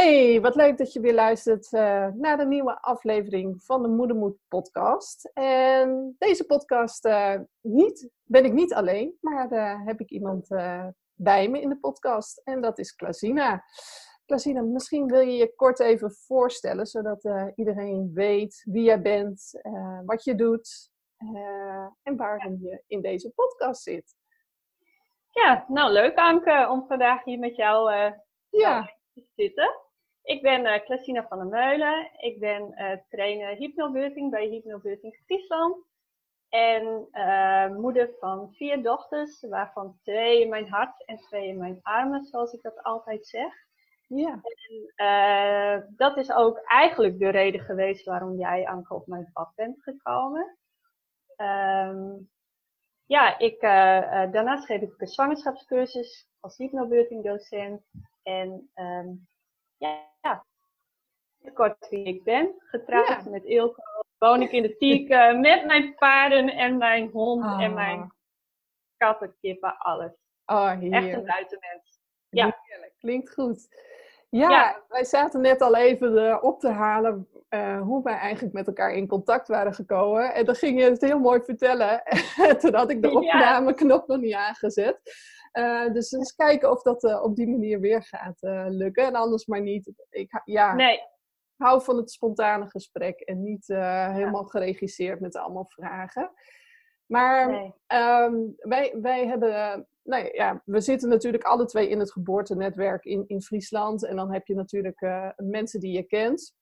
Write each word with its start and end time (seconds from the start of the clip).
Hey, 0.00 0.40
wat 0.40 0.54
leuk 0.54 0.78
dat 0.78 0.92
je 0.92 1.00
weer 1.00 1.14
luistert 1.14 1.72
uh, 1.72 2.06
naar 2.06 2.36
de 2.36 2.46
nieuwe 2.46 2.82
aflevering 2.82 3.62
van 3.62 3.82
de 3.82 3.88
Moedermoed 3.88 4.36
podcast. 4.48 5.30
En 5.34 6.14
deze 6.18 6.46
podcast 6.46 7.04
uh, 7.04 7.38
niet, 7.60 8.10
ben 8.24 8.44
ik 8.44 8.52
niet 8.52 8.74
alleen, 8.74 9.16
maar 9.20 9.52
uh, 9.52 9.86
heb 9.86 10.00
ik 10.00 10.10
iemand 10.10 10.48
bij 11.14 11.48
me 11.48 11.60
in 11.60 11.68
de 11.68 11.78
podcast. 11.78 12.40
En 12.44 12.60
dat 12.60 12.78
is 12.78 12.94
Klasina. 12.94 13.64
Klasina, 14.26 14.62
misschien 14.62 15.06
wil 15.06 15.20
je 15.20 15.36
je 15.36 15.54
kort 15.54 15.80
even 15.80 16.12
voorstellen, 16.12 16.86
zodat 16.86 17.28
iedereen 17.54 18.10
weet 18.14 18.62
wie 18.64 18.82
jij 18.82 19.00
bent, 19.00 19.60
wat 20.04 20.24
je 20.24 20.34
doet 20.34 20.90
en 22.02 22.16
waarom 22.16 22.58
je 22.60 22.82
in 22.86 23.00
deze 23.00 23.30
podcast 23.30 23.82
zit. 23.82 24.14
Ja, 25.30 25.64
nou 25.68 25.92
leuk 25.92 26.16
Anke 26.16 26.68
om 26.70 26.84
vandaag 26.88 27.24
hier 27.24 27.38
met 27.38 27.56
jou 27.56 27.92
ja. 28.50 28.90
te 29.14 29.26
zitten. 29.34 29.88
Ik 30.22 30.42
ben 30.42 30.66
uh, 30.66 31.24
van 31.28 31.38
der 31.38 31.46
Meulen. 31.46 32.10
Ik 32.16 32.38
ben 32.38 32.72
uh, 32.76 32.92
trainer 33.08 33.56
hypnobirthing 33.56 34.30
bij 34.30 34.46
Hypnobirthing 34.46 35.20
Friesland. 35.24 35.88
En 36.48 37.08
uh, 37.12 37.68
moeder 37.68 38.10
van 38.18 38.52
vier 38.52 38.82
dochters, 38.82 39.40
waarvan 39.40 39.98
twee 40.02 40.40
in 40.40 40.48
mijn 40.48 40.68
hart 40.68 41.06
en 41.06 41.16
twee 41.16 41.48
in 41.48 41.58
mijn 41.58 41.78
armen, 41.82 42.24
zoals 42.24 42.52
ik 42.52 42.62
dat 42.62 42.82
altijd 42.82 43.26
zeg. 43.26 43.52
Ja. 44.06 44.40
En, 44.94 45.94
dat 45.96 46.16
is 46.16 46.32
ook 46.32 46.58
eigenlijk 46.58 47.18
de 47.18 47.28
reden 47.28 47.60
geweest 47.60 48.04
waarom 48.04 48.38
jij, 48.38 48.66
Anke, 48.66 48.94
op 48.94 49.06
mijn 49.06 49.30
pad 49.32 49.52
bent 49.54 49.82
gekomen. 49.82 50.58
Um, 51.36 52.30
ja, 53.06 53.38
ik, 53.38 53.60
daarnaast 53.60 54.64
geef 54.66 54.80
ik 54.80 54.94
een 54.96 55.06
zwangerschapscursus 55.06 56.28
als 56.40 56.56
hypnobirthing 56.56 57.24
docent. 57.24 57.82
En 58.22 58.70
um, 58.74 59.28
ja, 59.80 60.44
kort 61.54 61.88
wie 61.88 62.04
ik 62.04 62.24
ben. 62.24 62.54
Getrouwd 62.58 63.24
met 63.24 63.44
Ilko. 63.44 63.82
Woon 64.18 64.42
ik 64.42 64.52
in 64.52 64.62
de 64.62 64.76
Tiek 64.76 65.10
uh, 65.10 65.38
met 65.48 65.66
mijn 65.66 65.94
paarden 65.94 66.48
en 66.48 66.76
mijn 66.76 67.10
hond 67.12 67.44
en 67.44 67.50
ah. 67.50 67.74
mijn 67.74 68.12
katten, 68.96 69.34
kippen, 69.40 69.78
alles. 69.78 70.12
Oh, 70.46 70.70
Echt 70.70 71.12
een 71.12 71.24
buitenmens. 71.24 72.00
Ja. 72.28 72.58
Heerlijk. 72.62 72.92
Klinkt 72.98 73.32
goed. 73.32 73.68
Ja, 74.28 74.82
wij 74.88 75.04
zaten 75.04 75.40
net 75.40 75.60
al 75.60 75.76
even 75.76 76.12
uh, 76.12 76.38
op 76.40 76.60
te 76.60 76.68
halen 76.68 77.28
uh, 77.50 77.80
hoe 77.80 78.02
wij 78.02 78.14
eigenlijk 78.14 78.54
met 78.54 78.66
elkaar 78.66 78.92
in 78.92 79.06
contact 79.06 79.48
waren 79.48 79.74
gekomen. 79.74 80.34
En 80.34 80.44
dan 80.44 80.54
ging 80.54 80.80
je 80.80 80.84
het 80.84 81.00
heel 81.00 81.18
mooi 81.18 81.40
vertellen. 81.44 82.02
Toen 82.60 82.74
had 82.74 82.90
ik 82.90 83.02
de 83.02 83.10
opnameknop 83.10 84.06
nog 84.06 84.20
niet 84.20 84.34
aangezet. 84.34 85.00
Uh, 85.52 85.92
dus 85.92 86.12
eens 86.12 86.34
kijken 86.34 86.70
of 86.70 86.82
dat 86.82 87.04
uh, 87.04 87.22
op 87.22 87.36
die 87.36 87.48
manier 87.48 87.80
weer 87.80 88.02
gaat 88.02 88.42
uh, 88.42 88.66
lukken. 88.68 89.04
En 89.04 89.14
anders 89.14 89.46
maar 89.46 89.60
niet. 89.60 89.92
Ik 90.10 90.40
ja, 90.44 90.74
nee. 90.74 91.00
hou 91.56 91.82
van 91.82 91.96
het 91.96 92.10
spontane 92.10 92.68
gesprek 92.68 93.20
en 93.20 93.42
niet 93.42 93.66
helemaal 93.66 94.44
geregisseerd 94.44 95.20
met 95.20 95.36
allemaal 95.36 95.66
vragen. 95.66 96.32
Maar 97.06 97.50
nee. 97.50 97.74
um, 98.00 98.54
wij, 98.56 98.94
wij 99.00 99.26
hebben, 99.26 99.86
nou 100.02 100.30
ja, 100.32 100.62
we 100.64 100.80
zitten 100.80 101.08
natuurlijk 101.08 101.44
alle 101.44 101.64
twee 101.64 101.88
in 101.88 101.98
het 101.98 102.12
geboortenetwerk 102.12 103.04
in, 103.04 103.24
in 103.26 103.42
Friesland. 103.42 104.04
En 104.04 104.16
dan 104.16 104.32
heb 104.32 104.46
je 104.46 104.54
natuurlijk 104.54 105.00
mensen 105.36 105.80
die 105.80 105.92
je 105.92 106.02
kent. 106.02 106.54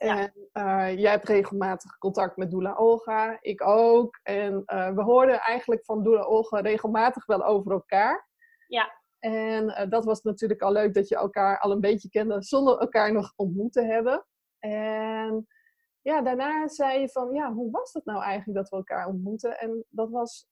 En 0.00 0.32
uh, 0.52 0.98
jij 0.98 1.10
hebt 1.10 1.28
regelmatig 1.28 1.98
contact 1.98 2.36
met 2.36 2.50
Doula 2.50 2.74
Olga, 2.74 3.38
ik 3.40 3.66
ook. 3.66 4.20
En 4.22 4.62
uh, 4.66 4.90
we 4.94 5.02
hoorden 5.02 5.40
eigenlijk 5.40 5.84
van 5.84 6.02
Doula 6.02 6.22
Olga 6.22 6.60
regelmatig 6.60 7.26
wel 7.26 7.44
over 7.44 7.72
elkaar. 7.72 8.28
Ja. 8.66 8.92
En 9.18 9.64
uh, 9.64 9.90
dat 9.90 10.04
was 10.04 10.22
natuurlijk 10.22 10.62
al 10.62 10.72
leuk 10.72 10.94
dat 10.94 11.08
je 11.08 11.16
elkaar 11.16 11.58
al 11.58 11.70
een 11.70 11.80
beetje 11.80 12.08
kende 12.08 12.42
zonder 12.42 12.78
elkaar 12.78 13.12
nog 13.12 13.32
ontmoet 13.36 13.72
te 13.72 13.82
hebben. 13.82 14.26
En 14.58 15.46
ja, 16.00 16.22
daarna 16.22 16.68
zei 16.68 17.00
je 17.00 17.08
van, 17.08 17.32
ja, 17.32 17.52
hoe 17.52 17.70
was 17.70 17.92
het 17.92 18.04
nou 18.04 18.22
eigenlijk 18.22 18.58
dat 18.58 18.68
we 18.68 18.76
elkaar 18.76 19.06
ontmoeten? 19.06 19.58
En 19.58 19.84
dat 19.88 20.10
was 20.10 20.48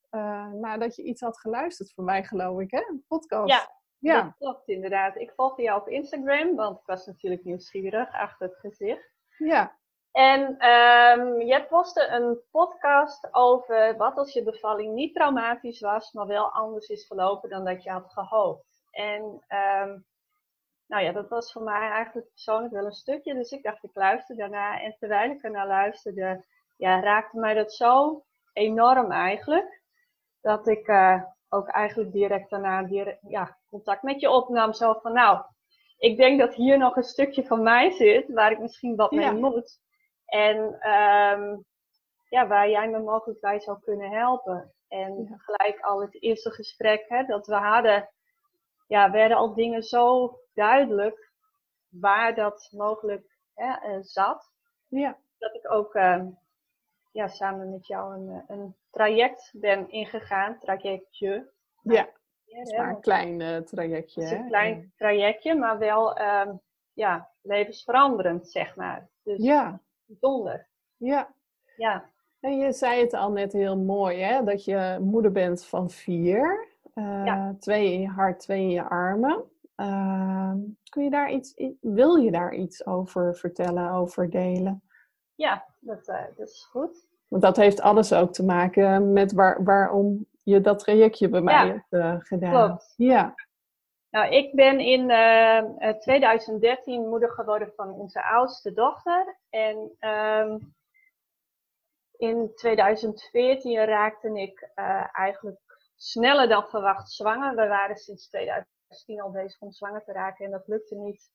nadat 0.61 0.97
je 0.97 1.03
iets 1.03 1.21
had 1.21 1.41
geluisterd 1.41 1.93
van 1.93 2.05
mij, 2.05 2.25
geloof 2.25 2.61
ik, 2.61 2.71
hè? 2.71 2.85
Een 2.89 3.05
podcast. 3.07 3.51
Ja, 3.51 3.69
ja. 3.99 4.23
dat 4.23 4.35
klopt 4.39 4.69
inderdaad. 4.69 5.17
Ik 5.17 5.33
volgde 5.37 5.63
jou 5.63 5.81
op 5.81 5.89
Instagram, 5.89 6.57
want 6.57 6.79
ik 6.79 6.87
was 6.87 7.07
natuurlijk 7.07 7.45
nieuwsgierig 7.45 8.13
achter 8.13 8.49
het 8.49 8.59
gezicht. 8.59 9.17
Ja. 9.39 9.77
En 10.13 10.41
um, 10.69 11.43
jij 11.43 11.67
postte 11.67 12.07
een 12.07 12.41
podcast 12.51 13.29
over 13.31 13.97
wat 13.97 14.17
als 14.17 14.33
je 14.33 14.43
bevalling 14.43 14.95
niet 14.95 15.15
traumatisch 15.15 15.81
was, 15.81 16.13
maar 16.13 16.27
wel 16.27 16.53
anders 16.53 16.89
is 16.89 17.07
verlopen 17.07 17.49
dan 17.49 17.65
dat 17.65 17.83
je 17.83 17.91
had 17.91 18.13
gehoopt. 18.13 18.83
En 18.91 19.23
um, 19.49 20.07
nou 20.87 21.03
ja, 21.03 21.13
dat 21.13 21.29
was 21.29 21.53
voor 21.53 21.63
mij 21.63 21.91
eigenlijk 21.91 22.29
persoonlijk 22.29 22.73
wel 22.73 22.85
een 22.85 22.93
stukje. 22.93 23.35
Dus 23.35 23.51
ik 23.51 23.63
dacht, 23.63 23.85
ik 23.85 23.91
luister 23.95 24.37
daarna. 24.37 24.81
En 24.81 24.97
terwijl 24.99 25.31
ik 25.31 25.43
ernaar 25.43 25.67
luisterde, 25.67 26.45
ja, 26.77 27.01
raakte 27.01 27.39
mij 27.39 27.55
dat 27.55 27.73
zo 27.73 28.23
enorm 28.53 29.13
eigenlijk. 29.13 29.83
Dat 30.41 30.67
ik 30.69 30.89
uh, 30.89 31.23
ook 31.49 31.69
eigenlijk 31.69 32.13
direct 32.13 32.51
daarna 32.51 32.89
ja, 33.21 33.57
contact 33.71 34.03
met 34.03 34.21
je 34.21 34.31
opnam. 34.31 34.73
Zo 34.73 34.93
van, 34.93 35.13
nou, 35.13 35.45
ik 35.99 36.17
denk 36.17 36.41
dat 36.41 36.55
hier 36.55 36.79
nog 36.79 36.97
een 36.97 37.03
stukje 37.03 37.47
van 37.47 37.63
mij 37.63 37.91
zit, 37.91 38.33
waar 38.33 38.51
ik 38.51 38.59
misschien 38.59 38.97
wat 38.97 39.11
mee 39.11 39.33
moet. 39.33 39.81
En 40.25 40.57
um, 40.91 41.65
ja, 42.29 42.47
waar 42.47 42.71
jij 42.71 42.89
me 42.89 42.99
mogelijk 42.99 43.41
bij 43.41 43.61
zou 43.61 43.79
kunnen 43.81 44.11
helpen. 44.11 44.73
En 44.89 45.35
gelijk 45.37 45.81
al 45.81 46.01
het 46.01 46.23
eerste 46.23 46.51
gesprek 46.51 47.05
hè, 47.09 47.25
dat 47.25 47.47
we 47.47 47.55
hadden, 47.55 48.11
ja, 48.87 49.11
werden 49.11 49.37
al 49.37 49.55
dingen 49.55 49.83
zo 49.83 50.35
duidelijk 50.55 51.33
waar 51.89 52.35
dat 52.35 52.69
mogelijk 52.71 53.39
hè, 53.55 53.89
uh, 53.89 53.99
zat. 54.03 54.53
Ja. 54.89 55.19
Dat 55.39 55.55
ik 55.55 55.73
ook 55.73 55.95
uh, 55.95 56.27
ja, 57.13 57.29
samen 57.29 57.71
met 57.71 57.87
jou 57.87 58.15
een, 58.15 58.45
een 58.47 58.77
traject 58.91 59.51
ben 59.53 59.91
ingegaan, 59.91 60.59
trajectje. 60.59 61.53
Ja. 61.83 62.09
Het 62.49 62.67
is 62.67 62.77
maar 62.77 62.89
een 62.89 63.01
klein 63.01 63.41
uh, 63.41 63.57
trajectje. 63.57 64.23
Het 64.23 64.33
is 64.33 64.39
een 64.39 64.47
klein 64.47 64.93
trajectje, 64.97 65.55
maar 65.55 65.79
wel 65.79 66.21
um, 66.21 66.61
ja, 66.93 67.31
levensveranderend, 67.43 68.49
zeg 68.49 68.77
maar. 68.77 69.09
Dus 69.23 69.43
ja. 69.43 69.81
bijzonder. 70.05 70.67
Ja. 70.97 71.35
Ja. 71.77 72.05
En 72.41 72.59
je 72.59 72.73
zei 72.73 73.01
het 73.01 73.15
al 73.15 73.33
net 73.33 73.53
heel 73.53 73.77
mooi, 73.77 74.21
hè? 74.21 74.45
dat 74.45 74.65
je 74.65 74.99
moeder 75.01 75.33
bent 75.33 75.65
van 75.65 75.91
vier. 75.91 76.69
Uh, 76.95 77.25
ja. 77.25 77.55
Twee 77.59 77.93
in 77.93 78.01
je 78.01 78.09
hart, 78.09 78.41
twee 78.41 78.63
in 78.63 78.71
je 78.71 78.83
armen. 78.83 79.45
Uh, 79.77 80.53
kun 80.89 81.05
je 81.05 81.11
daar 81.11 81.31
iets, 81.31 81.55
wil 81.81 82.15
je 82.15 82.31
daar 82.31 82.55
iets 82.55 82.87
over 82.87 83.37
vertellen, 83.37 83.91
over 83.91 84.31
delen? 84.31 84.83
Ja, 85.35 85.67
dat, 85.81 86.09
uh, 86.09 86.21
dat 86.37 86.49
is 86.49 86.69
goed. 86.71 87.07
Want 87.29 87.43
dat 87.43 87.57
heeft 87.57 87.81
alles 87.81 88.13
ook 88.13 88.33
te 88.33 88.45
maken 88.45 89.13
met 89.13 89.33
waar, 89.33 89.65
waarom 89.65 90.27
je 90.49 90.61
dat 90.61 90.79
trajectje 90.79 91.29
bij 91.29 91.41
mij 91.41 91.67
hebt 91.67 91.93
uh, 91.93 92.15
gedaan. 92.19 92.67
Klopt. 92.67 92.95
Ja. 92.97 93.35
Nou, 94.11 94.35
ik 94.35 94.55
ben 94.55 94.81
in 94.81 95.11
uh, 95.11 95.89
eh, 95.89 95.97
2013 95.99 97.03
eh, 97.03 97.09
moeder 97.09 97.31
geworden 97.31 97.73
van 97.77 97.93
onze 97.93 98.23
oudste 98.23 98.73
dochter. 98.73 99.39
En 99.51 99.97
um, 100.01 100.75
in 102.17 102.53
2014 102.55 103.85
raakte 103.85 104.41
ik 104.41 104.71
uh, 104.75 105.19
eigenlijk 105.19 105.61
sneller 105.97 106.49
dan 106.49 106.69
verwacht 106.69 107.11
zwanger. 107.11 107.55
We 107.55 107.67
waren 107.67 107.97
sinds 107.97 108.29
2010 108.29 109.21
al 109.21 109.31
bezig 109.31 109.61
om 109.61 109.73
zwanger 109.73 110.05
te 110.05 110.13
raken 110.13 110.45
en 110.45 110.51
dat 110.51 110.67
lukte 110.67 110.95
niet 110.95 111.31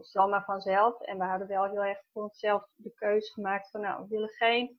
zomaar 0.00 0.44
vanzelf. 0.44 1.00
En 1.00 1.18
we 1.18 1.24
hadden 1.24 1.48
wel 1.48 1.64
heel 1.64 1.84
erg 1.84 2.02
voor 2.12 2.22
onszelf 2.22 2.68
de 2.74 2.92
keuze 2.94 3.32
gemaakt 3.32 3.70
van 3.70 3.80
nou, 3.80 4.02
we 4.02 4.08
willen 4.08 4.28
geen 4.28 4.78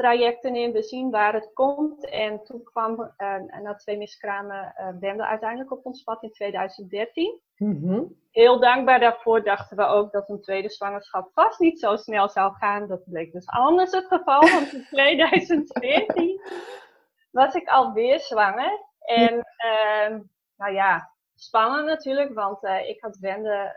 trajecten 0.00 0.56
in, 0.56 0.72
we 0.72 0.82
zien 0.82 1.10
waar 1.10 1.34
het 1.34 1.50
komt. 1.54 2.08
En 2.08 2.42
toen 2.44 2.62
kwam 2.62 3.00
uh, 3.00 3.62
na 3.62 3.74
twee 3.74 3.96
miskramen 3.96 4.74
uh, 4.78 4.88
Bende 5.00 5.26
uiteindelijk 5.26 5.72
op 5.72 5.86
ons 5.86 6.02
pad 6.02 6.22
in 6.22 6.30
2013. 6.30 7.40
Mm-hmm. 7.56 8.16
Heel 8.30 8.60
dankbaar 8.60 9.00
daarvoor 9.00 9.44
dachten 9.44 9.76
we 9.76 9.84
ook 9.84 10.12
dat 10.12 10.28
een 10.28 10.40
tweede 10.40 10.68
zwangerschap 10.68 11.30
vast 11.32 11.58
niet 11.58 11.80
zo 11.80 11.96
snel 11.96 12.28
zou 12.28 12.52
gaan. 12.52 12.88
Dat 12.88 13.04
bleek 13.04 13.32
dus 13.32 13.46
anders 13.46 13.92
het 13.92 14.06
geval, 14.06 14.40
want 14.40 14.72
in 14.72 14.84
2014 14.84 16.40
was 17.40 17.54
ik 17.54 17.68
alweer 17.68 18.20
zwanger. 18.20 18.84
En 18.98 19.34
uh, 19.36 20.18
nou 20.56 20.72
ja, 20.72 21.10
spannend 21.34 21.86
natuurlijk, 21.86 22.34
want 22.34 22.64
uh, 22.64 22.88
ik 22.88 23.00
had 23.00 23.16
Wende 23.16 23.76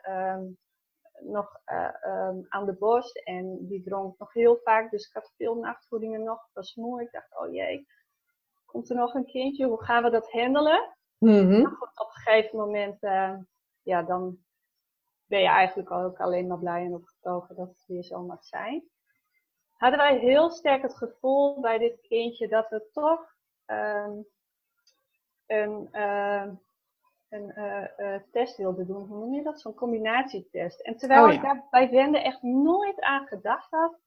nog 1.25 1.59
uh, 1.65 2.27
um, 2.27 2.45
aan 2.49 2.65
de 2.65 2.73
borst 2.73 3.17
en 3.17 3.67
die 3.67 3.83
dronk 3.83 4.17
nog 4.17 4.33
heel 4.33 4.59
vaak. 4.63 4.91
Dus 4.91 5.07
ik 5.07 5.13
had 5.13 5.33
veel 5.35 5.55
nachtvoedingen 5.55 6.23
nog. 6.23 6.37
Ik 6.37 6.53
was 6.53 6.75
moe. 6.75 7.01
Ik 7.01 7.11
dacht, 7.11 7.37
oh 7.37 7.53
jee, 7.53 7.87
komt 8.65 8.89
er 8.89 8.95
nog 8.95 9.13
een 9.13 9.25
kindje? 9.25 9.65
Hoe 9.65 9.83
gaan 9.83 10.03
we 10.03 10.09
dat 10.09 10.31
handelen? 10.31 10.95
Mm-hmm. 11.17 11.65
op 11.95 12.07
een 12.13 12.21
gegeven 12.23 12.57
moment, 12.57 13.03
uh, 13.03 13.35
ja, 13.81 14.03
dan 14.03 14.37
ben 15.25 15.39
je 15.39 15.47
eigenlijk 15.47 15.91
ook 15.91 16.19
alleen 16.19 16.47
maar 16.47 16.59
blij 16.59 16.85
en 16.85 16.93
opgetogen 16.93 17.55
dat 17.55 17.67
het 17.67 17.83
weer 17.87 18.03
zo 18.03 18.23
mag 18.23 18.43
zijn. 18.43 18.83
Hadden 19.73 19.99
wij 19.99 20.17
heel 20.17 20.49
sterk 20.49 20.81
het 20.81 20.97
gevoel 20.97 21.61
bij 21.61 21.77
dit 21.77 22.01
kindje 22.01 22.47
dat 22.47 22.69
we 22.69 22.89
toch 22.91 23.35
um, 23.65 24.25
een, 25.45 25.89
uh, 25.91 26.47
een 27.33 28.21
test 28.31 28.57
wilde 28.57 28.85
doen. 28.85 29.07
Hoe 29.07 29.17
noem 29.17 29.33
je 29.33 29.43
dat? 29.43 29.59
Zo'n 29.59 29.73
combinatietest. 29.73 30.79
En 30.79 30.97
terwijl 30.97 31.25
oh, 31.25 31.33
ik 31.33 31.41
daar 31.41 31.67
bij 31.71 31.89
Wende 31.89 32.21
echt 32.21 32.41
nooit 32.41 33.01
aan 33.01 33.27
gedacht 33.27 33.71
had, 33.71 33.99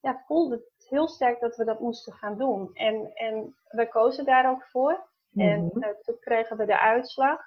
ja, 0.00 0.22
voelde 0.26 0.54
het 0.54 0.88
heel 0.88 1.08
sterk 1.08 1.40
dat 1.40 1.56
we 1.56 1.64
dat 1.64 1.80
moesten 1.80 2.12
gaan 2.12 2.38
doen. 2.38 2.70
En, 2.74 3.14
en 3.14 3.56
we 3.68 3.88
kozen 3.88 4.24
daar 4.24 4.50
ook 4.50 4.62
voor. 4.62 5.06
En 5.34 5.64
mhm. 5.64 5.92
toen 6.02 6.18
kregen 6.20 6.56
we 6.56 6.64
de 6.64 6.80
uitslag 6.80 7.40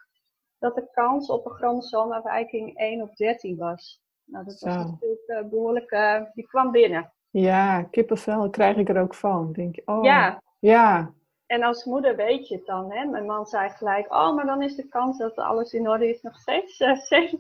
dat 0.60 0.76
de 0.76 0.90
kans 0.92 1.30
op 1.30 1.46
een 1.46 1.52
chromosoomafwijking 1.52 2.78
1 2.78 3.02
op 3.02 3.16
13 3.16 3.58
was. 3.58 4.02
Nou, 4.26 4.46
dat 4.46 4.60
was 4.60 4.76
natuurlijk 4.76 5.24
uh, 5.28 5.50
behoorlijk, 5.50 5.92
uh, 5.92 6.22
die 6.34 6.48
kwam 6.48 6.72
binnen. 6.72 7.14
Ja, 7.30 7.84
kippenvel 7.84 8.50
krijg 8.50 8.78
ik 8.78 8.90
er 8.90 9.02
ook 9.02 9.16
van. 9.16 9.52
Denk 9.52 9.76
je, 9.76 9.82
oh, 9.86 10.04
ja. 10.04 10.42
ja. 10.60 11.14
En 11.51 11.63
als 11.63 11.86
moeder 11.86 12.15
weet 12.15 12.48
je 12.48 12.56
het 12.56 12.65
dan, 12.65 12.92
hè? 12.92 13.06
Mijn 13.06 13.25
man 13.25 13.45
zei 13.45 13.69
gelijk, 13.69 14.13
oh, 14.13 14.36
maar 14.36 14.45
dan 14.45 14.62
is 14.62 14.75
de 14.75 14.88
kans 14.88 15.18
dat 15.18 15.36
alles 15.36 15.74
in 15.74 15.89
orde 15.89 16.09
is 16.09 16.21
nog 16.21 16.38
steeds, 16.38 16.80
uh, 17.12 17.33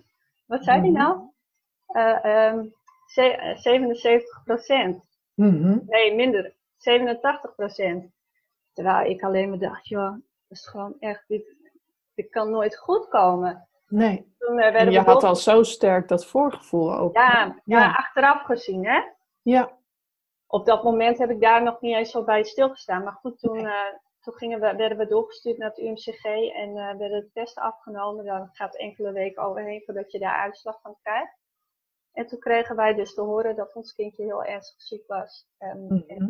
wat 0.45 0.63
zei 0.63 0.79
hij 0.79 0.89
mhm. 0.89 0.97
nou? 0.97 1.29
Um, 2.55 2.73
77 3.55 4.43
procent. 4.43 5.09
Mhm. 5.33 5.77
Nee, 5.85 6.15
minder, 6.15 6.53
87 6.77 7.55
procent. 7.55 8.11
Terwijl 8.73 9.09
ik 9.09 9.23
alleen 9.23 9.49
maar 9.49 9.59
dacht, 9.59 9.87
joh, 9.87 10.11
dat 10.11 10.57
is 10.57 10.67
gewoon 10.67 10.95
echt, 10.99 11.23
dit, 11.27 11.55
dit 12.13 12.29
kan 12.29 12.51
nooit 12.51 12.77
goed 12.77 13.07
komen. 13.07 13.67
Nee. 13.87 14.33
Toen, 14.37 14.59
uh, 14.59 14.91
je 14.91 14.99
had 14.99 15.23
al 15.23 15.35
zo 15.35 15.63
sterk 15.63 16.07
dat 16.07 16.25
voorgevoel 16.25 16.95
ook. 16.97 17.15
Ja, 17.15 17.61
ja. 17.65 17.91
achteraf 17.91 18.41
gezien, 18.41 18.85
hè? 18.85 19.01
Ja. 19.41 19.71
Op 20.51 20.65
dat 20.65 20.83
moment 20.83 21.17
heb 21.17 21.29
ik 21.29 21.41
daar 21.41 21.63
nog 21.63 21.81
niet 21.81 21.95
eens 21.95 22.11
zo 22.11 22.23
bij 22.23 22.43
stilgestaan. 22.43 23.03
Maar 23.03 23.13
goed, 23.13 23.39
toen, 23.39 23.59
uh, 23.59 23.93
toen 24.19 24.33
gingen 24.33 24.59
we, 24.59 24.75
werden 24.75 24.97
we 24.97 25.07
doorgestuurd 25.07 25.57
naar 25.57 25.69
het 25.69 25.79
UMCG 25.79 26.23
en 26.53 26.69
uh, 26.69 26.95
werden 26.97 27.21
de 27.21 27.29
testen 27.33 27.63
afgenomen. 27.63 28.25
Dan 28.25 28.49
gaat 28.51 28.77
enkele 28.77 29.11
weken 29.11 29.43
overheen 29.43 29.81
voordat 29.85 30.11
je 30.11 30.19
daar 30.19 30.39
uitslag 30.39 30.81
van 30.81 30.95
krijgt. 31.01 31.39
En 32.13 32.27
toen 32.27 32.39
kregen 32.39 32.75
wij 32.75 32.93
dus 32.93 33.13
te 33.13 33.21
horen 33.21 33.55
dat 33.55 33.73
ons 33.73 33.93
kindje 33.93 34.23
heel 34.23 34.43
ernstig 34.43 34.81
ziek 34.81 35.07
was. 35.07 35.47
en 35.57 35.85
mhm 35.85 36.29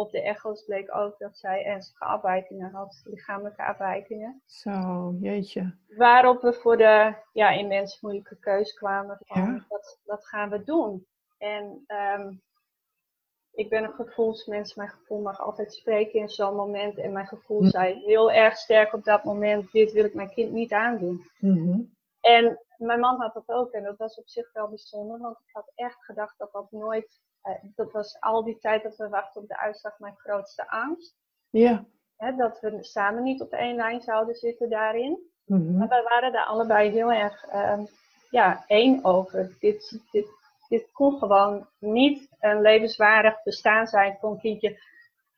op 0.00 0.10
de 0.10 0.22
echo's 0.22 0.64
bleek 0.64 0.94
ook 0.94 1.18
dat 1.18 1.38
zij 1.38 1.64
ernstige 1.64 2.04
afwijkingen 2.04 2.70
had, 2.70 3.00
lichamelijke 3.04 3.64
afwijkingen. 3.64 4.42
Zo, 4.46 5.14
jeetje. 5.20 5.76
Waarop 5.96 6.42
we 6.42 6.52
voor 6.52 6.76
de 6.76 7.14
ja, 7.32 7.50
immens 7.50 8.00
moeilijke 8.00 8.38
keuze 8.38 8.74
kwamen 8.74 9.18
van 9.20 9.42
ja. 9.42 9.64
wat, 9.68 10.00
wat 10.04 10.26
gaan 10.26 10.50
we 10.50 10.64
doen? 10.64 11.06
En 11.38 11.84
um, 12.18 12.42
ik 13.52 13.68
ben 13.68 13.84
een 13.84 13.92
gevoelsmens, 13.92 14.74
mijn 14.74 14.88
gevoel 14.88 15.20
mag 15.20 15.40
altijd 15.40 15.74
spreken 15.74 16.20
in 16.20 16.28
zo'n 16.28 16.54
moment. 16.54 16.98
En 16.98 17.12
mijn 17.12 17.26
gevoel 17.26 17.60
hm. 17.60 17.68
zei 17.68 18.02
heel 18.04 18.32
erg 18.32 18.56
sterk 18.56 18.92
op 18.92 19.04
dat 19.04 19.24
moment, 19.24 19.72
dit 19.72 19.92
wil 19.92 20.04
ik 20.04 20.14
mijn 20.14 20.30
kind 20.30 20.52
niet 20.52 20.72
aandoen. 20.72 21.24
Mm 21.38 21.98
En 22.20 22.60
mijn 22.76 23.00
man 23.00 23.20
had 23.20 23.34
dat 23.34 23.48
ook 23.48 23.72
en 23.72 23.82
dat 23.82 23.96
was 23.96 24.18
op 24.18 24.28
zich 24.28 24.52
wel 24.52 24.68
bijzonder, 24.68 25.18
want 25.18 25.36
ik 25.40 25.52
had 25.52 25.72
echt 25.74 26.04
gedacht 26.04 26.38
dat 26.38 26.52
dat 26.52 26.70
nooit 26.70 27.20
eh, 27.42 27.54
dat 27.74 27.92
was 27.92 28.20
al 28.20 28.44
die 28.44 28.58
tijd 28.58 28.82
dat 28.82 28.96
we 28.96 29.08
wachten 29.08 29.40
op 29.40 29.48
de 29.48 29.58
uitslag 29.58 29.98
mijn 29.98 30.16
grootste 30.16 30.70
angst. 30.70 31.16
Ja. 31.50 31.84
dat 32.36 32.60
we 32.60 32.78
samen 32.80 33.22
niet 33.22 33.40
op 33.40 33.52
één 33.52 33.76
lijn 33.76 34.00
zouden 34.00 34.34
zitten 34.34 34.70
daarin. 34.70 35.18
Mm 35.44 35.76
Maar 35.76 35.88
wij 35.88 36.02
waren 36.02 36.32
daar 36.32 36.44
allebei 36.44 36.90
heel 36.90 37.12
erg 37.12 37.46
uh, 37.52 37.80
ja, 38.30 38.64
één 38.66 39.04
over. 39.04 39.56
Dit, 39.58 40.00
dit, 40.10 40.26
dit 40.70 40.92
kon 40.92 41.18
gewoon 41.18 41.66
niet 41.78 42.28
een 42.40 42.60
levenswaardig 42.60 43.42
bestaan 43.42 43.86
zijn 43.86 44.16
voor 44.20 44.30
een 44.30 44.38
kindje 44.38 44.80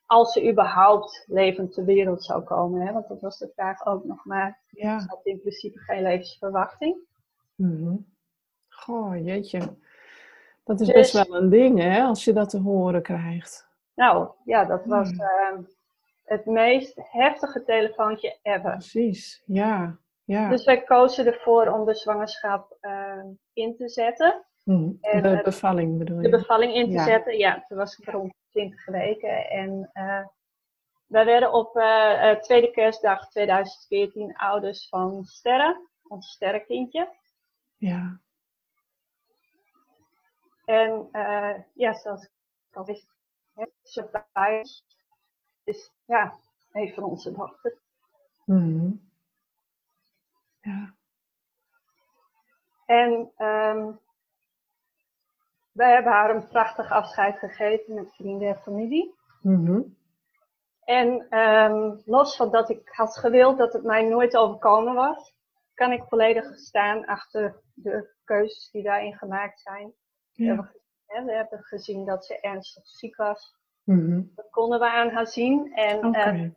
als 0.07 0.33
ze 0.33 0.49
überhaupt 0.51 1.25
levend 1.27 1.73
ter 1.73 1.85
wereld 1.85 2.25
zou 2.25 2.43
komen. 2.43 2.87
Hè? 2.87 2.93
Want 2.93 3.09
dat 3.09 3.21
was 3.21 3.39
de 3.39 3.51
vraag 3.55 3.87
ook 3.87 4.05
nog 4.05 4.25
maar. 4.25 4.59
Ja. 4.69 5.01
Ze 5.01 5.09
had 5.09 5.21
in 5.25 5.41
principe 5.41 5.79
geen 5.79 6.03
levensverwachting. 6.03 6.97
Mm 7.55 8.11
Goh, 8.69 9.25
jeetje. 9.25 9.61
Dat 10.65 10.81
is 10.81 10.93
best 10.93 11.13
dus 11.13 11.29
wel 11.29 11.41
een 11.41 11.49
ding, 11.49 11.79
hè, 11.79 12.03
als 12.03 12.25
je 12.25 12.33
dat 12.33 12.51
te 12.51 12.59
horen 12.59 13.03
krijgt. 13.03 13.69
Nou, 13.95 14.31
ja, 14.45 14.65
dat 14.65 14.85
was 14.85 15.11
hmm. 15.11 15.21
ehm, 15.21 15.63
het 16.25 16.47
meest 16.47 16.93
heftige 16.97 17.65
telefoontje 17.65 18.39
ever. 18.43 18.71
Precies, 18.71 19.43
ja. 19.47 19.99
ja. 20.25 20.49
Dus 20.49 20.65
wij 20.65 20.83
kozen 20.83 21.27
ervoor 21.27 21.67
om 21.67 21.85
de 21.85 21.95
zwangerschap 21.95 22.77
ehm, 22.81 23.27
in 23.53 23.77
te 23.77 23.89
zetten. 23.89 24.45
Hmm. 24.63 24.99
En, 25.01 25.23
de 25.23 25.41
bevalling 25.45 25.99
bedoel 25.99 26.17
je? 26.17 26.31
De 26.31 26.39
bevalling 26.39 26.75
in 26.75 26.91
te 26.91 27.03
zetten, 27.03 27.39
ja. 27.39 27.65
Toen 27.69 27.79
was 27.79 27.99
ik 27.99 28.09
rond 28.09 28.35
20 28.51 28.87
weken. 28.87 29.49
En 29.49 29.91
uh, 29.95 30.27
wij 31.07 31.25
werden 31.25 31.53
op 31.53 31.77
uh, 31.77 32.31
tweede 32.31 32.71
kerstdag 32.71 33.29
2014 33.29 34.37
ouders 34.37 34.89
van 34.89 35.25
Sterren, 35.25 35.89
ons 36.03 36.31
sterrenkindje. 36.31 37.17
Ja. 37.77 38.21
En 40.65 41.09
uh, 41.13 41.55
ja, 41.75 41.93
zoals 41.93 42.25
ik 42.25 42.31
al 42.77 42.85
wist, 42.85 43.13
surprise 43.83 44.83
is 45.65 45.93
ja, 46.05 46.35
een 46.73 46.95
van 46.95 47.05
onze 47.05 47.33
dochters. 47.33 47.81
Mm 48.45 49.11
Ja. 50.61 50.95
En 52.87 53.33
um, 53.39 54.01
wij 55.73 55.93
hebben 55.93 56.13
haar 56.13 56.35
een 56.35 56.49
prachtig 56.49 56.91
afscheid 56.91 57.39
gegeven 57.39 57.95
met 57.95 58.15
vrienden 58.15 58.49
en 58.49 58.63
familie. 58.63 59.15
Mm 59.41 59.97
En 60.85 61.39
um, 61.39 62.03
los 62.05 62.37
van 62.37 62.51
dat 62.51 62.71
ik 62.71 62.89
had 62.89 63.17
gewild 63.17 63.59
dat 63.59 63.73
het 63.73 63.83
mij 63.83 64.09
nooit 64.09 64.37
overkomen 64.37 64.95
was, 64.95 65.35
kan 65.75 65.93
ik 65.93 66.05
volledig 66.09 66.59
staan 66.59 67.05
achter 67.05 67.61
de 67.75 68.11
keuzes 68.25 68.71
die 68.71 68.83
daarin 68.83 69.15
gemaakt 69.15 69.61
zijn. 69.61 69.93
Ja. 70.33 70.73
We, 71.07 71.33
hebben, 71.33 71.63
gezien 71.63 72.05
dat 72.05 72.25
ze 72.25 72.41
ernstig 72.41 72.87
ziek 72.87 73.17
was. 73.17 73.55
Mhm. 73.85 74.23
Dat 74.35 74.51
konden 74.51 74.79
we 74.79 74.91
aan 74.91 75.11
haar 75.11 75.27
zien. 75.27 75.73
En 75.75 76.07
okay. 76.07 76.39
uh, 76.39 76.51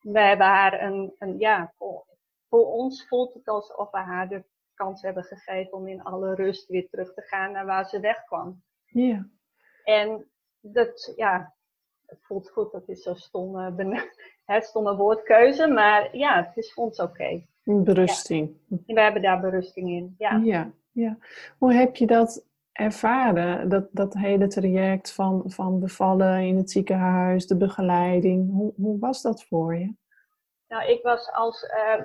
we 0.00 0.20
hebben 0.20 0.46
haar 0.46 0.82
een, 0.82 1.14
een 1.18 1.38
ja, 1.38 1.72
voor, 1.76 2.04
voor, 2.48 2.66
ons 2.66 3.08
voelt 3.08 3.34
het 3.34 3.48
alsof 3.48 3.90
we 3.90 3.98
haar 3.98 4.28
de 4.28 4.44
kans 4.80 5.02
hebben 5.02 5.24
gegeven 5.24 5.72
om 5.72 5.88
in 5.88 6.02
alle 6.02 6.34
rust 6.34 6.68
weer 6.68 6.88
terug 6.88 7.14
te 7.14 7.22
gaan 7.22 7.52
naar 7.52 7.66
waar 7.66 7.88
ze 7.88 8.00
wegkwam. 8.00 8.62
Ja. 8.84 9.28
En 9.84 10.26
dat, 10.60 11.12
ja, 11.16 11.54
het 12.06 12.18
voelt 12.22 12.50
goed, 12.50 12.72
dat 12.72 12.88
is 12.88 13.02
zo'n 13.02 13.16
stomme, 13.16 14.10
stomme 14.70 14.96
woordkeuze, 14.96 15.66
maar 15.66 16.16
ja, 16.16 16.44
het 16.44 16.56
is 16.56 16.72
voor 16.72 16.84
ons 16.84 17.00
oké. 17.00 17.10
Okay. 17.10 17.46
Berusting. 17.64 18.56
Ja. 18.68 18.94
We 18.94 19.00
hebben 19.00 19.22
daar 19.22 19.40
berusting 19.40 19.90
in, 19.90 20.14
ja. 20.18 20.40
ja. 20.44 20.72
Ja, 20.92 21.18
Hoe 21.58 21.72
heb 21.72 21.96
je 21.96 22.06
dat 22.06 22.46
ervaren, 22.72 23.68
dat, 23.68 23.88
dat 23.92 24.14
hele 24.14 24.46
traject 24.46 25.12
van, 25.12 25.42
van 25.46 25.80
bevallen 25.80 26.40
in 26.40 26.56
het 26.56 26.70
ziekenhuis, 26.70 27.46
de 27.46 27.56
begeleiding? 27.56 28.52
Hoe, 28.52 28.72
hoe 28.76 28.98
was 28.98 29.22
dat 29.22 29.44
voor 29.44 29.76
je? 29.76 29.94
Nou, 30.70 30.90
ik 30.90 31.02
was 31.02 31.32
als, 31.32 31.62
uh, 31.62 32.04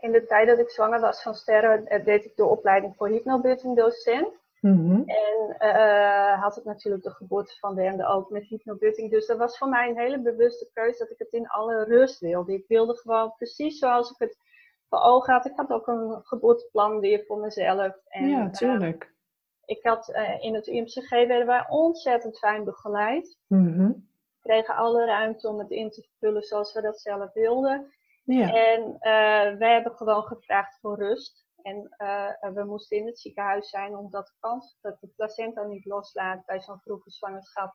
in 0.00 0.12
de 0.12 0.24
tijd 0.26 0.48
dat 0.48 0.58
ik 0.58 0.70
zwanger 0.70 1.00
was 1.00 1.22
van 1.22 1.34
Sterren, 1.34 1.86
uh, 1.88 2.04
deed 2.04 2.24
ik 2.24 2.36
de 2.36 2.44
opleiding 2.44 2.96
voor 2.96 3.08
hypnobirthing 3.08 3.76
docent. 3.76 4.42
Mm 4.60 5.02
En 5.06 5.56
uh, 5.58 6.42
had 6.42 6.56
ik 6.56 6.64
natuurlijk 6.64 7.02
de 7.04 7.10
geboorte 7.10 7.56
van 7.58 7.74
Wende 7.74 8.06
ook 8.06 8.30
met 8.30 8.44
hypnobirthing. 8.44 9.10
Dus 9.10 9.26
dat 9.26 9.38
was 9.38 9.58
voor 9.58 9.68
mij 9.68 9.88
een 9.88 9.98
hele 9.98 10.20
bewuste 10.20 10.70
keuze 10.72 10.98
dat 10.98 11.10
ik 11.10 11.18
het 11.18 11.32
in 11.32 11.48
alle 11.48 11.84
rust 11.84 12.20
wilde. 12.20 12.52
Ik 12.52 12.64
wilde 12.68 12.94
gewoon 12.96 13.34
precies 13.36 13.78
zoals 13.78 14.10
ik 14.10 14.18
het 14.18 14.38
voor 14.88 15.00
ogen 15.00 15.32
had. 15.32 15.46
Ik 15.46 15.56
had 15.56 15.70
ook 15.70 15.86
een 15.86 16.20
geboorteplan 16.22 17.00
weer 17.00 17.24
voor 17.26 17.38
mezelf. 17.38 17.96
En, 18.08 18.28
ja, 18.28 18.50
tuurlijk 18.50 19.14
ik 19.66 19.82
had 19.82 20.08
uh, 20.08 20.42
in 20.42 20.54
het 20.54 20.66
UMCG 20.66 21.10
werden 21.10 21.46
wij 21.46 21.66
ontzettend 21.68 22.38
fijn 22.38 22.64
begeleid. 22.64 23.38
Mm 23.46 24.08
We 24.42 24.50
kregen 24.50 24.74
alle 24.74 25.04
ruimte 25.04 25.48
om 25.48 25.58
het 25.58 25.70
in 25.70 25.90
te 25.90 26.06
vullen 26.18 26.42
zoals 26.42 26.72
we 26.72 26.80
dat 26.80 27.00
zelf 27.00 27.32
wilden. 27.32 27.92
Ja. 28.24 28.52
En 28.52 28.80
uh, 28.92 29.58
wij 29.58 29.72
hebben 29.72 29.96
gewoon 29.96 30.22
gevraagd 30.22 30.78
voor 30.80 30.98
rust. 30.98 31.46
En 31.62 31.94
uh, 31.98 32.52
we 32.54 32.64
moesten 32.64 32.96
in 32.96 33.06
het 33.06 33.18
ziekenhuis 33.18 33.68
zijn 33.68 33.96
omdat 33.96 34.26
de 34.26 34.34
kans 34.38 34.78
dat 34.80 35.00
de 35.00 35.08
placenta 35.16 35.62
niet 35.62 35.84
loslaat 35.84 36.44
bij 36.44 36.60
zo'n 36.60 36.80
vroege 36.80 37.10
zwangerschap 37.10 37.74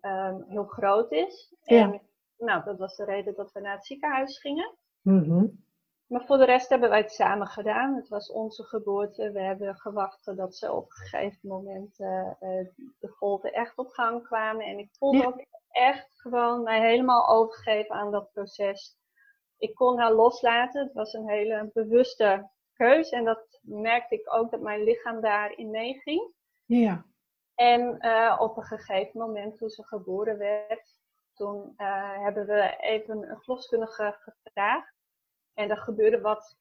um, 0.00 0.44
heel 0.48 0.64
groot 0.64 1.12
is. 1.12 1.54
Ja. 1.62 1.82
En 1.82 2.02
nou, 2.36 2.64
dat 2.64 2.78
was 2.78 2.96
de 2.96 3.04
reden 3.04 3.34
dat 3.34 3.52
we 3.52 3.60
naar 3.60 3.74
het 3.74 3.86
ziekenhuis 3.86 4.40
gingen. 4.40 4.76
Mm 5.02 5.64
maar 6.06 6.24
voor 6.24 6.36
de 6.36 6.44
rest 6.44 6.68
hebben 6.68 6.88
wij 6.88 7.00
het 7.00 7.12
samen 7.12 7.46
gedaan. 7.46 7.94
Het 7.94 8.08
was 8.08 8.32
onze 8.32 8.62
geboorte. 8.62 9.32
We 9.32 9.40
hebben 9.40 9.74
gewacht 9.76 10.36
dat 10.36 10.56
ze 10.56 10.72
op 10.72 10.84
een 10.84 10.96
gegeven 10.96 11.48
moment 11.48 12.00
uh, 12.00 12.30
de 12.98 13.08
golven 13.08 13.52
echt 13.52 13.78
op 13.78 13.88
gang 13.88 14.22
kwamen. 14.22 14.66
En 14.66 14.78
ik 14.78 14.88
voelde 14.98 15.26
ook 15.26 15.44
echt 15.74 16.20
gewoon 16.20 16.62
mij 16.62 16.80
helemaal 16.80 17.28
overgeven 17.28 17.94
aan 17.94 18.10
dat 18.10 18.32
proces. 18.32 18.96
Ik 19.58 19.74
kon 19.74 19.98
haar 19.98 20.12
loslaten. 20.12 20.84
Het 20.84 20.92
was 20.92 21.12
een 21.12 21.28
hele 21.28 21.70
bewuste 21.72 22.50
keuze. 22.72 23.16
En 23.16 23.24
dat 23.24 23.60
merkte 23.62 24.14
ik 24.14 24.34
ook 24.34 24.50
dat 24.50 24.60
mijn 24.60 24.82
lichaam 24.82 25.20
daarin 25.20 25.70
meeging. 25.70 26.32
Ja. 26.64 27.04
En 27.54 27.96
uh, 28.00 28.36
op 28.40 28.56
een 28.56 28.62
gegeven 28.62 29.20
moment 29.20 29.56
toen 29.56 29.68
ze 29.68 29.84
geboren 29.84 30.38
werd, 30.38 30.96
toen 31.34 31.74
uh, 31.76 32.22
hebben 32.22 32.46
we 32.46 32.76
even 32.78 33.30
een 33.30 33.40
verloskundige 33.42 34.16
gevraagd 34.18 34.94
En 35.54 35.70
er 35.70 35.76
gebeurde 35.76 36.20
wat. 36.20 36.56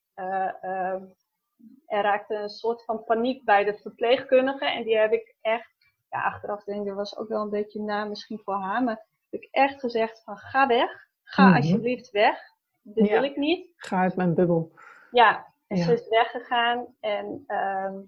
er 1.86 2.02
raakte 2.02 2.36
een 2.36 2.50
soort 2.50 2.84
van 2.84 3.04
paniek 3.04 3.44
bij 3.44 3.64
de 3.64 3.78
verpleegkundige. 3.78 4.66
En 4.66 4.84
die 4.84 4.98
heb 4.98 5.12
ik 5.12 5.36
echt, 5.42 5.73
ja, 6.14 6.24
achteraf 6.24 6.64
denk 6.64 6.80
ik, 6.80 6.88
dat 6.88 6.96
was 6.96 7.18
ook 7.18 7.28
wel 7.28 7.42
een 7.42 7.50
beetje 7.50 7.82
na 7.82 8.06
misschien 8.06 8.40
voor 8.40 8.54
haar. 8.54 8.84
Maar 8.84 9.06
heb 9.30 9.42
ik 9.42 9.48
echt 9.52 9.80
gezegd 9.80 10.24
van 10.24 10.38
ga 10.38 10.68
weg. 10.68 11.08
Ga 11.24 11.48
mhm. 11.48 11.56
alsjeblieft 11.56 12.12
weg. 12.12 12.40
Dit 12.82 13.10
wil 13.10 13.24
ik 13.24 13.36
niet. 13.36 13.72
Ga 13.76 14.02
uit 14.02 14.16
mijn 14.16 14.34
bubbel. 14.34 14.72
Ja, 15.12 15.54
en 15.68 15.78
ze 15.78 15.94
is 15.94 16.08
weggegaan. 16.08 16.96
En 17.00 17.44
ehm, 17.48 18.00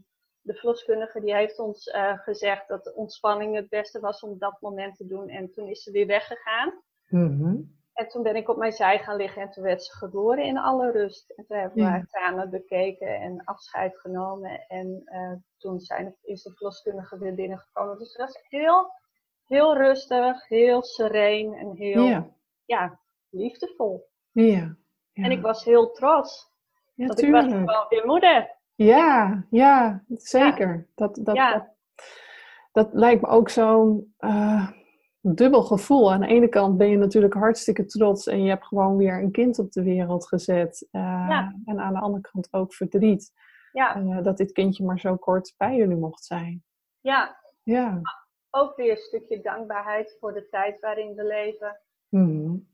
de 0.41 0.53
verloskundige 0.53 1.19
die 1.19 1.35
heeft 1.35 1.59
ons 1.59 1.87
uh, 1.87 2.19
gezegd 2.19 2.67
dat 2.67 2.83
de 2.83 2.93
ontspanning 2.93 3.55
het 3.55 3.69
beste 3.69 3.99
was 3.99 4.21
om 4.21 4.39
dat 4.39 4.57
moment 4.61 4.95
te 4.95 5.07
doen. 5.07 5.29
En 5.29 5.51
toen 5.51 5.67
is 5.67 5.83
ze 5.83 5.91
weer 5.91 6.07
weggegaan. 6.07 6.73
Mm 7.07 7.74
En 7.95 8.07
toen 8.07 8.23
ben 8.23 8.35
ik 8.35 8.49
op 8.49 8.57
mijn 8.57 8.71
zij 8.71 8.99
gaan 8.99 9.15
liggen 9.15 9.41
en 9.41 9.51
toen 9.51 9.63
werd 9.63 9.83
ze 9.83 9.95
geboren 9.97 10.43
in 10.43 10.57
alle 10.57 10.91
rust. 10.91 11.29
En 11.29 11.45
toen 11.45 11.57
hebben 11.57 11.77
we 11.77 11.83
haar 11.83 12.05
samen 12.07 12.49
bekeken 12.49 13.07
en 13.07 13.43
afscheid 13.43 13.99
genomen. 13.99 14.65
En 14.67 15.01
uh, 15.05 15.33
toen 15.57 15.79
zijn, 15.79 16.15
is 16.21 16.43
de 16.43 16.53
verloskundige 16.53 17.17
weer 17.17 17.33
binnengekomen. 17.33 17.97
Dus 17.97 18.07
het 18.07 18.17
was 18.17 18.39
heel, 18.49 18.91
heel 19.45 19.77
rustig, 19.77 20.47
heel 20.47 20.83
sereen 20.83 21.53
en 21.53 21.71
heel 21.75 22.03
ja. 22.03 22.27
ja 22.65 22.99
liefdevol. 23.29 24.09
Ja. 24.31 24.75
En 25.13 25.31
ik 25.31 25.41
was 25.41 25.63
heel 25.63 25.91
trots. 25.91 26.53
Ja, 26.93 27.05
want 27.05 27.21
ik 27.21 27.31
was 27.31 27.45
gewoon 27.45 27.85
weer 27.89 28.05
moeder. 28.05 28.55
Ja, 28.75 29.45
ja, 29.49 30.03
zeker. 30.07 30.87
Dat, 30.95 31.15
dat, 31.15 31.35
dat, 31.35 31.67
dat, 32.71 32.93
lijkt 32.93 33.21
me 33.21 33.27
ook 33.27 33.49
zo'n 33.49 34.15
uh, 34.19 34.64
dubbel 35.33 35.63
gevoel. 35.63 36.11
Aan 36.13 36.19
de 36.19 36.27
ene 36.27 36.47
kant 36.47 36.77
ben 36.77 36.89
je 36.89 36.97
natuurlijk 36.97 37.33
hartstikke 37.33 37.85
trots 37.85 38.27
en 38.27 38.43
je 38.43 38.49
hebt 38.49 38.65
gewoon 38.65 38.97
weer 38.97 39.21
een 39.21 39.31
kind 39.31 39.59
op 39.59 39.71
de 39.71 39.83
wereld 39.83 40.27
gezet. 40.27 40.87
Uh, 40.91 41.49
en 41.65 41.79
aan 41.79 41.93
de 41.93 41.99
andere 41.99 42.29
kant 42.31 42.47
ook 42.51 42.73
verdriet. 42.73 43.31
Ja. 43.71 43.97
Uh, 43.97 44.23
dat 44.23 44.37
dit 44.37 44.51
kindje 44.51 44.85
maar 44.85 44.99
zo 44.99 45.15
kort 45.15 45.53
bij 45.57 45.75
jullie 45.75 45.95
mocht 45.95 46.23
zijn. 46.23 46.63
Ja. 47.01 47.37
ja. 47.63 48.01
Ook 48.49 48.75
weer 48.75 48.91
een 48.91 48.97
stukje 48.97 49.41
dankbaarheid 49.41 50.17
voor 50.19 50.33
de 50.33 50.47
tijd 50.49 50.79
waarin 50.79 51.15
we 51.15 51.23
leven. 51.23 51.81
Mm 52.09 52.67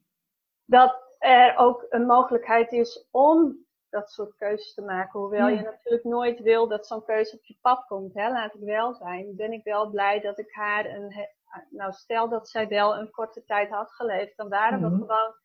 Dat 0.65 1.15
er 1.19 1.57
ook 1.57 1.85
een 1.89 2.05
mogelijkheid 2.05 2.71
is 2.71 3.07
om 3.11 3.65
dat 3.89 4.11
soort 4.11 4.35
keuzes 4.35 4.73
te 4.73 4.81
maken. 4.81 5.19
Hoewel 5.19 5.47
je 5.47 5.61
natuurlijk 5.61 6.03
nooit 6.03 6.39
wil 6.39 6.67
dat 6.67 6.87
zo'n 6.87 7.03
keuze 7.03 7.35
op 7.35 7.45
je 7.45 7.57
pad 7.61 7.85
komt. 7.85 8.13
Hè? 8.13 8.29
Laat 8.29 8.53
ik 8.53 8.61
wel 8.61 8.93
zijn. 8.93 9.35
Ben 9.35 9.51
ik 9.51 9.63
wel 9.63 9.89
blij 9.89 10.19
dat 10.19 10.39
ik 10.39 10.53
haar 10.53 10.85
een. 10.85 11.29
Nou, 11.69 11.91
stel 11.93 12.29
dat 12.29 12.49
zij 12.49 12.67
wel 12.67 12.97
een 12.97 13.11
korte 13.11 13.43
tijd 13.43 13.69
had 13.69 13.91
geleefd, 13.91 14.37
dan 14.37 14.49
waren 14.49 14.81
we 14.81 14.87
mhm. 14.87 14.99
gewoon 14.99 15.35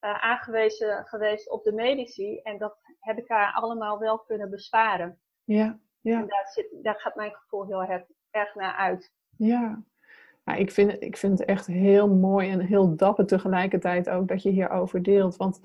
uh, 0.00 0.24
aangewezen 0.24 1.06
geweest 1.06 1.50
op 1.50 1.64
de 1.64 1.72
medici. 1.72 2.40
En 2.42 2.58
dat 2.58 2.76
heb 3.00 3.18
ik 3.18 3.28
haar 3.28 3.52
allemaal 3.52 3.98
wel 3.98 4.18
kunnen 4.18 4.50
besparen. 4.50 5.20
Ja, 5.44 5.78
ja. 6.00 6.20
En 6.20 6.26
daar, 6.26 6.48
zit, 6.52 6.66
daar 6.82 7.00
gaat 7.00 7.14
mijn 7.14 7.34
gevoel 7.34 7.66
heel 7.66 7.84
erg, 7.84 8.02
erg 8.30 8.54
naar 8.54 8.74
uit. 8.74 9.12
Ja. 9.36 9.82
Nou, 10.44 10.58
ik, 10.58 10.70
vind, 10.70 11.02
ik 11.02 11.16
vind 11.16 11.38
het 11.38 11.48
echt 11.48 11.66
heel 11.66 12.08
mooi 12.08 12.50
en 12.50 12.60
heel 12.60 12.96
dapper 12.96 13.26
tegelijkertijd 13.26 14.10
ook 14.10 14.28
dat 14.28 14.42
je 14.42 14.50
hierover 14.50 15.02
deelt. 15.02 15.36
Want 15.36 15.60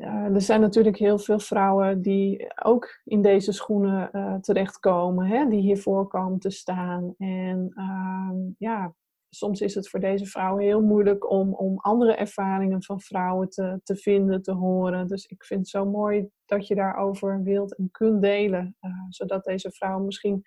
er 0.00 0.40
zijn 0.40 0.60
natuurlijk 0.60 0.96
heel 0.96 1.18
veel 1.18 1.38
vrouwen 1.38 2.02
die 2.02 2.52
ook 2.62 3.00
in 3.04 3.22
deze 3.22 3.52
schoenen 3.52 4.10
uh, 4.12 4.34
terechtkomen, 4.34 5.26
hè, 5.26 5.48
die 5.48 5.60
hiervoor 5.60 6.06
komen 6.06 6.38
te 6.38 6.50
staan. 6.50 7.14
En 7.18 7.72
uh, 7.74 8.52
ja, 8.58 8.94
soms 9.28 9.60
is 9.60 9.74
het 9.74 9.88
voor 9.88 10.00
deze 10.00 10.26
vrouwen 10.26 10.62
heel 10.62 10.82
moeilijk 10.82 11.30
om, 11.30 11.54
om 11.54 11.78
andere 11.78 12.14
ervaringen 12.14 12.82
van 12.82 13.00
vrouwen 13.00 13.48
te, 13.48 13.80
te 13.82 13.96
vinden, 13.96 14.42
te 14.42 14.52
horen. 14.52 15.06
Dus 15.06 15.26
ik 15.26 15.44
vind 15.44 15.60
het 15.60 15.68
zo 15.68 15.84
mooi 15.84 16.28
dat 16.44 16.66
je 16.66 16.74
daarover 16.74 17.42
wilt 17.42 17.76
en 17.76 17.88
kunt 17.90 18.22
delen, 18.22 18.76
uh, 18.80 18.90
zodat 19.08 19.44
deze 19.44 19.70
vrouwen 19.70 20.04
misschien 20.04 20.42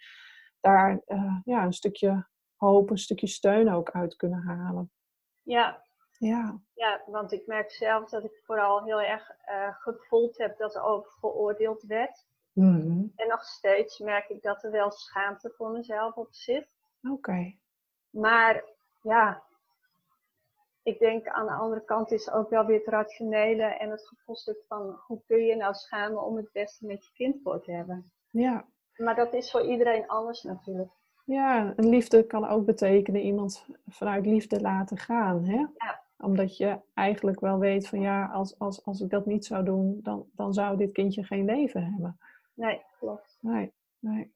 daar 0.60 1.02
ja, 1.44 1.64
een 1.66 1.74
stukje 1.74 2.28
hoop, 2.56 2.90
een 2.90 2.98
stukje 2.98 3.28
steun 3.28 3.72
ook 3.72 3.92
uit 3.92 4.16
kunnen 4.16 4.42
halen. 4.42 4.92
Ja, 5.42 5.83
ja. 6.28 6.60
ja, 6.74 7.02
want 7.06 7.32
ik 7.32 7.48
merk 7.48 7.72
zelf 7.72 8.10
dat 8.10 8.24
ik 8.24 8.42
vooral 8.46 8.84
heel 8.84 9.02
erg 9.02 9.32
uh, 9.50 9.76
gevoeld 9.76 10.38
heb 10.38 10.58
dat 10.58 10.76
er 10.76 10.84
over 10.84 11.12
geoordeeld 11.12 11.84
werd. 11.84 12.26
Mm 12.54 13.12
En 13.16 13.28
nog 13.28 13.44
steeds 13.44 14.00
merk 14.00 14.30
ik 14.30 14.42
dat 14.42 14.64
er 14.64 14.72
wel 14.72 14.92
schaamte 14.92 15.54
voor 15.58 15.72
mezelf 15.72 16.16
op 16.16 16.28
zit. 16.34 16.68
Oké. 17.12 17.56
Maar 18.10 18.64
ja, 19.02 19.44
ik 20.84 21.00
denk 21.00 21.28
aan 21.28 21.46
de 21.46 21.54
andere 21.54 21.84
kant 21.84 22.12
is 22.12 22.32
ook 22.32 22.50
wel 22.50 22.66
weer 22.66 22.78
het 22.78 22.88
rationele 22.88 23.64
en 23.64 23.90
het 23.90 24.08
gevoelstuk 24.08 24.64
van 24.68 25.00
hoe 25.08 25.22
kun 25.28 25.46
je 25.46 25.56
nou 25.56 25.74
schamen 25.74 26.24
om 26.24 26.36
het 26.36 26.52
beste 26.52 26.86
met 26.86 27.06
je 27.06 27.12
kind 27.14 27.42
voor 27.44 27.62
te 27.62 27.72
hebben. 27.72 28.12
Ja. 28.30 28.66
Maar 28.96 29.16
dat 29.16 29.34
is 29.34 29.52
voor 29.52 29.66
iedereen 29.66 30.08
anders 30.08 30.44
natuurlijk. 30.44 30.92
Ja, 31.26 31.74
een 31.76 31.90
liefde 31.90 32.26
kan 32.26 32.48
ook 32.48 32.66
betekenen 32.66 33.22
iemand 33.22 33.66
vanuit 33.88 34.26
liefde 34.26 34.62
laten 34.62 34.98
gaan. 34.98 35.46
Hè? 35.46 35.58
Ja 35.58 36.03
omdat 36.18 36.58
je 36.58 36.80
eigenlijk 36.94 37.40
wel 37.40 37.60
weet 37.60 37.88
van 37.88 38.02
ja, 38.02 38.26
als, 38.26 38.60
als, 38.60 38.86
als 38.86 39.02
ik 39.02 39.10
dat 39.10 39.26
niet 39.26 39.46
zou 39.46 39.66
doen, 39.66 40.00
dan, 40.02 40.26
dan 40.36 40.54
zou 40.54 40.78
dit 40.78 40.92
kindje 40.92 41.24
geen 41.24 41.46
leven 41.46 41.84
hebben. 41.84 42.18
Nee, 42.54 42.82
klopt. 43.00 43.38
Nee, 43.42 43.74
nee. 44.00 44.32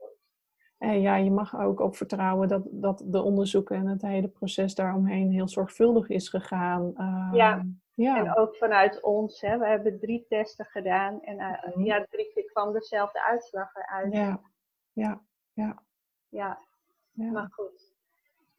En 0.77 1.01
ja, 1.01 1.15
je 1.15 1.31
mag 1.31 1.59
ook 1.59 1.79
op 1.79 1.95
vertrouwen 1.95 2.47
dat, 2.47 2.67
dat 2.71 3.03
de 3.05 3.21
onderzoeken 3.21 3.75
en 3.75 3.87
het 3.87 4.01
hele 4.01 4.27
proces 4.27 4.75
daaromheen 4.75 5.31
heel 5.31 5.47
zorgvuldig 5.47 6.09
is 6.09 6.29
gegaan. 6.29 6.93
Uh, 6.97 7.29
ja. 7.33 7.65
ja, 7.93 8.17
en 8.17 8.37
ook 8.37 8.55
vanuit 8.55 9.01
ons. 9.01 9.41
Hè. 9.41 9.57
We 9.57 9.67
hebben 9.67 9.99
drie 9.99 10.25
testen 10.27 10.65
gedaan 10.65 11.21
en 11.21 11.35
uh, 11.35 11.85
ja, 11.85 12.05
drie 12.09 12.31
keer 12.33 12.43
kwam 12.43 12.73
dezelfde 12.73 13.23
uitslag 13.23 13.75
eruit. 13.75 14.13
Ja, 14.13 14.41
ja, 14.91 15.21
ja. 15.53 15.83
Ja, 16.29 16.59
ja. 17.11 17.31
maar 17.31 17.49
goed. 17.51 17.86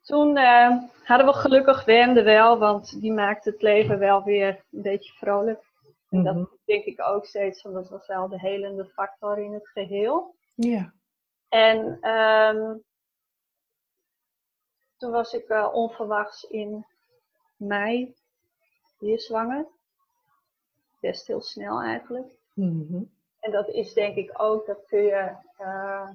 Toen 0.09 0.37
uh, 0.37 0.83
hadden 1.05 1.27
we 1.27 1.33
gelukkig 1.33 1.85
Wende 1.85 2.23
wel, 2.23 2.59
want 2.59 3.01
die 3.01 3.13
maakte 3.13 3.51
het 3.51 3.63
leven 3.63 3.99
wel 3.99 4.23
weer 4.23 4.65
een 4.71 4.83
beetje 4.83 5.13
vrolijk. 5.13 5.63
En 6.11 6.23
dat 6.23 6.35
mhm. 6.35 6.45
denk 6.65 6.85
ik 6.85 7.03
ook 7.03 7.25
steeds, 7.27 7.63
want 7.63 7.75
dat 7.75 7.89
was 7.89 8.07
wel 8.07 8.29
de 8.29 8.41
helende 8.41 8.85
factor 8.85 9.39
in 9.39 9.53
het 9.53 9.69
geheel. 9.69 10.35
Ja. 10.55 10.93
En 11.49 12.09
um, 12.11 12.83
toen 14.97 15.11
was 15.11 15.33
ik 15.33 15.49
uh, 15.49 15.69
onverwachts 15.73 16.43
in 16.43 16.87
mei 17.57 18.15
weer 18.99 19.21
zwanger. 19.21 19.67
Best 21.01 21.27
heel 21.27 21.43
snel 21.43 21.81
eigenlijk. 21.81 22.33
Mm 22.55 23.11
En 23.41 23.51
dat 23.51 23.69
is 23.69 23.93
denk 23.93 24.17
ik 24.17 24.41
ook, 24.41 24.67
dat 24.67 24.87
kun 24.87 25.03
je 25.03 25.37
uh, 25.61 26.09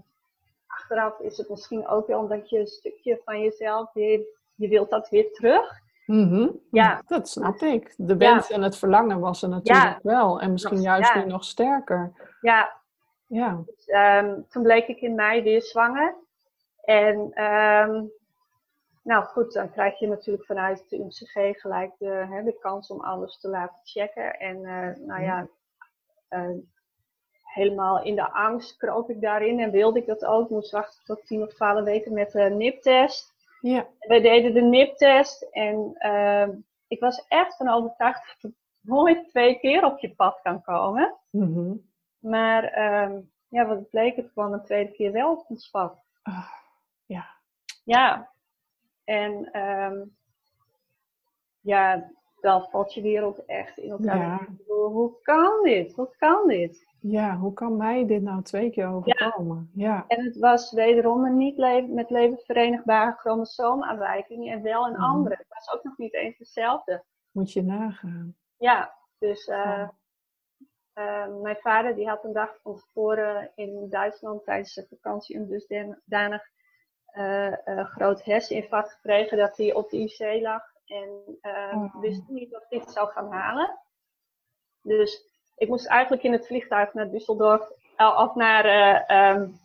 achteraf 0.83 1.19
is 1.19 1.37
het 1.37 1.49
misschien 1.49 1.87
ook 1.87 2.07
wel 2.07 2.19
omdat 2.19 2.49
je 2.49 2.59
een 2.59 2.67
stukje 2.67 3.21
van 3.25 3.39
jezelf 3.41 3.93
weer, 3.93 4.21
je 4.55 4.67
wilt 4.67 4.89
dat 4.89 5.09
weer 5.09 5.31
terug. 5.31 5.81
Mm 6.05 6.59
Ja. 6.71 7.01
Dat 7.05 7.29
snap 7.29 7.61
ik. 7.61 7.93
De 7.97 8.17
wens 8.17 8.51
en 8.51 8.61
het 8.61 8.77
verlangen 8.77 9.19
was 9.19 9.41
er 9.41 9.49
natuurlijk 9.49 9.99
wel. 10.01 10.41
En 10.41 10.51
misschien 10.51 10.81
juist 10.81 11.15
nu 11.15 11.25
nog 11.25 11.43
sterker. 11.43 12.11
Ja. 12.41 12.81
ja. 13.27 13.63
Dus, 13.65 13.85
ehm, 13.85 14.41
toen 14.49 14.63
bleek 14.63 14.87
ik 14.87 15.01
in 15.01 15.15
mei 15.15 15.41
weer 15.41 15.61
zwanger. 15.61 16.15
En 16.81 17.43
um, 17.43 18.11
nou 19.03 19.25
goed, 19.25 19.53
dan 19.53 19.71
krijg 19.71 19.99
je 19.99 20.07
natuurlijk 20.07 20.45
vanuit 20.45 20.89
de 20.89 20.97
UMCG 20.97 21.61
gelijk 21.61 21.91
de, 21.97 22.25
hè, 22.29 22.43
de 22.43 22.57
kans 22.59 22.89
om 22.89 22.99
alles 22.99 23.39
te 23.39 23.49
laten 23.49 23.79
checken. 23.83 24.39
En 24.39 24.57
uh, 24.57 25.07
nou 25.07 25.21
ja, 25.21 25.47
uh, 26.29 26.57
helemaal 27.53 28.03
in 28.03 28.15
de 28.15 28.31
angst 28.31 28.77
kroop 28.77 29.09
ik 29.09 29.21
daarin 29.21 29.59
en 29.59 29.71
wilde 29.71 29.99
ik 29.99 30.05
dat 30.05 30.25
ook. 30.25 30.49
Moest 30.49 30.71
wachten 30.71 31.05
tot 31.05 31.25
10 31.25 31.41
of 31.41 31.53
12 31.53 31.83
weken 31.83 32.13
met 32.13 32.31
de 32.31 32.39
NIP-test. 32.39 33.33
Ja. 33.61 33.87
Wij 33.99 34.21
deden 34.21 34.53
de 34.53 34.61
NIP-test 34.61 35.41
en 35.41 35.95
uh, 35.99 36.47
ik 36.87 36.99
was 36.99 37.25
echt 37.27 37.55
van 37.55 37.69
overtuigd 37.69 38.25
dat 38.27 38.51
het 38.51 38.59
nooit 38.81 39.29
twee 39.29 39.59
keer 39.59 39.85
op 39.85 39.99
je 39.99 40.15
pad 40.15 40.39
kan 40.41 40.61
komen. 40.61 41.15
Mm 41.29 41.53
-hmm. 41.53 41.91
Maar 42.19 42.63
uh, 42.63 43.17
ja, 43.47 43.65
wat 43.65 43.89
bleek, 43.89 44.15
het 44.15 44.31
kwam 44.31 44.53
een 44.53 44.63
tweede 44.63 44.91
keer 44.91 45.11
wel 45.11 45.31
op 45.31 45.45
ons 45.47 45.69
pad. 45.69 46.03
Uh, 46.23 46.49
ja. 47.05 47.25
Ja. 47.83 48.31
En 49.03 49.59
um, 49.59 50.15
ja, 51.59 52.11
dan 52.43 52.67
valt 52.69 52.93
je 52.93 53.01
wereld 53.01 53.45
echt 53.45 53.77
in 53.77 53.89
elkaar. 53.89 54.17
Ja. 54.17 54.73
Hoe 54.73 55.11
kan 55.21 55.63
dit? 55.63 55.95
Hoe 55.95 56.09
kan 56.17 56.47
dit? 56.47 56.85
Ja, 56.99 57.37
hoe 57.37 57.53
kan 57.53 57.77
mij 57.77 58.05
dit 58.05 58.21
nou 58.21 58.41
twee 58.41 58.69
keer 58.69 58.87
overkomen? 58.87 59.69
Ja. 59.73 60.05
En 60.07 60.23
het 60.23 60.37
was 60.37 60.71
wederom 60.71 61.25
een 61.25 61.37
niet 61.37 61.57
leven, 61.57 61.93
met 61.93 62.09
leven 62.09 62.37
verenigbare 62.37 63.11
chromosoomaanwijking 63.11 64.51
en 64.51 64.61
wel 64.61 64.85
een 64.85 64.91
mhm. 64.91 65.03
andere. 65.03 65.35
Het 65.35 65.47
was 65.49 65.73
ook 65.73 65.83
nog 65.83 65.97
niet 65.97 66.13
eens 66.13 66.37
hetzelfde. 66.37 67.03
Moet 67.31 67.51
je 67.51 67.63
nagaan. 67.63 68.35
Ja, 68.57 68.93
dus 69.17 69.47
uh, 69.47 69.87
uh, 70.93 71.27
mijn 71.41 71.57
vader 71.59 71.95
die 71.95 72.07
had 72.07 72.23
een 72.23 72.33
dag 72.33 72.59
van 72.61 72.75
tevoren 72.75 73.51
in 73.55 73.87
Duitsland 73.89 74.43
tijdens 74.43 74.73
de 74.73 74.85
vakantie 74.89 75.35
een 75.35 75.47
dusdanig 75.47 76.49
uh, 77.17 77.85
groot 77.85 78.23
herseninfarct 78.23 78.91
gekregen 78.91 79.37
dat 79.37 79.57
hij 79.57 79.73
op 79.73 79.89
de 79.89 79.97
IC 79.97 80.41
lag 80.41 80.72
en 80.85 81.37
oh. 81.41 81.95
wist 82.01 82.27
niet 82.27 82.55
of 82.55 82.65
hij 82.69 82.79
het 82.79 82.91
zou 82.91 83.09
gaan 83.09 83.31
halen. 83.31 83.79
Dus 84.81 85.31
ik 85.55 85.67
moest 85.67 85.87
eigenlijk 85.87 86.23
in 86.23 86.31
het 86.31 86.47
vliegtuig 86.47 86.93
naar 86.93 87.07
Düsseldorf 87.07 87.81
of 87.97 88.35
naar, 88.35 88.65
um, 89.35 89.59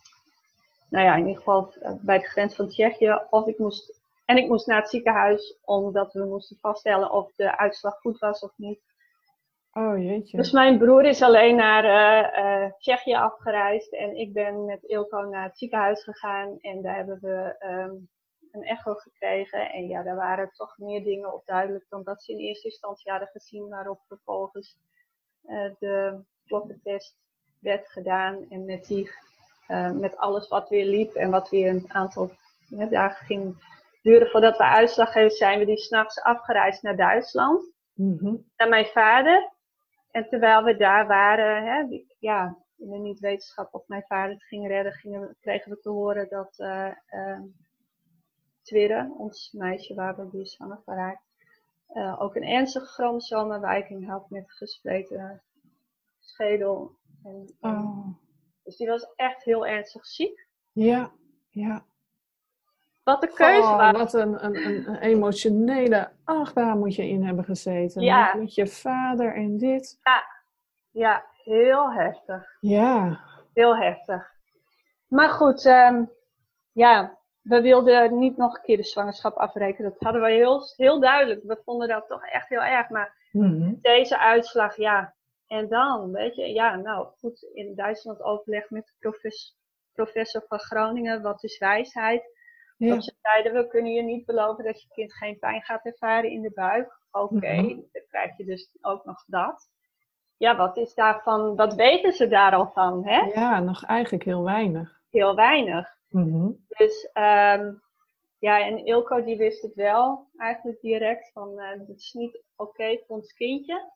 nou 0.91 1.05
ja, 1.05 1.13
in 1.13 1.27
ieder 1.27 1.37
geval 1.37 1.73
bij 2.01 2.19
de 2.19 2.27
grens 2.27 2.55
van 2.55 2.69
Tsjechië. 2.69 3.21
Of 3.31 3.47
ik 3.47 3.59
moest, 3.59 4.01
en 4.25 4.37
ik 4.37 4.49
moest 4.49 4.67
naar 4.67 4.81
het 4.81 4.91
ziekenhuis 4.91 5.59
omdat 5.65 6.13
we 6.13 6.25
moesten 6.25 6.57
vaststellen 6.61 7.11
of 7.11 7.33
de 7.35 7.59
uitslag 7.59 7.99
goed 8.01 8.19
was 8.19 8.41
of 8.41 8.53
niet. 8.57 8.81
Oh 9.73 9.99
jeetje. 9.99 10.37
Dus 10.37 10.53
mijn 10.53 10.79
broer 10.79 11.05
is 11.05 11.23
alleen 11.23 11.57
naar 11.57 11.85
uh, 11.85 12.73
Tsjechië 12.79 13.15
afgereisd 13.15 13.93
en 13.93 14.17
ik 14.17 14.33
ben 14.33 14.65
met 14.65 14.83
Ilko 14.83 15.23
naar 15.23 15.45
het 15.45 15.59
ziekenhuis 15.59 16.03
gegaan 16.03 16.59
en 16.61 16.83
daar 16.83 16.97
hebben 16.97 17.19
we 17.21 17.67
um, 17.67 18.09
een 18.53 18.63
echo 18.63 18.95
gekregen. 18.95 19.71
En 19.71 19.89
ja, 19.89 20.03
daar 20.03 20.17
waren 20.17 20.51
toch 20.53 20.79
meer 20.79 21.05
dingen 21.05 21.35
op 21.35 21.47
duidelijk 21.47 21.87
dan 21.89 22.03
dat 22.03 22.23
ze 22.23 22.33
in 22.33 22.39
eerste 22.39 22.69
instantie 22.69 23.11
hadden 23.11 23.29
gezien, 23.29 23.69
waarop 23.69 24.01
vervolgens 24.07 24.77
uh, 25.47 25.71
de 25.79 26.25
kloppentest 26.47 27.17
werd 27.61 27.89
gedaan 27.89 28.47
en 28.49 28.65
met, 28.65 28.87
die, 28.87 29.11
met 29.93 30.17
alles 30.17 30.49
wat 30.49 30.69
weer 30.69 30.85
liep 30.85 31.15
en 31.15 31.31
wat 31.31 31.49
weer 31.49 31.69
een 31.69 31.93
aantal 31.93 32.31
dagen 32.69 33.27
ging 33.27 33.57
duren 34.03 34.29
voordat 34.29 34.57
we 34.57 34.65
uitslag 34.65 35.15
hebben, 35.15 35.33
zijn 35.33 35.59
we 35.59 35.65
die 35.65 35.77
s'nachts 35.77 36.21
afgereisd 36.21 36.83
naar 36.83 36.97
Duitsland. 36.97 37.73
Mm 37.95 38.45
Naar 38.57 38.69
mijn 38.69 38.87
vader. 38.87 39.53
En 40.11 40.29
terwijl 40.29 40.63
we 40.63 40.77
daar 40.77 41.07
waren, 41.07 41.65
hè, 41.65 42.03
ja, 42.19 42.57
in 42.77 42.91
de 42.91 42.99
niet-wetenschap 42.99 43.75
of 43.75 43.89
mijn 43.89 44.05
vader 44.07 44.33
het 44.33 44.45
ging 44.45 44.67
redden, 44.67 44.93
gingen, 44.93 45.37
kregen 45.41 45.71
we 45.71 45.81
te 45.81 45.91
horen 45.91 46.29
dat 46.29 46.59
uh, 46.59 46.93
Twirre, 48.69 49.15
ons 49.19 49.53
meisje 49.53 49.95
waar 49.95 50.17
we 50.17 50.29
die 50.31 50.47
zwanger 50.47 50.81
van 50.85 50.95
raakt, 50.95 51.23
uh, 51.95 52.23
ook 52.23 52.35
een 52.35 52.45
ernstige 52.45 52.87
chromosomenwijking 52.87 54.09
had 54.09 54.31
met 54.31 54.53
gespleten 54.53 55.43
schedel. 56.21 56.97
En, 57.25 57.57
oh. 57.61 58.07
Dus 58.65 58.77
die 58.77 58.89
was 58.89 59.13
echt 59.17 59.45
heel 59.45 59.67
ernstig 59.67 60.07
ziek. 60.07 60.47
Ja, 60.73 61.11
ja. 61.49 61.85
Wat 63.05 63.21
de 63.21 63.33
keuze 63.33 63.69
was. 63.69 63.93
Wat 63.93 64.13
een, 64.13 64.45
een, 64.45 64.89
een, 64.89 64.97
emotionele 64.97 66.11
achtbaan 66.25 66.79
moet 66.79 66.95
je 66.95 67.09
in 67.09 67.25
hebben 67.25 67.45
gezeten. 67.45 68.03
Ja. 68.03 68.35
Met 68.35 68.55
je 68.55 68.67
vader 68.67 69.35
en 69.35 69.59
dit. 69.59 69.99
Ja, 70.03 70.25
ja 70.91 71.25
heel 71.45 71.93
heftig. 71.93 72.57
Ja. 72.61 73.21
Heel 73.53 73.77
heftig. 73.77 74.37
Maar 75.07 75.29
goed, 75.29 75.65
ehm, 75.65 76.05
ja, 76.73 77.19
we 77.43 77.61
wilden 77.61 78.19
niet 78.19 78.37
nog 78.37 78.57
een 78.57 78.63
keer 78.63 78.77
de 78.77 78.83
zwangerschap 78.83 79.37
afrekenen. 79.37 79.91
Dat 79.91 80.03
hadden 80.03 80.23
we 80.23 80.31
heel, 80.31 80.63
heel 80.77 81.01
duidelijk. 81.01 81.43
We 81.43 81.61
vonden 81.65 81.89
dat 81.89 82.09
toch 82.09 82.25
echt 82.25 82.49
heel 82.49 82.63
erg. 82.63 82.89
Maar 82.89 83.29
mhm. 83.33 83.75
deze 83.81 84.19
uitslag, 84.19 84.77
ja. 84.77 85.15
En 85.47 85.69
dan, 85.69 86.13
weet 86.13 86.35
je, 86.35 86.53
ja, 86.53 86.77
nou 86.77 87.07
goed, 87.19 87.43
in 87.53 87.75
Duitsland 87.75 88.23
overleg 88.23 88.71
met 88.71 88.87
de 88.87 88.93
professor, 88.99 89.57
professor 89.93 90.45
van 90.49 90.59
Groningen. 90.59 91.23
Wat 91.23 91.43
is 91.43 91.59
wijsheid? 91.59 92.37
Ja. 92.77 92.95
Dat 92.95 93.05
ze 93.05 93.15
zeiden, 93.23 93.53
we 93.53 93.69
kunnen 93.69 93.93
je 93.93 94.03
niet 94.03 94.27
beloven 94.27 94.65
dat 94.65 94.83
je 94.83 94.89
kind 94.89 95.15
geen 95.15 95.39
pijn 95.39 95.63
gaat 95.63 95.85
ervaren 95.85 96.31
in 96.31 96.43
de 96.43 96.53
buik. 96.55 97.01
Oké, 97.11 97.55
mhm. 97.55 97.67
dan 97.69 98.03
krijg 98.09 98.37
je 98.37 98.45
dus 98.45 98.71
ook 98.81 99.05
nog 99.05 99.25
dat. 99.27 99.71
Ja, 100.37 100.57
wat 100.57 100.77
is 100.77 100.95
daarvan, 100.95 101.57
wat 101.57 101.75
weten 101.75 102.13
ze 102.13 102.29
daar 102.29 102.55
al 102.55 102.71
van? 102.75 103.07
Hè? 103.07 103.21
Ja, 103.21 103.61
nog 103.61 103.85
eigenlijk 103.85 104.25
heel 104.25 104.45
weinig. 104.45 105.01
Heel 105.11 105.35
weinig. 105.35 105.98
Mhm. 106.09 106.51
Dus 106.69 107.05
um, 107.15 107.83
ja, 108.39 108.67
en 108.67 108.85
Ilko 108.85 109.25
die 109.25 109.37
wist 109.37 109.63
het 109.63 109.75
wel 109.75 110.29
eigenlijk 110.37 110.81
direct 110.81 111.33
van, 111.33 111.53
uh, 111.53 111.71
het 111.71 111.89
is 111.89 112.13
niet 112.13 112.43
oké 112.57 112.99
voor 113.07 113.17
ons 113.17 113.33
kindje. 113.33 113.93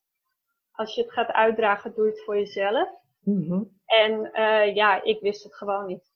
Als 0.73 0.95
je 0.95 1.02
het 1.02 1.12
gaat 1.12 1.31
uitdragen, 1.31 1.95
doe 1.95 2.07
het 2.07 2.25
voor 2.25 2.37
jezelf. 2.37 2.88
Mhm. 3.21 3.62
En 3.85 4.31
uh, 4.33 4.75
ja, 4.75 5.02
ik 5.02 5.21
wist 5.21 5.42
het 5.45 5.54
gewoon 5.54 5.87
niet 5.87 6.12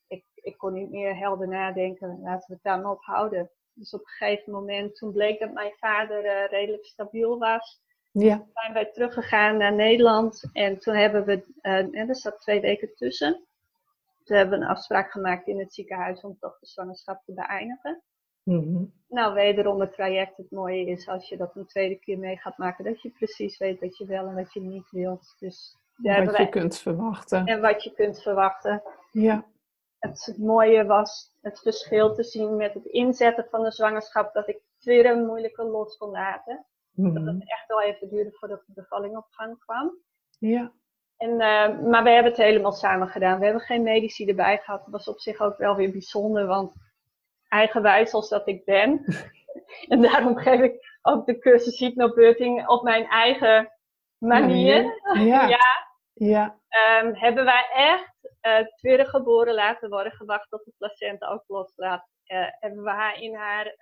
ik 0.47 0.59
kon 0.59 0.73
niet 0.73 0.91
meer 0.91 1.17
helder 1.17 1.49
nadenken. 1.49 2.21
Laten 2.23 2.47
we 2.47 2.55
het 2.55 2.63
daar 2.63 2.81
maar 2.81 2.91
op 2.91 3.03
houden. 3.03 3.51
Dus 3.73 3.95
op 3.95 4.01
een 4.01 4.07
gegeven 4.07 4.53
moment, 4.53 4.97
toen 4.97 5.13
bleek 5.13 5.39
dat 5.39 5.53
mijn 5.53 5.73
vader 5.77 6.25
uh, 6.25 6.47
redelijk 6.51 6.85
stabiel 6.85 7.39
was. 7.39 7.85
Ja. 8.13 8.47
zijn 8.53 8.73
wij 8.73 8.91
teruggegaan 8.93 9.57
naar 9.57 9.75
Nederland. 9.75 10.49
En 10.53 10.79
toen 10.79 10.95
hebben 10.95 11.25
we, 11.25 11.45
er 11.93 12.17
zat 12.17 12.41
twee 12.41 12.61
weken 12.61 12.95
tussen. 12.95 13.47
Toen 14.27 14.37
hebben 14.37 14.59
we 14.59 14.65
een 14.65 14.71
afspraak 14.71 15.11
gemaakt 15.11 15.47
in 15.47 15.59
het 15.59 15.75
ziekenhuis 15.75 16.21
om 16.21 16.37
toch 16.39 16.59
de 16.59 16.67
zwangerschap 16.67 17.23
te 17.25 17.33
beëindigen. 17.33 18.03
Mm 18.43 18.93
Nou, 19.09 19.35
wederom 19.35 19.81
het 19.81 19.93
traject. 19.93 20.37
Het 20.37 20.51
mooie 20.51 20.87
is 20.87 21.09
als 21.09 21.29
je 21.29 21.37
dat 21.37 21.57
een 21.57 21.67
tweede 21.67 21.99
keer 21.99 22.19
mee 22.19 22.37
gaat 22.37 22.59
maken, 22.59 22.85
dat 22.85 23.03
je 23.03 23.11
precies 23.11 23.59
weet 23.59 23.81
wat 23.81 23.97
je 23.97 24.07
wel 24.07 24.27
en 24.27 24.35
wat 24.35 24.53
je 24.53 24.61
niet 24.61 24.91
wilt. 24.91 25.35
Dus 25.39 25.77
wat 25.97 26.37
je 26.37 26.49
kunt 26.49 26.79
verwachten. 26.79 27.47
En 27.47 27.61
wat 27.61 27.85
je 27.85 27.93
kunt 27.93 28.23
verwachten. 28.23 28.83
Ja 29.13 29.45
het 30.07 30.35
mooie 30.39 30.85
was 30.85 31.33
het 31.41 31.61
verschil 31.61 32.15
te 32.15 32.25
zien 32.25 32.57
met 32.57 32.75
het 32.75 32.85
inzetten 32.85 33.47
van 33.51 33.63
de 33.63 33.71
zwangerschap, 33.71 34.35
dat 34.35 34.49
ik 34.49 34.61
weer 34.81 35.07
een 35.07 35.27
moeilijke 35.27 35.65
los 35.65 35.97
kon 35.97 36.11
laten. 36.11 36.67
Dat 36.93 37.15
het 37.15 37.25
mhm. 37.25 37.41
echt 37.41 37.67
wel 37.67 37.83
even 37.83 38.09
duurde 38.09 38.33
voordat 38.33 38.63
de 38.67 38.73
bevalling 38.73 39.17
op 39.17 39.27
gang 39.31 39.59
kwam. 39.59 39.93
Ja. 40.39 40.73
En, 41.17 41.31
uh, 41.31 41.79
maar 41.91 42.03
we 42.03 42.11
hebben 42.11 42.33
het 42.33 42.43
helemaal 42.43 42.73
samen 42.73 43.09
gedaan. 43.09 43.39
We 43.39 43.45
hebben 43.45 43.63
geen 43.63 43.83
medici 43.83 44.27
erbij 44.27 44.59
gehad. 44.59 44.81
Dat 44.81 44.93
was 44.93 45.09
op 45.09 45.21
zich 45.21 45.41
ook 45.41 45.57
wel 45.57 45.77
weer 45.77 45.91
bijzonder, 45.91 46.47
want 46.47 46.75
eigenwijs 47.49 48.13
als 48.13 48.29
dat 48.29 48.49
ik 48.49 48.65
ben. 48.65 49.05
en 49.89 50.03
daarom 50.03 50.37
geef 50.37 50.61
ik 50.61 50.99
ook 51.03 51.27
de 51.27 51.39
cursus 51.39 51.79
hypnobirthing 51.79 52.69
op 52.69 52.83
mijn 52.83 53.07
eigen 53.07 53.73
manier. 54.19 54.85
Ja. 55.15 55.49
ja. 55.49 55.89
ja. 56.15 56.59
Um, 57.03 57.15
hebben 57.15 57.45
wij 57.45 57.69
echt 57.73 58.15
uh, 58.43 58.67
tweede 58.77 59.05
geboren 59.05 59.55
laten 59.55 59.91
worden, 59.91 60.13
gewacht 60.13 60.51
tot 60.51 60.65
de 60.65 60.73
placenta 60.79 61.27
ook 61.27 61.45
loslaat. 61.47 62.09
Uh, 62.27 62.47
hebben 62.61 62.83
we 62.83 62.91
haar 62.91 63.21
in 63.21 63.35
haar 63.35 63.77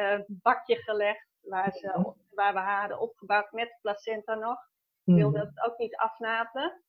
uh, 0.00 0.20
bakje 0.26 0.76
gelegd, 0.76 1.28
waar, 1.40 1.72
ze, 1.72 1.88
mhm. 1.88 2.10
waar 2.30 2.52
we 2.52 2.58
haar 2.58 2.80
hadden 2.80 3.00
opgebouwd 3.00 3.52
met 3.52 3.68
de 3.68 3.78
placenta 3.80 4.34
nog. 4.34 4.58
Ik 5.06 5.14
wilde 5.14 5.38
mhm. 5.38 5.46
het 5.46 5.64
ook 5.64 5.78
niet 5.78 5.96
afnapen. 5.96 6.82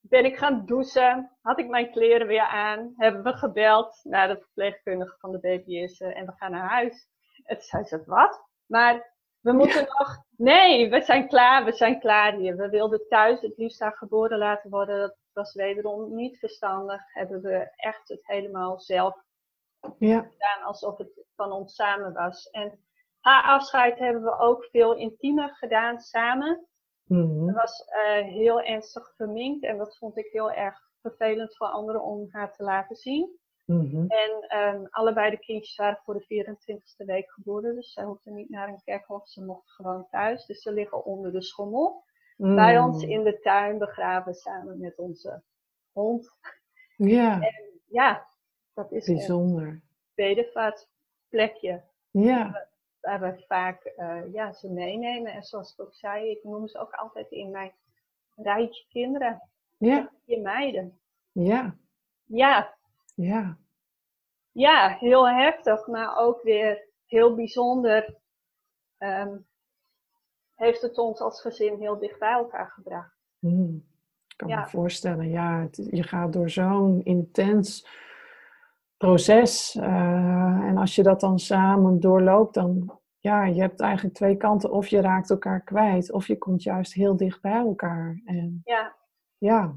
Ben 0.00 0.24
ik 0.24 0.36
gaan 0.36 0.66
douchen, 0.66 1.36
had 1.42 1.58
ik 1.58 1.68
mijn 1.68 1.90
kleren 1.90 2.26
weer 2.26 2.46
aan, 2.46 2.92
hebben 2.96 3.22
we 3.22 3.32
gebeld 3.32 4.00
naar 4.02 4.28
de 4.28 4.38
verpleegkundige 4.40 5.16
van 5.18 5.32
de 5.32 5.38
BBS 5.38 6.00
en 6.00 6.26
we 6.26 6.32
gaan 6.36 6.50
naar 6.50 6.68
huis. 6.68 7.08
En 7.44 7.56
toen 7.56 7.64
zei 7.64 7.84
ze, 7.84 8.02
wat? 8.06 8.48
Maar 8.66 9.14
we 9.40 9.52
moeten 9.52 9.84
nog. 9.98 10.24
Nee, 10.36 10.90
we 10.90 11.02
zijn 11.02 11.28
klaar, 11.28 11.64
we 11.64 11.72
zijn 11.72 12.00
klaar 12.00 12.34
hier. 12.34 12.56
We 12.56 12.68
wilden 12.68 13.08
thuis 13.08 13.40
het 13.40 13.56
liefst 13.56 13.80
haar 13.80 13.96
geboren 13.96 14.38
laten 14.38 14.70
worden. 14.70 15.00
Dat 15.00 15.16
was 15.32 15.54
wederom 15.54 16.14
niet 16.14 16.38
verstandig. 16.38 17.12
Hebben 17.12 17.42
we 17.42 17.72
echt 17.76 18.08
het 18.08 18.26
helemaal 18.26 18.80
zelf 18.80 19.16
ja. 19.98 20.20
gedaan 20.20 20.62
alsof 20.62 20.98
het 20.98 21.26
van 21.36 21.52
ons 21.52 21.74
samen 21.74 22.12
was. 22.12 22.50
En 22.50 22.84
haar 23.20 23.42
afscheid 23.42 23.98
hebben 23.98 24.22
we 24.22 24.38
ook 24.38 24.64
veel 24.64 24.94
intiemer 24.94 25.54
gedaan 25.54 26.00
samen. 26.00 26.66
Mm 27.04 27.46
Dat 27.46 27.54
was 27.54 27.84
uh, 27.88 28.26
heel 28.26 28.60
ernstig 28.60 29.14
verminkt 29.16 29.64
en 29.64 29.76
dat 29.76 29.98
vond 29.98 30.16
ik 30.16 30.28
heel 30.32 30.52
erg 30.52 30.80
vervelend 31.00 31.56
voor 31.56 31.66
anderen 31.66 32.02
om 32.02 32.26
haar 32.30 32.52
te 32.52 32.62
laten 32.62 32.96
zien. 32.96 33.38
Mhm. 33.64 34.06
En 34.06 34.58
um, 34.58 34.86
allebei 34.90 35.30
de 35.30 35.38
kindjes 35.38 35.76
waren 35.76 36.00
voor 36.04 36.14
de 36.14 36.24
24e 36.24 37.06
week 37.06 37.30
geboren, 37.30 37.74
dus 37.74 37.92
zij 37.92 38.04
hoefden 38.04 38.34
niet 38.34 38.48
naar 38.48 38.68
een 38.68 38.82
kerkhof, 38.84 39.28
ze 39.28 39.44
mochten 39.44 39.74
gewoon 39.74 40.06
thuis. 40.10 40.46
Dus 40.46 40.62
ze 40.62 40.72
liggen 40.72 41.04
onder 41.04 41.32
de 41.32 41.42
schommel. 41.42 42.04
Bij 42.36 42.78
ons 42.78 43.04
mm. 43.04 43.10
in 43.10 43.24
de 43.24 43.40
tuin 43.40 43.78
begraven 43.78 44.34
samen 44.34 44.80
met 44.80 44.98
onze 44.98 45.42
hond. 45.92 46.36
Ja. 46.96 47.40
En 47.40 47.80
ja, 47.86 48.26
dat 48.74 48.92
is 48.92 49.06
bijzonder. 49.06 49.66
Een 49.66 49.82
bedevaartplekje. 50.14 51.84
Ja. 52.10 52.68
Waar 53.04 53.20
we 53.20 53.44
vaak 53.48 53.92
uh, 53.96 54.32
ja, 54.32 54.52
ze 54.52 54.70
meenemen. 54.70 55.32
En 55.32 55.42
zoals 55.42 55.72
ik 55.72 55.80
ook 55.80 55.94
zei, 55.94 56.30
ik 56.30 56.44
noem 56.44 56.68
ze 56.68 56.78
ook 56.78 56.92
altijd 56.92 57.30
in 57.30 57.50
mijn 57.50 57.72
rijtje 58.36 58.84
kinderen. 58.88 59.42
Ja. 59.78 60.10
Je 60.24 60.40
meiden. 60.40 60.98
Ja. 61.32 61.76
Ja, 62.24 62.74
ja. 63.14 63.56
Ja, 64.52 64.88
heel 64.88 65.28
heftig, 65.28 65.86
maar 65.86 66.16
ook 66.16 66.42
weer 66.42 66.88
heel 67.06 67.34
bijzonder. 67.34 68.14
Um, 68.98 69.46
heeft 70.54 70.82
het 70.82 70.98
ons 70.98 71.20
als 71.20 71.40
gezin 71.40 71.78
heel 71.78 71.98
dicht 71.98 72.18
bij 72.18 72.32
elkaar 72.32 72.70
gebracht. 72.70 73.14
Hmm. 73.38 73.84
Ik 74.28 74.36
kan 74.36 74.48
me 74.48 74.66
voorstellen, 74.66 75.30
ja, 75.30 75.68
je 75.70 76.02
gaat 76.02 76.32
door 76.32 76.50
zo'n 76.50 77.04
intens 77.04 77.88
proces. 78.96 79.74
Uh, 79.74 79.84
en 80.68 80.76
als 80.76 80.94
je 80.94 81.02
dat 81.02 81.20
dan 81.20 81.38
samen 81.38 82.00
doorloopt, 82.00 82.54
dan 82.54 83.00
ja, 83.18 83.44
je 83.44 83.60
hebt 83.60 83.80
eigenlijk 83.80 84.14
twee 84.14 84.36
kanten. 84.36 84.70
Of 84.70 84.86
je 84.86 85.00
raakt 85.00 85.30
elkaar 85.30 85.60
kwijt, 85.60 86.12
of 86.12 86.26
je 86.26 86.38
komt 86.38 86.62
juist 86.62 86.94
heel 86.94 87.16
dicht 87.16 87.40
bij 87.40 87.58
elkaar. 87.58 88.20
En, 88.24 88.60
ja. 88.64 88.96
Ja. 89.38 89.76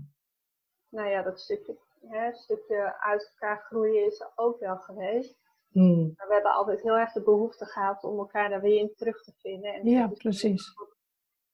Nou 0.89 1.07
ja, 1.09 1.21
dat 1.21 1.39
stukje 1.39 1.77
hè, 2.09 2.33
stukje 2.33 2.95
uit 2.99 3.31
elkaar 3.31 3.59
groeien 3.59 4.05
is 4.05 4.19
er 4.19 4.31
ook 4.35 4.59
wel 4.59 4.77
geweest. 4.77 5.37
Hmm. 5.71 6.13
Maar 6.17 6.27
we 6.27 6.33
hebben 6.33 6.53
altijd 6.53 6.81
heel 6.81 6.97
erg 6.97 7.11
de 7.11 7.23
behoefte 7.23 7.65
gehad 7.65 8.03
om 8.03 8.17
elkaar 8.17 8.49
daar 8.49 8.61
weer 8.61 8.79
in 8.79 8.93
terug 8.95 9.23
te 9.23 9.33
vinden. 9.37 9.73
En 9.73 9.89
ja, 9.89 10.07
precies. 10.07 10.73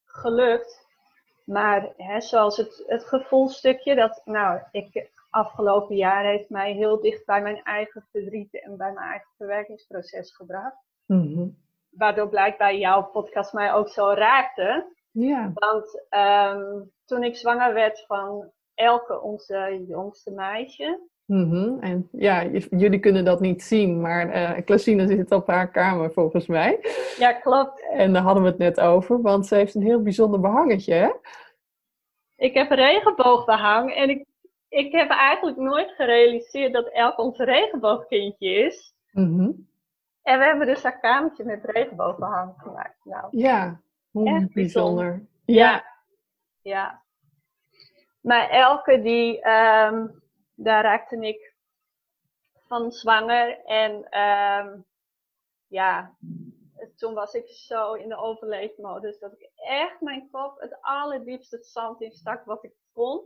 Gelukt. 0.06 0.88
Maar 1.46 1.94
hè, 1.98 2.22
zoals 2.22 2.58
het, 2.58 2.84
het 2.88 3.06
gevoelstukje, 3.06 3.96
dat, 3.96 4.22
nou, 4.26 4.62
ik, 4.72 5.10
afgelopen 5.34 5.96
jaar 5.96 6.24
heeft 6.24 6.50
mij 6.50 6.74
heel 6.74 7.02
dicht 7.02 7.26
bij 7.26 7.42
mijn 7.42 7.64
eigen 7.64 8.08
verdriet 8.12 8.62
en 8.62 8.78
bij 8.78 8.92
mijn 8.94 9.08
eigen 9.08 9.30
verwerkingsproces 9.38 10.36
gebracht. 10.36 10.78
Mhm. 11.06 11.48
Waardoor 11.90 12.30
blijkbaar 12.30 12.76
jouw 12.76 13.04
podcast 13.04 13.54
mij 13.54 13.74
ook 13.74 13.90
zo 13.90 14.14
raakte. 14.14 14.96
Ja. 15.12 15.52
Want 15.54 16.06
um, 16.10 16.92
toen 17.06 17.24
ik 17.24 17.36
zwanger 17.36 17.74
werd 17.74 18.06
van 18.08 18.52
Elke, 18.74 19.22
onze 19.22 19.84
jongste 19.88 20.32
meisje. 20.32 21.00
Mm 21.26 21.78
En 21.80 22.10
ja, 22.12 22.46
jullie 22.70 23.00
kunnen 23.00 23.26
dat 23.26 23.40
niet 23.40 23.64
zien, 23.64 24.02
maar 24.02 24.36
uh, 24.36 24.66
Klasine 24.66 25.08
zit 25.08 25.32
op 25.32 25.48
haar 25.48 25.72
kamer 25.72 26.12
volgens 26.14 26.48
mij. 26.48 26.80
Ja, 27.18 27.34
klopt. 27.34 27.90
En 27.92 28.14
daar 28.14 28.22
hadden 28.22 28.44
we 28.44 28.50
het 28.50 28.58
net 28.58 28.80
over, 28.80 29.22
want 29.22 29.48
ze 29.48 29.56
heeft 29.56 29.76
een 29.76 29.82
heel 29.82 30.02
bijzonder 30.02 30.40
behangetje, 30.40 30.94
hè? 30.94 31.12
Ik 32.36 32.54
heb 32.54 32.72
een 32.72 32.78
regenboogbehang 32.78 33.94
en 33.94 34.10
ik, 34.10 34.26
ik 34.74 34.92
heb 34.92 35.10
eigenlijk 35.10 35.58
nooit 35.58 35.92
gerealiseerd 35.92 36.74
dat 36.74 36.88
Elke 36.88 37.22
ons 37.22 37.38
regenboogkindje 37.38 38.50
is. 38.50 38.94
Mm 39.12 39.68
En 40.22 40.40
we 40.40 40.46
hebben 40.46 40.68
dus 40.68 40.84
haar 40.84 41.00
kamertje 41.00 41.44
met 41.44 41.64
regenboogbehang 41.64 42.54
gemaakt. 42.58 43.06
Nou, 43.06 43.28
ja, 43.32 43.82
hoe 44.12 44.24
bijzonder. 44.24 44.52
bijzonder. 44.54 45.28
Ja. 45.46 45.86
ja. 46.62 47.02
Maar 48.22 48.50
Elke, 48.50 49.02
die, 49.02 49.36
um, 49.36 50.22
daar 50.56 50.84
raakte 50.84 51.18
ik 51.28 51.54
van 52.68 52.92
zwanger. 52.92 53.66
En 53.66 54.20
um, 54.20 54.86
ja, 55.68 56.16
toen 56.96 57.14
was 57.14 57.34
ik 57.34 57.48
zo 57.48 57.94
in 57.94 58.10
de 58.10 58.18
overleefmodus 58.18 59.20
dat 59.20 59.34
ik 59.34 59.50
echt 59.56 60.02
mijn 60.02 60.30
kop 60.32 60.60
het 60.60 60.78
allerdiepste 60.82 61.58
zand 61.62 62.02
in 62.02 62.12
stak 62.12 62.46
wat 62.46 62.64
ik 62.64 62.74
kon. 62.94 63.22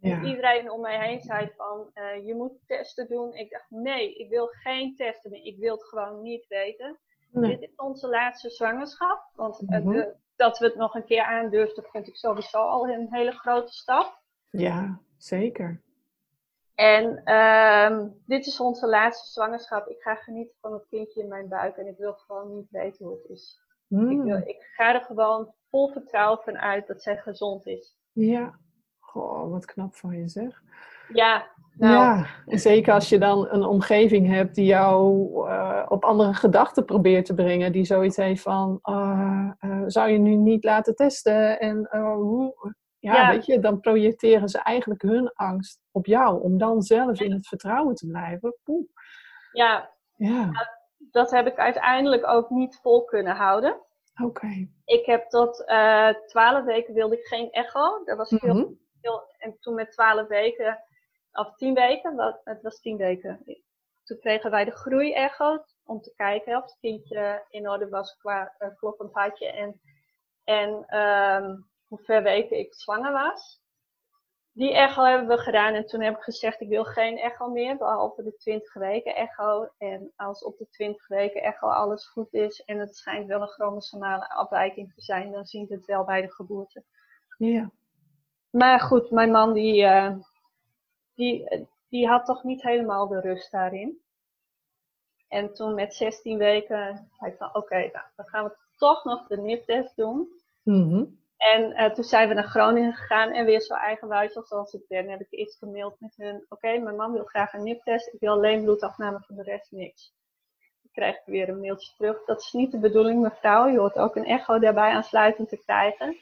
En 0.00 0.24
iedereen 0.24 0.70
om 0.70 0.80
mij 0.80 1.06
heen 1.08 1.20
zei 1.20 1.52
van, 1.56 1.90
uh, 1.94 2.26
je 2.26 2.34
moet 2.34 2.52
testen 2.66 3.08
doen. 3.08 3.34
Ik 3.34 3.50
dacht, 3.50 3.70
nee, 3.70 4.14
ik 4.14 4.30
wil 4.30 4.46
geen 4.46 4.96
testen 4.96 5.30
meer. 5.30 5.44
Ik 5.44 5.58
wil 5.58 5.74
het 5.74 5.84
gewoon 5.84 6.22
niet 6.22 6.46
weten. 6.46 6.98
Dit 7.32 7.60
is 7.60 7.74
onze 7.76 8.08
laatste 8.08 8.50
zwangerschap. 8.50 9.30
Want 9.34 9.62
uh, 9.62 10.04
dat 10.36 10.58
we 10.58 10.64
het 10.64 10.76
nog 10.76 10.94
een 10.94 11.04
keer 11.04 11.22
aandurfden, 11.22 11.84
vind 11.84 12.06
ik 12.06 12.16
sowieso 12.16 12.58
al 12.58 12.88
een 12.88 13.06
hele 13.10 13.32
grote 13.32 13.72
stap. 13.72 14.22
Ja, 14.50 15.00
zeker. 15.16 15.82
En 16.74 17.34
um, 17.34 18.22
dit 18.26 18.46
is 18.46 18.60
onze 18.60 18.86
laatste 18.86 19.30
zwangerschap. 19.30 19.88
Ik 19.88 20.00
ga 20.02 20.14
genieten 20.14 20.56
van 20.60 20.72
het 20.72 20.86
kindje 20.88 21.22
in 21.22 21.28
mijn 21.28 21.48
buik 21.48 21.76
en 21.76 21.86
ik 21.86 21.96
wil 21.96 22.12
gewoon 22.12 22.54
niet 22.54 22.70
weten 22.70 23.06
hoe 23.06 23.18
het 23.22 23.30
is. 23.30 23.60
Ik, 23.88 23.96
hmm. 23.96 24.22
wil, 24.22 24.36
ik 24.36 24.62
ga 24.74 24.94
er 24.94 25.00
gewoon 25.00 25.54
vol 25.70 25.92
vertrouwen 25.92 26.38
van 26.42 26.58
uit 26.58 26.86
dat 26.86 27.02
zij 27.02 27.16
gezond 27.16 27.66
is. 27.66 27.96
Ja, 28.12 28.58
goh, 29.10 29.50
wat 29.50 29.64
knap 29.64 29.94
van 29.94 30.18
je 30.18 30.28
zeg. 30.28 30.62
Ja, 31.12 31.46
nou. 31.80 31.92
Ja, 31.92 32.26
en 32.46 32.58
zeker 32.58 32.92
als 32.92 33.08
je 33.08 33.18
dan 33.18 33.48
een 33.50 33.64
omgeving 33.64 34.26
hebt 34.26 34.54
die 34.54 34.64
jou 34.64 35.28
uh, 35.48 35.86
op 35.88 36.04
andere 36.04 36.34
gedachten 36.34 36.84
probeert 36.84 37.26
te 37.26 37.34
brengen. 37.34 37.72
Die 37.72 37.84
zoiets 37.84 38.16
heeft 38.16 38.42
van, 38.42 38.78
uh, 38.82 39.50
uh, 39.60 39.82
zou 39.86 40.10
je 40.10 40.18
nu 40.18 40.34
niet 40.34 40.64
laten 40.64 40.94
testen? 40.94 41.60
En 41.60 41.88
hoe, 41.90 42.74
ja, 42.98 43.30
weet 43.30 43.46
je, 43.46 43.60
dan 43.60 43.80
projecteren 43.80 44.48
ze 44.48 44.58
eigenlijk 44.58 45.02
hun 45.02 45.32
angst 45.34 45.80
op 45.90 46.06
jou. 46.06 46.42
Om 46.42 46.58
dan 46.58 46.82
zelf 46.82 47.20
in 47.20 47.32
het 47.32 47.46
vertrouwen 47.46 47.94
te 47.94 48.06
blijven. 48.06 48.56
Poeh. 48.64 48.86
Ja, 49.52 49.90
ja. 50.16 50.50
dat 50.98 51.30
heb 51.30 51.46
ik 51.46 51.56
uiteindelijk 51.56 52.26
ook 52.26 52.50
niet 52.50 52.78
vol 52.82 53.04
kunnen 53.04 53.36
houden. 53.36 53.80
Oké. 54.22 54.68
Ik 54.84 55.06
heb 55.06 55.28
tot 55.28 55.64
twaalf 56.26 56.64
weken 56.64 56.94
wilde 56.94 57.18
ik 57.18 57.24
geen 57.24 57.50
echo. 57.50 58.04
Dat 58.04 58.16
was 58.16 58.30
heel, 58.30 58.54
mm 58.54 58.78
en 59.38 59.56
toen 59.60 59.74
met 59.74 59.92
twaalf 59.92 60.28
weken 60.28 60.84
of 61.32 61.54
tien 61.56 61.74
weken, 61.74 62.16
wat, 62.16 62.40
het 62.44 62.62
was 62.62 62.80
tien 62.80 62.96
weken. 62.96 63.44
Toen 64.04 64.18
kregen 64.18 64.50
wij 64.50 64.64
de 64.64 64.70
groeiecho 64.70 65.64
om 65.84 66.00
te 66.00 66.12
kijken 66.14 66.56
of 66.56 66.62
het 66.62 66.76
kindje 66.80 67.44
in 67.48 67.68
orde 67.68 67.88
was 67.88 68.16
qua 68.16 68.54
uh, 68.58 68.68
kloppend 68.76 69.12
hartje 69.12 69.46
en, 69.46 69.80
en 70.44 70.98
um, 70.98 71.70
hoeveel 71.86 72.22
weken 72.22 72.58
ik 72.58 72.74
zwanger 72.74 73.12
was. 73.12 73.60
Die 74.52 74.74
echo 74.74 75.04
hebben 75.04 75.28
we 75.28 75.38
gedaan 75.38 75.74
en 75.74 75.86
toen 75.86 76.00
heb 76.00 76.16
ik 76.16 76.22
gezegd 76.22 76.60
ik 76.60 76.68
wil 76.68 76.84
geen 76.84 77.18
echo 77.18 77.48
meer, 77.48 77.76
behalve 77.76 78.22
de 78.22 78.36
20 78.36 78.74
weken 78.74 79.14
echo. 79.14 79.68
En 79.78 80.12
als 80.16 80.44
op 80.44 80.58
de 80.58 80.68
20 80.68 81.08
weken 81.08 81.42
echo 81.42 81.66
alles 81.66 82.06
goed 82.06 82.32
is 82.32 82.60
en 82.60 82.78
het 82.78 82.96
schijnt 82.96 83.26
wel 83.26 83.40
een 83.40 83.48
chromosomale 83.48 84.28
afwijking 84.28 84.94
te 84.94 85.00
zijn, 85.00 85.32
dan 85.32 85.44
zien 85.44 85.66
we 85.66 85.74
het 85.74 85.84
wel 85.84 86.04
bij 86.04 86.20
de 86.20 86.32
geboorte. 86.32 86.84
Ja. 87.38 87.70
Maar 88.50 88.80
goed, 88.80 89.10
mijn 89.10 89.30
man 89.30 89.52
die, 89.52 89.82
uh, 89.82 90.16
die, 91.14 91.66
die 91.88 92.08
had 92.08 92.24
toch 92.24 92.42
niet 92.42 92.62
helemaal 92.62 93.08
de 93.08 93.20
rust 93.20 93.50
daarin. 93.50 94.00
En 95.28 95.54
toen 95.54 95.74
met 95.74 95.94
16 95.94 96.38
weken 96.38 97.08
zei 97.18 97.30
ik 97.30 97.36
van 97.38 97.54
oké, 97.54 97.76
nou, 97.76 98.04
dan 98.16 98.26
gaan 98.26 98.44
we 98.44 98.56
toch 98.76 99.04
nog 99.04 99.26
de 99.26 99.36
NIP-test 99.36 99.96
doen. 99.96 100.28
Mhm. 100.62 101.04
En 101.36 101.70
uh, 101.70 101.90
toen 101.90 102.04
zijn 102.04 102.28
we 102.28 102.34
naar 102.34 102.44
Groningen 102.44 102.92
gegaan 102.92 103.30
en 103.30 103.44
weer 103.44 103.60
zo 103.60 103.74
eigenwijs 103.74 104.32
zoals 104.32 104.72
ik 104.72 104.84
ben, 104.88 105.08
heb 105.08 105.20
ik 105.20 105.30
iets 105.30 105.56
gemaild 105.56 106.00
met 106.00 106.16
hun. 106.16 106.46
Oké, 106.48 106.78
mijn 106.78 106.96
man 106.96 107.12
wil 107.12 107.24
graag 107.24 107.52
een 107.52 107.62
NIP-test, 107.62 108.06
ik 108.12 108.20
wil 108.20 108.32
alleen 108.32 108.62
bloedafname, 108.64 109.20
van 109.26 109.36
de 109.36 109.42
rest 109.42 109.70
niks. 109.70 110.14
Dan 110.82 110.92
krijg 110.92 111.16
ik 111.16 111.22
weer 111.24 111.48
een 111.48 111.60
mailtje 111.60 111.92
terug. 111.96 112.24
Dat 112.24 112.40
is 112.40 112.52
niet 112.52 112.72
de 112.72 112.78
bedoeling, 112.78 113.22
mevrouw. 113.22 113.66
Je 113.66 113.78
hoort 113.78 113.98
ook 113.98 114.16
een 114.16 114.24
echo 114.24 114.58
daarbij 114.58 114.90
aansluitend 114.90 115.48
te 115.48 115.56
krijgen. 115.64 116.16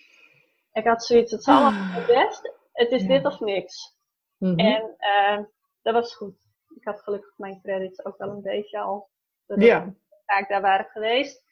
Ik 0.78 0.86
had 0.86 1.04
zoiets, 1.04 1.30
het 1.30 1.40
is 1.40 1.46
allemaal 1.46 1.72
het 1.72 2.06
best. 2.06 2.52
Het 2.72 2.90
is 2.90 3.06
dit 3.06 3.24
of 3.24 3.40
niks. 3.40 3.96
Mhm. 4.38 4.58
En 4.58 4.96
uh, 4.98 5.44
dat 5.82 5.94
was 5.94 6.16
goed. 6.16 6.36
Ik 6.74 6.84
had 6.84 7.00
gelukkig 7.00 7.32
mijn 7.36 7.60
credits 7.62 8.04
ook 8.04 8.18
wel 8.18 8.28
een 8.28 8.42
beetje 8.42 8.78
al. 8.78 9.08
Ja. 9.46 9.94
ik 10.38 10.48
daar 10.48 10.60
waren 10.60 10.86
geweest. 10.86 11.42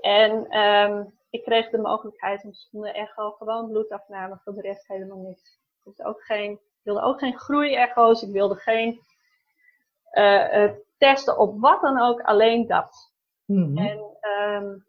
En 0.00 0.58
um, 0.58 1.18
ik 1.30 1.42
kreeg 1.42 1.70
de 1.70 1.78
mogelijkheid 1.78 2.44
om 2.44 2.52
zonder 2.52 2.94
echo 2.94 3.30
gewoon 3.30 3.68
bloedafname, 3.68 4.40
voor 4.44 4.54
de 4.54 4.60
rest 4.60 4.88
helemaal 4.88 5.18
niks. 5.18 5.58
Dus 5.84 6.02
ook 6.02 6.22
geen, 6.22 6.52
ik 6.52 6.80
wilde 6.82 7.02
ook 7.02 7.18
geen 7.18 7.38
groeiecho's, 7.38 8.22
ik 8.22 8.32
wilde 8.32 8.54
geen 8.54 9.00
uh, 10.12 10.54
uh, 10.54 10.72
testen 10.98 11.38
op 11.38 11.60
wat 11.60 11.80
dan 11.80 12.00
ook, 12.00 12.20
alleen 12.20 12.66
dat. 12.66 13.12
Mm 13.46 13.78
En 13.78 13.98
um, 14.40 14.84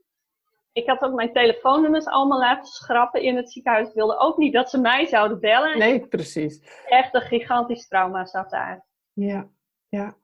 ik 0.74 0.88
had 0.88 1.02
ook 1.02 1.14
mijn 1.14 1.34
telefoonnummers 1.34 2.06
allemaal 2.06 2.40
laten 2.40 2.72
schrappen 2.72 3.22
in 3.22 3.36
het 3.36 3.52
ziekenhuis. 3.52 3.88
Ik 3.88 3.94
wilde 3.94 4.18
ook 4.18 4.38
niet 4.38 4.54
dat 4.54 4.70
ze 4.70 4.80
mij 4.80 5.06
zouden 5.06 5.40
bellen. 5.40 5.78
Nee, 5.78 6.08
precies. 6.08 6.84
Echt 6.86 7.14
een 7.14 7.22
gigantisch 7.22 7.88
trauma 7.88 8.26
zat 8.26 8.50
daar. 8.50 8.86
Ja, 9.14 9.48
ja. 9.90 10.16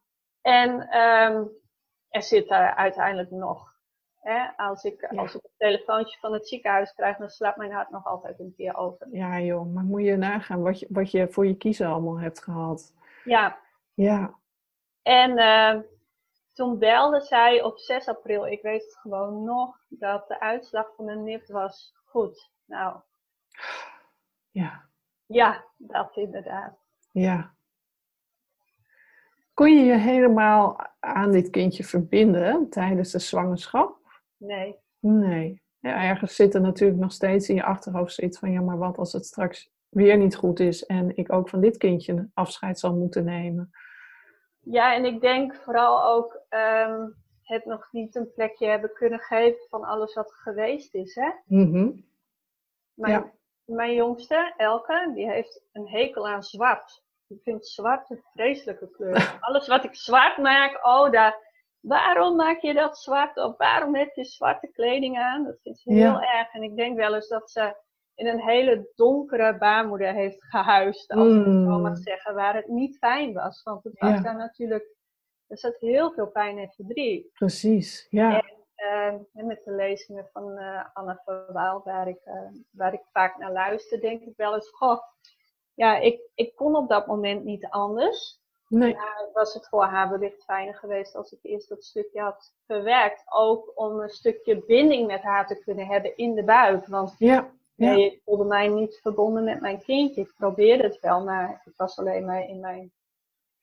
En 0.41 0.69
um, 0.97 1.49
er 2.09 2.23
zit 2.23 2.47
daar 2.47 2.75
uiteindelijk 2.75 3.31
nog. 3.31 3.75
Hè, 4.19 4.47
als, 4.57 4.83
ik, 4.83 5.03
als 5.03 5.35
ik 5.35 5.43
een 5.43 5.51
telefoontje 5.57 6.19
van 6.19 6.33
het 6.33 6.47
ziekenhuis 6.47 6.93
krijg, 6.93 7.17
dan 7.17 7.29
slaat 7.29 7.57
mijn 7.57 7.71
hart 7.71 7.89
nog 7.89 8.05
altijd 8.05 8.39
een 8.39 8.53
keer 8.57 8.75
over. 8.75 9.07
Ja 9.11 9.39
joh, 9.39 9.73
maar 9.73 9.83
moet 9.83 10.03
je 10.03 10.15
nagaan 10.15 10.61
wat 10.61 10.79
je, 10.79 10.87
wat 10.89 11.11
je 11.11 11.27
voor 11.27 11.47
je 11.47 11.57
kiezen 11.57 11.87
allemaal 11.87 12.19
hebt 12.19 12.43
gehad. 12.43 12.93
Ja. 13.23 13.57
Ja. 13.93 14.35
En 15.01 15.31
uh, 15.31 15.81
toen 16.57 16.77
belde 16.77 17.21
zij 17.21 17.63
op 17.63 17.79
6 17.79 18.07
april, 18.07 18.47
ik 18.47 18.61
weet 18.61 18.83
het 18.83 18.97
gewoon 18.97 19.43
nog, 19.43 19.77
dat 19.87 20.27
de 20.27 20.39
uitslag 20.39 20.95
van 20.95 21.05
de 21.05 21.15
NIP 21.15 21.47
was 21.47 21.93
goed. 22.05 22.51
Nou. 22.65 22.99
Ja. 24.51 24.89
Ja, 25.25 25.65
dat 25.77 26.15
inderdaad. 26.15 26.79
Ja. 27.11 27.55
Kon 29.53 29.71
je 29.71 29.83
je 29.83 29.97
helemaal 29.97 30.79
aan 30.99 31.31
dit 31.31 31.49
kindje 31.49 31.83
verbinden 31.83 32.69
tijdens 32.69 33.11
de 33.11 33.19
zwangerschap? 33.19 33.97
Nee. 34.37 34.79
Nee. 34.99 35.61
Ja, 35.79 36.03
ergens 36.03 36.35
zit 36.35 36.53
er 36.53 36.61
natuurlijk 36.61 36.99
nog 36.99 37.11
steeds 37.11 37.49
in 37.49 37.55
je 37.55 37.63
achterhoofd 37.63 38.13
zoiets 38.13 38.39
van, 38.39 38.51
ja, 38.51 38.61
maar 38.61 38.77
wat 38.77 38.97
als 38.97 39.13
het 39.13 39.25
straks 39.25 39.71
weer 39.89 40.17
niet 40.17 40.35
goed 40.35 40.59
is 40.59 40.85
en 40.85 41.17
ik 41.17 41.31
ook 41.31 41.49
van 41.49 41.61
dit 41.61 41.77
kindje 41.77 42.29
afscheid 42.33 42.79
zal 42.79 42.95
moeten 42.95 43.23
nemen? 43.23 43.71
Ja, 44.69 44.93
en 44.93 45.05
ik 45.05 45.21
denk 45.21 45.55
vooral 45.55 46.03
ook 46.03 46.41
um, 46.49 47.15
het 47.43 47.65
nog 47.65 47.87
niet 47.91 48.15
een 48.15 48.33
plekje 48.33 48.67
hebben 48.67 48.93
kunnen 48.93 49.19
geven 49.19 49.67
van 49.69 49.83
alles 49.83 50.13
wat 50.13 50.33
geweest 50.33 50.93
is. 50.93 51.15
Hè? 51.15 51.29
Mm 51.45 52.05
mijn, 52.93 53.13
ja. 53.13 53.31
mijn 53.65 53.93
jongste, 53.93 54.53
Elke, 54.57 55.11
die 55.13 55.29
heeft 55.29 55.61
een 55.71 55.87
hekel 55.87 56.27
aan 56.27 56.43
zwart. 56.43 57.03
Die 57.27 57.41
vindt 57.43 57.67
zwart 57.67 58.09
een 58.09 58.23
vreselijke 58.33 58.91
kleur. 58.91 59.37
alles 59.39 59.67
wat 59.67 59.83
ik 59.83 59.95
zwart 59.95 60.37
maak, 60.37 60.85
oh, 60.85 61.11
daar, 61.11 61.37
waarom 61.79 62.35
maak 62.35 62.59
je 62.59 62.73
dat 62.73 62.97
zwart? 62.97 63.37
Of 63.37 63.57
waarom 63.57 63.95
heb 63.95 64.15
je 64.15 64.23
zwarte 64.23 64.67
kleding 64.67 65.17
aan? 65.17 65.43
Dat 65.43 65.59
vindt 65.61 65.79
ze 65.79 65.93
heel 65.93 66.21
erg. 66.21 66.53
En 66.53 66.63
ik 66.63 66.75
denk 66.75 66.97
wel 66.97 67.15
eens 67.15 67.27
dat 67.27 67.51
ze 67.51 67.75
in 68.17 68.27
een 68.27 68.41
hele 68.41 68.91
donkere 68.95 69.57
baarmoeder 69.57 70.13
heeft 70.13 70.43
gehuisd, 70.43 71.11
als 71.11 71.27
ik 71.27 71.45
het 71.45 71.63
zo 71.63 71.79
mag 71.79 71.89
mm. 71.89 71.95
zeggen, 71.95 72.35
waar 72.35 72.55
het 72.55 72.67
niet 72.67 72.97
fijn 72.97 73.33
was. 73.33 73.63
Want 73.63 73.83
het 73.83 73.99
was 73.99 74.21
daar 74.21 74.37
natuurlijk, 74.37 74.87
er 75.47 75.57
zat 75.57 75.77
heel 75.79 76.11
veel 76.11 76.27
pijn 76.27 76.57
en 76.57 76.69
verdriet. 76.69 77.33
Precies, 77.33 78.07
ja. 78.09 78.43
uh, 78.75 79.13
met 79.31 79.63
de 79.63 79.71
lezingen 79.71 80.29
van 80.33 80.57
uh, 80.57 80.85
Anna 80.93 81.21
Verwaal, 81.25 81.81
waar 81.83 82.07
ik, 82.07 82.25
uh, 82.25 82.33
waar 82.71 82.93
ik 82.93 83.03
vaak 83.11 83.37
naar 83.37 83.51
luister, 83.51 84.01
denk 84.01 84.21
ik 84.21 84.33
wel 84.35 84.53
eens, 84.53 84.69
goh, 84.69 84.99
ja, 85.73 85.97
ik, 85.97 86.21
ik 86.35 86.55
kon 86.55 86.75
op 86.75 86.89
dat 86.89 87.07
moment 87.07 87.43
niet 87.43 87.65
anders. 87.69 88.39
Nee. 88.67 88.95
Maar 88.95 89.29
was 89.33 89.53
het 89.53 89.67
voor 89.67 89.83
haar 89.83 90.09
wellicht 90.09 90.43
fijner 90.43 90.75
geweest 90.75 91.15
als 91.15 91.31
ik 91.31 91.39
eerst 91.41 91.69
dat 91.69 91.83
stukje 91.83 92.21
had 92.21 92.53
verwerkt. 92.65 93.23
Ook 93.25 93.71
om 93.75 93.99
een 93.99 94.09
stukje 94.09 94.65
binding 94.65 95.07
met 95.07 95.21
haar 95.21 95.47
te 95.47 95.59
kunnen 95.59 95.87
hebben 95.87 96.17
in 96.17 96.35
de 96.35 96.43
buik. 96.43 96.87
Want 96.87 97.15
ja, 97.17 97.51
ja. 97.77 97.91
Nee, 97.91 98.11
ik 98.11 98.21
voelde 98.25 98.45
mij 98.45 98.67
niet 98.67 98.99
verbonden 99.01 99.43
met 99.43 99.61
mijn 99.61 99.81
kindje. 99.81 100.21
Ik 100.21 100.33
probeerde 100.37 100.83
het 100.83 100.99
wel, 100.99 101.23
maar 101.23 101.61
ik 101.65 101.73
was 101.75 101.99
alleen 101.99 102.25
maar 102.25 102.47
in 102.49 102.59
mijn 102.59 102.91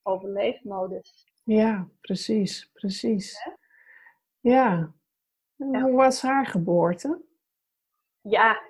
overleefmodus. 0.03 1.27
Ja, 1.45 1.89
precies, 2.01 2.71
precies. 2.73 3.49
Ja. 4.41 4.93
ja. 5.57 5.81
Hoe 5.81 5.93
was 5.93 6.23
haar 6.23 6.47
geboorte? 6.47 7.23
Ja, 8.21 8.63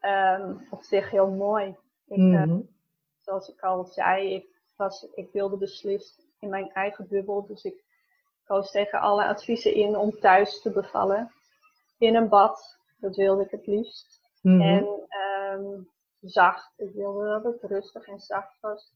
um, 0.00 0.66
op 0.70 0.82
zich 0.82 1.10
heel 1.10 1.30
mooi. 1.30 1.76
Ik, 2.06 2.16
mm 2.16 2.74
zoals 3.26 3.48
ik 3.48 3.60
al 3.60 3.84
zei, 3.84 4.34
ik, 4.34 4.46
was, 4.76 5.06
ik 5.14 5.32
wilde 5.32 5.56
beslist 5.56 6.26
in 6.40 6.48
mijn 6.48 6.72
eigen 6.72 7.08
bubbel. 7.08 7.46
Dus 7.46 7.64
ik 7.64 7.84
koos 8.44 8.70
tegen 8.70 9.00
alle 9.00 9.24
adviezen 9.24 9.74
in 9.74 9.96
om 9.96 10.10
thuis 10.20 10.60
te 10.60 10.70
bevallen. 10.70 11.32
In 11.98 12.14
een 12.14 12.28
bad, 12.28 12.78
dat 12.98 13.16
wilde 13.16 13.44
ik 13.44 13.50
het 13.50 13.66
liefst. 13.66 14.20
Mhm. 14.46 14.60
En 14.60 15.08
um, 15.54 15.90
zacht. 16.20 16.72
Ik 16.76 16.90
wilde 16.94 17.28
dat 17.28 17.44
het 17.44 17.70
rustig 17.70 18.06
en 18.06 18.20
zacht 18.20 18.60
was. 18.60 18.94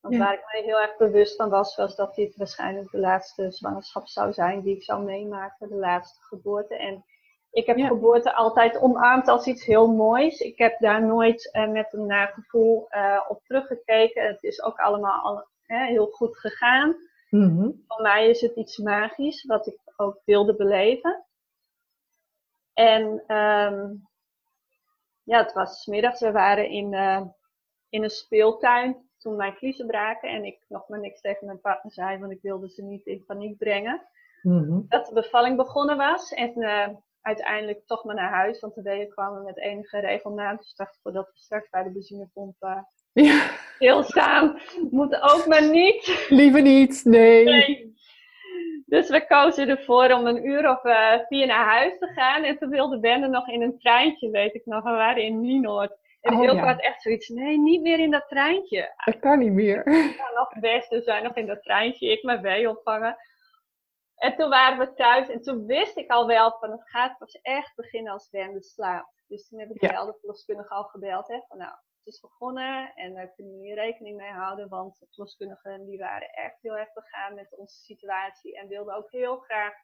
Want 0.00 0.16
waar 0.16 0.32
ik 0.32 0.44
mij 0.52 0.62
heel 0.62 0.80
erg 0.80 0.96
bewust 0.96 1.36
van 1.36 1.48
was, 1.48 1.76
was 1.76 1.96
dat 1.96 2.14
dit 2.14 2.36
waarschijnlijk 2.36 2.90
de 2.90 2.98
laatste 2.98 3.50
zwangerschap 3.50 4.08
zou 4.08 4.32
zijn 4.32 4.60
die 4.60 4.76
ik 4.76 4.82
zou 4.82 5.02
meemaken, 5.02 5.68
de 5.68 5.74
laatste 5.74 6.22
geboorte. 6.22 6.76
En 6.76 7.04
ik 7.50 7.66
heb 7.66 7.78
geboorte 7.78 8.34
altijd 8.34 8.78
omarmd 8.78 9.28
als 9.28 9.46
iets 9.46 9.64
heel 9.64 9.94
moois. 9.94 10.40
Ik 10.40 10.58
heb 10.58 10.78
daar 10.78 11.06
nooit 11.06 11.50
uh, 11.52 11.70
met 11.70 11.92
een 11.92 12.06
nagevoel 12.06 12.86
uh, 12.90 13.20
op 13.28 13.44
teruggekeken. 13.44 14.26
Het 14.26 14.42
is 14.42 14.62
ook 14.62 14.78
allemaal 14.78 15.22
al, 15.22 15.46
heel 15.66 16.06
goed 16.06 16.38
gegaan. 16.38 16.96
Mm 17.30 17.84
Voor 17.86 18.02
mij 18.02 18.28
is 18.28 18.40
het 18.40 18.56
iets 18.56 18.78
magisch, 18.78 19.44
wat 19.44 19.66
ik 19.66 19.78
ook 19.96 20.20
wilde 20.24 20.56
beleven. 20.56 21.24
En 22.72 23.34
um, 23.36 24.09
ja, 25.30 25.42
het 25.42 25.52
was 25.52 25.86
middags. 25.86 26.20
We 26.20 26.30
waren 26.30 26.68
in, 26.68 26.92
uh, 26.92 27.20
in 27.88 28.02
een 28.02 28.10
speeltuin 28.10 28.96
toen 29.18 29.36
mijn 29.36 29.54
vliezen 29.54 29.86
braken. 29.86 30.28
En 30.28 30.44
ik 30.44 30.58
nog 30.68 30.88
maar 30.88 31.00
niks 31.00 31.20
tegen 31.20 31.46
mijn 31.46 31.60
partner 31.60 31.92
zei, 31.92 32.18
want 32.18 32.32
ik 32.32 32.38
wilde 32.42 32.68
ze 32.68 32.82
niet 32.82 33.06
in 33.06 33.24
paniek 33.26 33.58
brengen. 33.58 34.06
Mm 34.42 34.84
Dat 34.88 35.06
de 35.06 35.14
bevalling 35.14 35.56
begonnen 35.56 35.96
was. 35.96 36.32
En 36.32 36.52
uh, 36.56 36.88
uiteindelijk 37.20 37.86
toch 37.86 38.04
maar 38.04 38.14
naar 38.14 38.30
huis, 38.30 38.60
want 38.60 38.74
de 38.74 38.82
weeën 38.82 39.08
kwamen 39.08 39.44
met 39.44 39.58
enige 39.58 39.98
regelmaat. 39.98 40.58
Dus 40.58 40.74
dacht 40.74 40.94
ik, 40.94 41.00
voordat 41.02 41.26
we 41.26 41.38
straks 41.38 41.70
bij 41.70 41.82
de 41.82 41.90
benzinepomp 41.90 42.56
uh, 42.60 42.82
ja. 43.12 43.50
stilstaan, 43.74 44.60
moet 44.90 45.20
ook 45.20 45.46
maar 45.46 45.70
niet. 45.70 46.26
Liever 46.28 46.62
niet, 46.62 47.04
nee. 47.04 47.44
nee. 47.44 47.94
Dus 48.90 49.08
we 49.08 49.26
kozen 49.26 49.68
ervoor 49.68 50.12
om 50.12 50.26
een 50.26 50.46
uur 50.46 50.70
of 50.70 50.84
uh, 50.84 51.18
vier 51.28 51.46
naar 51.46 51.66
huis 51.66 51.98
te 51.98 52.06
gaan. 52.06 52.42
En 52.42 52.58
toen 52.58 52.68
wilde 52.68 53.00
Benne 53.00 53.28
nog 53.28 53.48
in 53.48 53.62
een 53.62 53.78
treintje, 53.78 54.30
weet 54.30 54.54
ik 54.54 54.66
nog. 54.66 54.84
We 54.84 54.90
waren 54.90 55.22
in 55.22 55.40
Nienoord. 55.40 55.96
En 56.20 56.32
oh, 56.32 56.40
heel 56.40 56.54
ja. 56.54 56.66
had 56.66 56.80
echt 56.80 57.02
zoiets, 57.02 57.28
nee, 57.28 57.58
niet 57.58 57.80
meer 57.80 57.98
in 57.98 58.10
dat 58.10 58.28
treintje. 58.28 58.92
Dat 59.04 59.18
kan 59.18 59.38
niet 59.38 59.52
meer. 59.52 59.82
Ja, 60.16 60.30
nog 60.34 60.60
best, 60.60 60.90
dus 60.90 61.04
wij 61.04 61.20
nog 61.20 61.34
in 61.34 61.46
dat 61.46 61.62
treintje, 61.62 62.10
ik 62.10 62.22
mijn 62.22 62.40
wee 62.40 62.68
opvangen. 62.68 63.16
En 64.16 64.36
toen 64.36 64.48
waren 64.48 64.78
we 64.78 64.94
thuis 64.94 65.28
en 65.28 65.42
toen 65.42 65.66
wist 65.66 65.96
ik 65.96 66.10
al 66.10 66.26
wel 66.26 66.56
van 66.60 66.70
het 66.70 66.90
gaat 66.90 67.18
pas 67.18 67.38
echt 67.42 67.72
beginnen 67.76 68.12
als 68.12 68.30
Wende 68.30 68.62
slaapt. 68.62 69.24
Dus 69.26 69.48
toen 69.48 69.58
heb 69.58 69.70
ik 69.70 69.80
ja. 69.80 69.92
wel 69.92 70.06
de 70.06 70.16
verloskundige 70.18 70.74
al 70.74 70.84
gebeld. 70.84 71.28
Hè, 71.28 71.40
van 71.48 71.58
nou, 71.58 71.72
het 72.04 72.14
is 72.14 72.20
begonnen 72.20 72.92
en 72.94 73.14
daar 73.14 73.34
kunnen 73.34 73.58
hier 73.58 73.74
rekening 73.74 74.16
mee 74.16 74.32
houden. 74.32 74.68
Want 74.68 74.98
de 74.98 75.06
verloskundigen 75.10 75.84
die 75.86 75.98
waren 75.98 76.30
echt 76.30 76.62
heel 76.62 76.76
erg 76.76 76.92
begaan 76.92 77.34
met 77.34 77.56
onze 77.56 77.76
situatie. 77.80 78.58
En 78.58 78.68
wilden 78.68 78.96
ook 78.96 79.10
heel 79.10 79.36
graag 79.36 79.74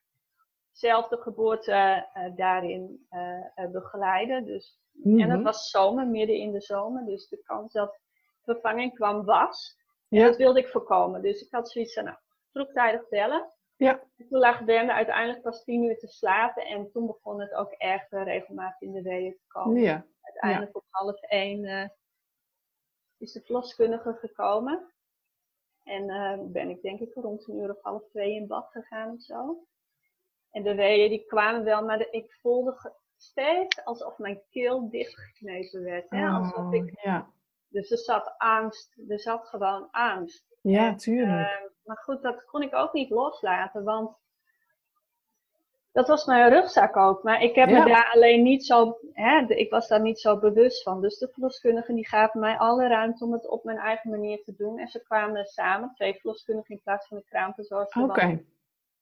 zelf 0.72 1.08
de 1.08 1.16
geboorte 1.16 2.08
uh, 2.14 2.36
daarin 2.36 3.06
uh, 3.10 3.70
begeleiden. 3.70 4.44
Dus, 4.44 4.80
En 5.02 5.20
het 5.20 5.28
mhm. 5.28 5.42
was 5.42 5.70
zomer, 5.70 6.06
midden 6.06 6.36
in 6.36 6.52
de 6.52 6.60
zomer. 6.60 7.04
Dus 7.04 7.28
de 7.28 7.42
kans 7.42 7.72
dat 7.72 8.00
vervanging 8.42 8.94
kwam 8.94 9.24
was. 9.24 9.76
Ja. 10.08 10.20
En 10.20 10.26
dat 10.26 10.36
wilde 10.36 10.58
ik 10.58 10.68
voorkomen. 10.68 11.22
Dus 11.22 11.40
ik 11.40 11.52
had 11.52 11.70
zoiets 11.70 11.94
van, 11.94 12.04
nou, 12.04 12.16
vroegtijdig 12.52 13.08
bellen. 13.08 13.50
Ja. 13.76 14.00
En 14.16 14.28
toen 14.28 14.38
lag 14.38 14.64
Berne 14.64 14.92
uiteindelijk 14.92 15.42
pas 15.42 15.64
tien 15.64 15.82
uur 15.82 15.98
te 15.98 16.06
slapen. 16.06 16.66
En 16.66 16.90
toen 16.90 17.06
begon 17.06 17.40
het 17.40 17.54
ook 17.54 17.72
echt 17.72 18.12
regelmatig 18.12 18.80
in 18.80 18.92
de 18.92 19.02
weeën 19.02 19.32
te 19.32 19.44
komen. 19.46 19.82
Ja. 19.82 20.06
Uiteindelijk 20.20 20.72
ja. 20.72 20.78
op 20.78 20.86
half 20.90 21.20
één 21.20 21.90
is 23.18 23.32
de 23.32 23.40
verloskundige 23.40 24.12
gekomen. 24.12 24.92
En 25.82 26.08
uh, 26.08 26.52
ben 26.52 26.70
ik 26.70 26.82
denk 26.82 27.00
ik 27.00 27.14
rond 27.14 27.48
een 27.48 27.58
uur 27.58 27.70
of 27.70 27.82
half 27.82 28.08
twee 28.08 28.34
in 28.34 28.46
bad 28.46 28.68
gegaan 28.70 29.12
of 29.12 29.20
zo. 29.20 29.66
En 30.50 30.62
de 30.62 30.74
weeën 30.74 31.10
die 31.10 31.26
kwamen 31.26 31.64
wel, 31.64 31.84
maar 31.84 31.98
de, 31.98 32.10
ik 32.10 32.32
voelde 32.40 32.94
steeds 33.16 33.84
alsof 33.84 34.18
mijn 34.18 34.42
keel 34.50 34.90
dichtgeknepen 34.90 35.82
werd. 35.82 36.10
Hè? 36.10 36.28
alsof 36.28 36.66
oh, 36.66 36.74
ik, 36.74 37.00
ja. 37.02 37.30
Dus 37.68 37.90
er 37.90 37.98
zat 37.98 38.34
angst, 38.38 38.96
er 39.08 39.20
zat 39.20 39.46
gewoon 39.46 39.88
angst. 39.90 40.56
Ja, 40.60 40.94
tuurlijk. 40.94 41.48
Uh, 41.48 41.68
maar 41.84 41.96
goed, 41.96 42.22
dat 42.22 42.44
kon 42.44 42.62
ik 42.62 42.74
ook 42.74 42.92
niet 42.92 43.10
loslaten, 43.10 43.84
want 43.84 44.16
dat 45.96 46.08
was 46.08 46.24
mijn 46.24 46.48
rugzak 46.48 46.96
ook. 46.96 47.22
Maar 47.22 47.42
ik 47.42 47.54
heb 47.54 47.70
me 47.70 47.84
daar 47.84 48.10
alleen 48.14 48.42
niet 48.42 48.66
zo, 48.66 48.98
hè, 49.12 49.44
ik 49.46 49.70
was 49.70 49.88
daar 49.88 50.00
niet 50.00 50.20
zo 50.20 50.38
bewust 50.38 50.82
van. 50.82 51.00
Dus 51.00 51.18
de 51.18 51.28
verloskundigen 51.32 51.94
die 51.94 52.08
gaven 52.08 52.40
mij 52.40 52.58
alle 52.58 52.86
ruimte 52.86 53.24
om 53.24 53.32
het 53.32 53.48
op 53.48 53.64
mijn 53.64 53.78
eigen 53.78 54.10
manier 54.10 54.42
te 54.42 54.54
doen. 54.56 54.78
En 54.78 54.88
ze 54.88 55.02
kwamen 55.02 55.44
samen, 55.44 55.92
twee 55.94 56.14
verloskundigen 56.14 56.74
in 56.74 56.80
plaats 56.82 57.08
van 57.08 57.16
de 57.16 57.24
kraamverzorgster. 57.24 58.02
Oké. 58.02 58.44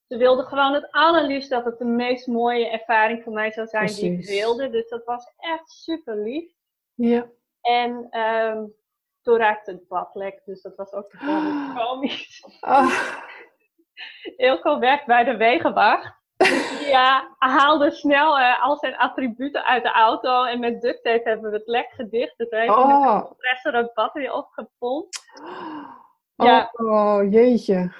Ze 0.06 0.16
wilden 0.16 0.44
gewoon 0.44 0.74
het 0.74 0.90
allerliefst 0.90 1.50
dat 1.50 1.64
het 1.64 1.78
de 1.78 1.84
meest 1.84 2.26
mooie 2.26 2.70
ervaring 2.70 3.22
voor 3.22 3.32
mij 3.32 3.50
zou 3.50 3.66
zijn 3.66 3.86
die 3.86 4.12
ik 4.12 4.26
wilde. 4.26 4.70
Dus 4.70 4.88
dat 4.88 5.04
was 5.04 5.32
echt 5.36 5.70
super 5.70 6.16
lief. 6.16 6.52
Ja. 6.94 7.26
En 7.60 8.18
um, 8.20 8.74
toen 9.22 9.36
raakte 9.36 9.70
het 9.70 9.88
bad 9.88 10.14
lek, 10.14 10.42
dus 10.44 10.62
dat 10.62 10.76
was 10.76 10.92
ook 10.92 11.10
gewoon 11.16 11.74
komisch. 11.74 12.44
Ah. 12.60 13.18
Ilko 14.36 14.78
werkt 14.78 15.06
bij 15.06 15.24
de 15.24 15.36
wegenwacht. 15.36 16.22
Ja, 16.88 17.34
haalde 17.38 17.90
snel 17.90 18.38
uh, 18.38 18.62
al 18.62 18.76
zijn 18.76 18.96
attributen 18.96 19.64
uit 19.64 19.82
de 19.82 19.92
auto 19.92 20.44
en 20.44 20.60
met 20.60 20.80
duct 20.80 21.02
tape 21.02 21.28
hebben 21.28 21.50
we 21.50 21.56
het 21.56 21.66
lek 21.66 21.90
gedicht. 21.90 22.36
Dus 22.36 22.50
heeft 22.50 22.70
oh. 22.70 23.16
de 23.16 23.26
compressor 23.26 23.90
bad 23.94 24.12
weer 24.12 24.32
opgepompt. 24.32 25.22
Ja. 26.34 26.70
Oh, 26.72 27.32
jeetje. 27.32 27.92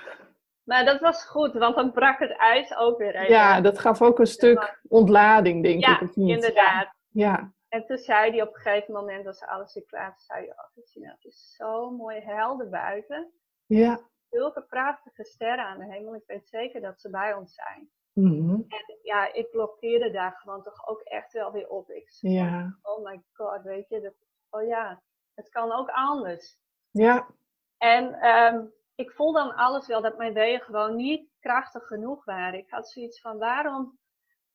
Maar 0.64 0.84
dat 0.84 1.00
was 1.00 1.24
goed, 1.24 1.52
want 1.52 1.76
dan 1.76 1.92
brak 1.92 2.18
het 2.18 2.36
ijs 2.36 2.76
ook 2.76 2.98
weer 2.98 3.14
even. 3.14 3.34
Ja, 3.34 3.60
dat 3.60 3.78
gaf 3.78 4.02
ook 4.02 4.18
een 4.18 4.26
stuk 4.26 4.80
ontlading, 4.88 5.62
denk 5.62 5.86
ik. 5.86 6.00
Of 6.00 6.16
niet? 6.16 6.34
inderdaad. 6.34 6.94
Ja. 7.08 7.52
En 7.68 7.86
toen 7.86 7.98
zei 7.98 8.30
hij 8.30 8.42
op 8.42 8.54
een 8.54 8.60
gegeven 8.60 8.94
moment, 8.94 9.26
als 9.26 9.42
alles 9.42 9.74
weer 9.74 9.84
klaar 9.84 10.10
was, 10.10 10.26
zei 10.26 10.40
hij, 10.40 10.50
oh, 10.50 11.10
het 11.10 11.24
is 11.24 11.54
zo 11.56 11.90
mooi 11.90 12.20
helder 12.20 12.68
buiten. 12.68 13.32
Ja. 13.66 14.00
Zulke 14.30 14.62
prachtige 14.62 15.24
sterren 15.24 15.64
aan 15.64 15.78
de 15.78 15.92
hemel. 15.92 16.14
Ik 16.14 16.22
weet 16.26 16.48
zeker 16.48 16.80
dat 16.80 17.00
ze 17.00 17.10
bij 17.10 17.34
ons 17.34 17.54
zijn. 17.54 17.90
Mhm. 18.14 18.50
En 18.50 18.98
ja, 19.02 19.32
ik 19.32 19.50
blokkeerde 19.50 20.10
daar 20.10 20.32
gewoon 20.32 20.62
toch 20.62 20.88
ook 20.88 21.00
echt 21.00 21.32
wel 21.32 21.52
weer 21.52 21.68
op. 21.68 21.90
Ik 21.90 22.10
zei, 22.10 22.32
ja. 22.32 22.78
oh 22.82 23.04
my 23.04 23.22
god, 23.32 23.62
weet 23.62 23.88
je, 23.88 24.00
dat, 24.00 24.14
oh 24.50 24.66
ja, 24.66 25.02
het 25.34 25.48
kan 25.48 25.72
ook 25.72 25.90
anders. 25.90 26.58
Ja. 26.90 27.26
En 27.78 28.28
um, 28.28 28.72
ik 28.94 29.10
voel 29.10 29.32
dan 29.32 29.54
alles 29.54 29.86
wel 29.86 30.02
dat 30.02 30.18
mijn 30.18 30.32
weeën 30.32 30.60
gewoon 30.60 30.96
niet 30.96 31.28
krachtig 31.40 31.86
genoeg 31.86 32.24
waren. 32.24 32.58
Ik 32.58 32.70
had 32.70 32.88
zoiets 32.88 33.20
van, 33.20 33.38
waarom 33.38 33.98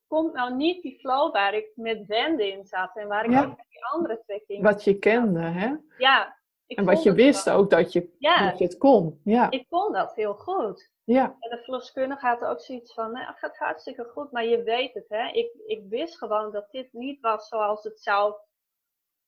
komt 0.07 0.33
nou 0.33 0.55
niet 0.55 0.81
die 0.81 0.99
flow 0.99 1.33
waar 1.33 1.53
ik 1.53 1.71
met 1.75 2.05
Wende 2.05 2.51
in 2.51 2.65
zat 2.65 2.95
en 2.95 3.07
waar 3.07 3.25
ik 3.25 3.37
ook 3.37 3.57
met 3.57 3.65
die 3.69 3.85
andere 3.85 4.21
twee 4.23 4.43
kinderen 4.45 4.71
Wat 4.73 4.83
je 4.83 4.99
kende, 4.99 5.39
hè? 5.39 5.75
Ja. 5.97 6.38
En 6.77 6.85
wat 6.85 7.03
je 7.03 7.13
wist 7.13 7.49
ook 7.49 7.69
dat 7.69 7.93
je, 7.93 8.15
dat 8.19 8.57
je 8.57 8.63
het 8.63 8.77
kon. 8.77 9.21
Ja. 9.23 9.51
Ik 9.51 9.65
kon 9.69 9.93
dat 9.93 10.15
heel 10.15 10.33
goed. 10.33 10.91
Ja. 11.03 11.35
En 11.39 11.49
de 11.49 11.63
verloskundige 11.63 12.25
had 12.25 12.41
ook 12.41 12.61
zoiets 12.61 12.93
van, 12.93 13.11
nou, 13.11 13.25
het 13.25 13.37
gaat 13.37 13.57
hartstikke 13.57 14.03
goed, 14.03 14.31
maar 14.31 14.45
je 14.45 14.63
weet 14.63 14.93
het, 14.93 15.05
hè. 15.07 15.27
Ik, 15.27 15.53
ik 15.65 15.83
wist 15.89 16.17
gewoon 16.17 16.51
dat 16.51 16.71
dit 16.71 16.93
niet 16.93 17.19
was 17.19 17.47
zoals 17.47 17.83
het 17.83 18.01
zou 18.01 18.33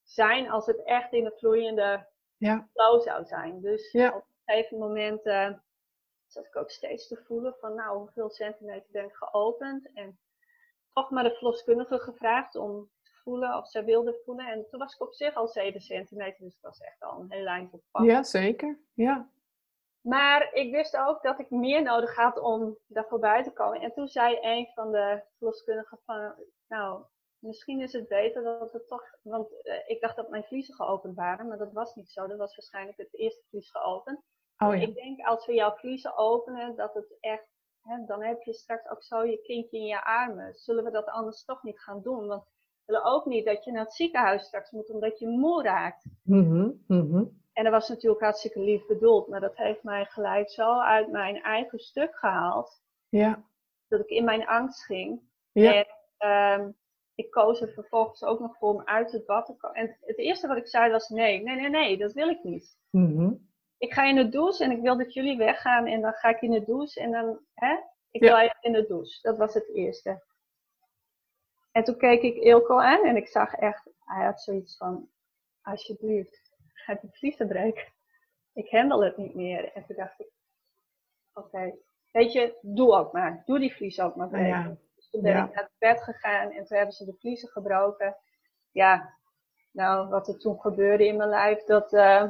zijn 0.03 0.49
als 0.49 0.65
het 0.65 0.83
echt 0.83 1.13
in 1.13 1.25
een 1.25 1.37
vloeiende 1.37 2.07
ja. 2.37 2.67
flow 2.73 3.01
zou 3.01 3.25
zijn. 3.25 3.61
Dus 3.61 3.91
ja. 3.91 4.07
op 4.07 4.15
een 4.15 4.53
gegeven 4.53 4.77
moment 4.77 5.25
uh, 5.25 5.49
zat 6.27 6.45
ik 6.45 6.55
ook 6.55 6.69
steeds 6.69 7.07
te 7.07 7.21
voelen 7.25 7.55
van, 7.59 7.75
nou, 7.75 7.97
hoeveel 7.97 8.29
centimeter 8.29 8.91
ben 8.91 9.05
ik 9.05 9.15
geopend? 9.15 9.89
En 9.93 10.19
toch 10.93 11.09
maar 11.09 11.23
de 11.23 11.35
verloskundige 11.35 11.99
gevraagd 11.99 12.55
om 12.55 12.89
voelen 13.23 13.57
of 13.57 13.69
zij 13.69 13.85
wilde 13.85 14.21
voelen. 14.25 14.47
En 14.47 14.67
toen 14.69 14.79
was 14.79 14.93
ik 14.93 15.01
op 15.01 15.13
zich 15.13 15.35
al 15.35 15.47
7 15.47 15.81
centimeter, 15.81 16.43
dus 16.43 16.59
dat 16.59 16.71
was 16.71 16.87
echt 16.87 17.01
al 17.01 17.19
een 17.19 17.31
heel 17.31 17.45
eind 17.45 17.73
op 17.73 18.03
Ja, 18.03 18.23
zeker. 18.23 18.79
Ja. 18.93 19.29
Maar 20.01 20.53
ik 20.53 20.71
wist 20.71 20.97
ook 20.97 21.21
dat 21.21 21.39
ik 21.39 21.49
meer 21.49 21.81
nodig 21.81 22.15
had 22.15 22.39
om 22.39 22.77
daar 22.87 23.07
voorbij 23.07 23.43
te 23.43 23.51
komen. 23.51 23.81
En 23.81 23.93
toen 23.93 24.07
zei 24.07 24.37
een 24.41 24.67
van 24.73 24.91
de 24.91 25.23
verloskundigen 25.37 25.99
van, 26.05 26.33
nou, 26.67 27.03
misschien 27.39 27.81
is 27.81 27.93
het 27.93 28.07
beter 28.07 28.43
dat 28.43 28.71
het 28.71 28.87
toch, 28.87 29.03
want 29.21 29.51
uh, 29.51 29.89
ik 29.89 30.01
dacht 30.01 30.15
dat 30.15 30.29
mijn 30.29 30.43
vliezen 30.43 30.75
geopend 30.75 31.15
waren, 31.15 31.47
maar 31.47 31.57
dat 31.57 31.73
was 31.73 31.95
niet 31.95 32.11
zo. 32.11 32.27
Dat 32.27 32.37
was 32.37 32.55
waarschijnlijk 32.55 32.97
het 32.97 33.13
eerste 33.13 33.43
vlies 33.49 33.71
geopend. 33.71 34.21
Oh, 34.57 34.75
ja. 34.75 34.81
Ik 34.81 34.95
denk 34.95 35.25
als 35.25 35.45
we 35.45 35.53
jouw 35.53 35.75
vliezen 35.75 36.17
openen, 36.17 36.75
dat 36.75 36.93
het 36.93 37.17
echt, 37.19 37.47
hè, 37.81 38.05
dan 38.05 38.23
heb 38.23 38.41
je 38.41 38.53
straks 38.53 38.89
ook 38.89 39.03
zo 39.03 39.23
je 39.23 39.41
kindje 39.41 39.77
in 39.77 39.85
je 39.85 40.03
armen. 40.03 40.53
Zullen 40.53 40.83
we 40.83 40.91
dat 40.91 41.05
anders 41.05 41.43
toch 41.43 41.63
niet 41.63 41.79
gaan 41.79 42.01
doen? 42.01 42.27
Want 42.27 42.43
we 42.43 42.60
willen 42.91 43.05
ook 43.05 43.25
niet 43.25 43.45
dat 43.45 43.63
je 43.63 43.71
naar 43.71 43.83
het 43.83 43.93
ziekenhuis 43.93 44.43
straks 44.43 44.71
moet 44.71 44.89
omdat 44.89 45.19
je 45.19 45.27
moe 45.27 45.63
raakt. 45.63 46.05
Mm 46.23 46.79
-hmm, 46.87 47.39
En 47.53 47.63
dat 47.63 47.73
was 47.73 47.89
natuurlijk 47.89 48.21
hartstikke 48.21 48.59
lief 48.59 48.85
bedoeld, 48.85 49.27
maar 49.27 49.39
dat 49.39 49.57
heeft 49.57 49.83
mij 49.83 50.05
gelijk 50.05 50.49
zo 50.49 50.79
uit 50.79 51.11
mijn 51.11 51.41
eigen 51.41 51.79
stuk 51.79 52.15
gehaald. 52.15 52.81
Ja. 53.09 53.43
Dat 53.87 53.99
ik 53.99 54.09
in 54.09 54.23
mijn 54.23 54.47
angst 54.47 54.85
ging. 54.85 55.21
Ja. 55.51 55.85
En 56.19 56.59
um, 56.59 56.75
ik 57.15 57.31
koos 57.31 57.61
er 57.61 57.73
vervolgens 57.73 58.23
ook 58.23 58.39
nog 58.39 58.57
voor 58.57 58.73
om 58.73 58.81
uit 58.85 59.11
het 59.11 59.25
bad 59.25 59.45
te 59.45 59.55
komen. 59.55 59.77
En 59.77 59.97
het 60.01 60.17
eerste 60.17 60.47
wat 60.47 60.57
ik 60.57 60.67
zei 60.67 60.91
was: 60.91 61.09
nee, 61.09 61.41
nee, 61.41 61.55
nee, 61.55 61.69
nee, 61.69 61.97
dat 61.97 62.13
wil 62.13 62.29
ik 62.29 62.43
niet. 62.43 62.77
Mm 62.89 63.49
Ik 63.77 63.93
ga 63.93 64.03
in 64.03 64.15
de 64.15 64.29
douche 64.29 64.63
en 64.63 64.71
ik 64.71 64.81
wil 64.81 64.97
dat 64.97 65.13
jullie 65.13 65.37
weggaan 65.37 65.85
en 65.85 66.01
dan 66.01 66.13
ga 66.13 66.29
ik 66.29 66.41
in 66.41 66.51
de 66.51 66.63
douche 66.65 66.99
en 66.99 67.11
dan, 67.11 67.39
hè, 67.53 67.75
ik 68.11 68.21
wil 68.21 68.37
even 68.37 68.57
in 68.61 68.71
de 68.71 68.85
douche. 68.87 69.19
Dat 69.21 69.37
was 69.37 69.53
het 69.53 69.69
eerste. 69.73 70.23
En 71.71 71.83
toen 71.83 71.97
keek 71.97 72.21
ik 72.21 72.35
Ilko 72.35 72.79
aan 72.79 73.05
en 73.05 73.15
ik 73.15 73.27
zag 73.27 73.53
echt, 73.53 73.89
hij 73.99 74.25
had 74.25 74.41
zoiets 74.41 74.77
van: 74.77 75.09
alsjeblieft, 75.61 76.51
ga 76.73 76.93
de 76.93 77.07
vliezen 77.11 77.47
breken. 77.47 77.93
Ik 78.53 78.69
handel 78.69 79.03
het 79.03 79.17
niet 79.17 79.35
meer. 79.35 79.71
En 79.73 79.85
toen 79.85 79.95
dacht 79.95 80.19
ik: 80.19 80.31
oké, 81.33 81.75
weet 82.11 82.33
je, 82.33 82.57
doe 82.61 82.93
ook 82.93 83.11
maar. 83.11 83.43
Doe 83.45 83.59
die 83.59 83.75
vlies 83.75 83.99
ook 83.99 84.15
maar 84.15 84.29
breken. 84.29 84.47
Ja. 84.47 84.77
Toen 85.11 85.21
ben 85.21 85.37
ik 85.37 85.53
naar 85.53 85.63
het 85.63 85.71
bed 85.77 86.03
gegaan 86.03 86.51
en 86.51 86.65
toen 86.65 86.77
hebben 86.77 86.95
ze 86.95 87.05
de 87.05 87.15
vliezen 87.19 87.49
gebroken. 87.49 88.17
Ja, 88.71 89.15
nou, 89.71 90.09
wat 90.09 90.27
er 90.27 90.39
toen 90.39 90.59
gebeurde 90.59 91.07
in 91.07 91.17
mijn 91.17 91.29
lijf, 91.29 91.63
dat 91.63 91.93
uh, 91.93 92.29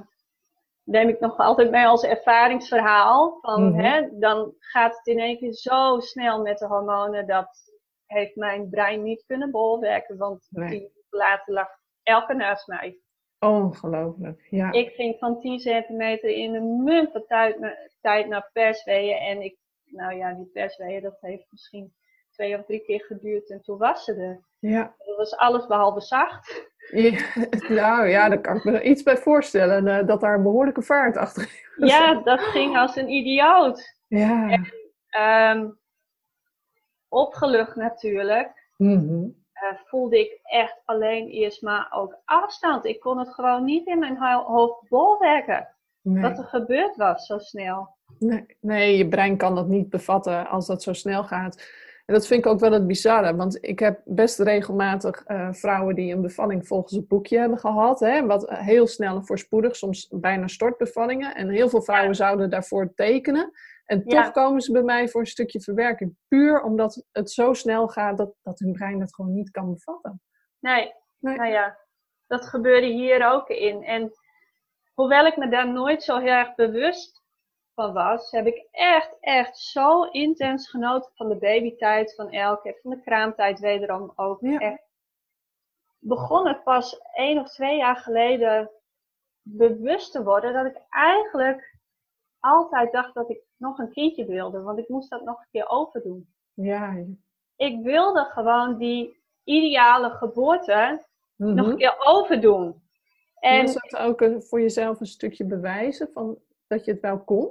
neem 0.84 1.10
ik 1.10 1.20
nog 1.20 1.38
altijd 1.38 1.72
mee 1.72 1.86
als 1.86 2.04
ervaringsverhaal. 2.04 3.38
Van, 3.42 3.70
mhm. 3.70 3.80
hè, 3.80 4.20
dan 4.20 4.56
gaat 4.60 4.98
het 4.98 5.08
in 5.08 5.20
één 5.20 5.38
keer 5.38 5.54
zo 5.54 6.00
snel 6.00 6.42
met 6.42 6.58
de 6.58 6.68
hormonen, 6.68 7.28
dat 7.28 7.71
heeft 8.12 8.36
mijn 8.36 8.70
brein 8.70 9.04
niet 9.04 9.24
kunnen 9.28 9.52
bolwerken. 9.52 10.18
Want 10.18 10.48
nee. 10.50 10.70
die 10.70 10.92
later 11.10 11.54
lag 11.54 11.68
elke 12.04 12.34
naast 12.34 12.68
mij. 12.68 13.00
Ongelooflijk, 13.40 14.48
ja. 14.50 14.72
Ik 14.72 14.90
ging 14.90 15.16
van 15.20 15.40
10 15.40 15.60
centimeter 15.60 16.30
in 16.30 16.56
een 16.56 16.84
munt 16.84 17.12
van 17.12 17.26
tijd, 17.28 17.58
tijd 18.02 18.28
naar 18.28 18.50
persweeën. 18.54 19.18
En 19.18 19.42
ik, 19.42 19.58
nou 19.86 20.14
ja, 20.14 20.34
die 20.34 20.50
persweeën, 20.54 21.02
dat 21.02 21.18
heeft 21.22 21.46
misschien 21.50 21.94
twee 22.32 22.58
of 22.58 22.66
drie 22.66 22.80
keer 22.80 23.02
geduurd 23.02 23.50
en 23.50 23.62
toen 23.62 23.78
was 23.78 24.04
ze 24.04 24.14
er. 24.14 24.40
Ja. 24.60 24.96
Dat 24.98 25.18
was 25.18 25.36
alles 25.36 25.68
behalve 25.68 26.02
zacht. 26.02 26.70
Ja, 26.92 27.20
nou 27.82 28.08
ja, 28.08 28.30
daar 28.30 28.42
kan 28.42 28.56
ik 28.56 28.64
me 28.64 28.82
iets 28.82 29.04
bij 29.04 29.18
voorstellen. 29.18 29.88
Uh, 29.88 30.08
dat 30.08 30.22
daar 30.22 30.36
een 30.36 30.44
behoorlijke 30.44 30.82
vaart 30.82 31.18
achter 31.18 31.44
is. 31.44 31.90
Ja, 31.90 32.22
dat 32.22 32.40
ging 32.40 32.78
als 32.78 32.96
een 32.96 33.10
idioot. 33.10 33.96
Ja. 34.08 34.50
En, 34.50 35.58
um, 35.58 35.80
opgelucht 37.12 37.76
natuurlijk. 37.76 38.70
Mm 38.78 39.40
voelde 39.86 40.20
ik 40.20 40.40
echt 40.44 40.82
alleen 40.86 41.28
eerst 41.28 41.62
maar 41.62 41.88
ook 41.92 42.18
afstand. 42.26 42.86
Ik 42.86 43.00
kon 43.00 43.20
het 43.20 43.34
gewoon 43.34 43.64
niet 43.64 43.88
in 43.88 44.00
mijn 44.00 44.18
hoofd 44.18 44.90
bolwerken. 44.90 45.68
Nee. 46.02 46.22
Wat 46.22 46.38
er 46.38 46.44
gebeurd 46.44 46.96
was 46.96 47.26
zo 47.26 47.38
snel. 47.38 47.96
Nee, 48.20 48.46
nee, 48.60 48.98
je 48.98 49.08
brein 49.08 49.38
kan 49.38 49.56
dat 49.56 49.68
niet 49.68 49.90
bevatten 49.90 50.48
als 50.48 50.68
dat 50.68 50.84
zo 50.84 50.94
snel 50.94 51.24
gaat. 51.24 51.56
En 52.06 52.14
dat 52.14 52.28
vind 52.28 52.46
ik 52.46 52.52
ook 52.52 52.60
wel 52.60 52.72
het 52.72 52.88
bizarre, 52.88 53.36
want 53.36 53.58
ik 53.62 53.80
heb 53.80 54.02
best 54.06 54.40
regelmatig 54.40 55.24
uh, 55.28 55.48
vrouwen 55.52 55.96
die 55.96 56.14
een 56.14 56.22
bevalling 56.22 56.68
volgens 56.68 56.94
het 56.94 57.08
boekje 57.08 57.40
hebben 57.40 57.60
gehad. 57.60 58.00
Hè, 58.00 58.26
wat 58.26 58.50
heel 58.50 58.88
snel 58.88 59.16
en 59.16 59.26
voorspoedig, 59.26 59.76
soms 59.76 60.08
bijna 60.12 60.48
stortbevallingen. 60.48 61.36
En 61.36 61.50
heel 61.50 61.70
veel 61.70 61.82
vrouwen 61.82 62.16
zouden 62.16 62.50
daarvoor 62.50 62.94
tekenen. 62.96 63.52
En 63.92 64.04
toch 64.04 64.32
komen 64.32 64.62
ze 64.62 64.72
bij 64.72 64.82
mij 64.82 65.10
voor 65.10 65.22
een 65.22 65.28
stukje 65.28 65.62
verwerking. 65.62 66.18
Puur 66.28 66.62
omdat 66.62 67.06
het 67.12 67.32
zo 67.32 67.54
snel 67.54 67.88
gaat 67.88 68.18
dat, 68.18 68.34
dat 68.42 68.60
hun 68.60 68.72
brein 68.72 69.02
het 69.02 69.16
gewoon 69.16 69.34
niet 69.34 69.52
kan 69.52 69.74
bevatten. 69.74 70.22
Nee, 70.60 70.94
nee. 71.20 71.36
nou 71.36 71.50
ja, 71.50 71.78
dat 72.28 72.46
gebeurde 72.46 72.88
hier 72.88 73.32
ook 73.32 73.48
in. 73.50 73.84
En 73.84 74.12
hoewel 74.94 75.26
ik 75.26 75.38
me 75.38 75.50
daar 75.50 75.72
nooit 75.72 76.04
zo 76.04 76.20
heel 76.20 76.34
erg 76.34 76.56
bewust 76.56 77.24
van 77.74 77.94
was, 77.94 78.32
heb 78.32 78.46
ik 78.46 78.68
echt, 78.72 79.18
echt 79.20 79.58
zo 79.58 80.04
intens 80.04 80.70
genoten 80.70 81.12
van 81.14 81.30
de 81.30 81.38
babytijd 81.38 82.16
van 82.16 82.32
Elke, 82.32 82.80
van 82.82 82.92
de 82.92 83.02
kraamtijd 83.02 83.60
wederom 83.60 84.12
ook. 84.16 84.42
Ja. 84.42 84.60
Echt 84.60 84.90
begon 86.00 86.48
het 86.48 86.64
pas 86.64 87.02
één 87.14 87.40
of 87.40 87.50
twee 87.50 87.78
jaar 87.78 87.98
geleden 87.98 88.72
bewust 89.42 90.12
te 90.12 90.24
worden 90.24 90.54
dat 90.54 90.66
ik 90.66 90.82
eigenlijk 90.90 91.71
altijd 92.42 92.92
dacht 92.92 93.14
dat 93.14 93.30
ik 93.30 93.42
nog 93.58 93.78
een 93.78 93.92
kindje 93.92 94.26
wilde, 94.26 94.62
want 94.62 94.80
ik 94.80 94.90
moest 94.90 95.10
dat 95.10 95.24
nog 95.24 95.40
een 95.40 95.48
keer 95.52 95.70
overdoen. 95.70 96.34
Ja. 96.54 96.96
Ik 97.56 97.84
wilde 97.84 98.24
gewoon 98.24 98.78
die 98.78 99.22
ideale 99.44 100.10
geboorte 100.10 101.06
nog 101.36 101.58
een 101.58 101.64
mhm. 101.66 101.76
keer 101.76 101.96
overdoen. 102.00 102.82
En 103.36 103.62
was 103.62 103.74
dat 103.74 103.98
ook 103.98 104.44
voor 104.44 104.62
jezelf 104.62 105.00
een 105.00 105.06
stukje 105.06 105.46
bewijzen 105.46 106.10
van 106.14 106.38
dat 106.68 106.86
je 106.86 106.92
het 106.92 107.02
wel 107.02 107.20
kon? 107.20 107.50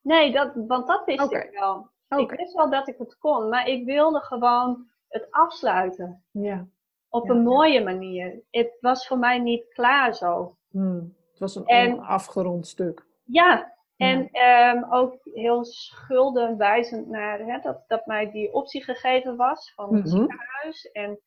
Nee, 0.00 0.32
dat, 0.32 0.52
want 0.54 0.86
dat 0.86 1.04
wist 1.04 1.32
ik 1.32 1.50
wel. 1.52 1.90
Ik 2.16 2.30
wist 2.30 2.54
wel 2.54 2.70
dat 2.70 2.88
ik 2.88 2.98
het 2.98 3.18
kon, 3.18 3.48
maar 3.48 3.68
ik 3.68 3.84
wilde 3.84 4.20
gewoon 4.20 4.86
het 5.08 5.26
afsluiten. 5.30 6.24
Ja. 6.30 6.66
Op 7.08 7.28
een 7.28 7.42
mooie 7.42 7.84
manier. 7.84 8.42
Het 8.50 8.76
was 8.80 9.06
voor 9.06 9.18
mij 9.18 9.38
niet 9.38 9.68
klaar 9.68 10.14
zo. 10.14 10.56
Hmm. 10.70 11.16
Het 11.30 11.38
was 11.38 11.54
een 11.64 12.00
afgerond 12.00 12.66
stuk. 12.66 13.06
Ja, 13.24 13.76
en 13.98 14.30
ehm, 14.30 14.92
ook 14.92 15.18
heel 15.22 15.64
schuldenwijzend 15.64 17.08
naar 17.08 17.38
hè, 17.38 17.60
dat, 17.60 17.84
dat 17.86 18.06
mij 18.06 18.30
die 18.30 18.52
optie 18.52 18.84
gegeven 18.84 19.36
was 19.36 19.72
van 19.74 19.94
het 19.94 20.04
mm 20.04 20.10
ziekenhuis. 20.10 20.90
En 20.92 21.20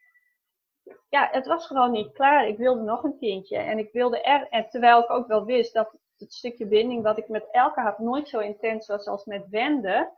ja, 1.09 1.27
het 1.31 1.47
was 1.47 1.67
gewoon 1.67 1.91
niet 1.91 2.13
klaar. 2.13 2.47
Ik 2.47 2.57
wilde 2.57 2.81
nog 2.81 3.03
een 3.03 3.17
kindje. 3.17 3.57
En 3.57 3.77
ik 3.77 3.91
wilde 3.91 4.21
er, 4.21 4.47
en 4.49 4.69
terwijl 4.69 5.03
ik 5.03 5.09
ook 5.09 5.27
wel 5.27 5.45
wist 5.45 5.73
dat 5.73 5.97
het 6.17 6.33
stukje 6.33 6.67
binding 6.67 7.03
wat 7.03 7.17
ik 7.17 7.27
met 7.27 7.47
elke 7.51 7.81
had 7.81 7.99
nooit 7.99 8.29
zo 8.29 8.39
intens 8.39 8.87
was 8.87 9.07
als 9.07 9.25
met 9.25 9.49
Wende, 9.49 10.17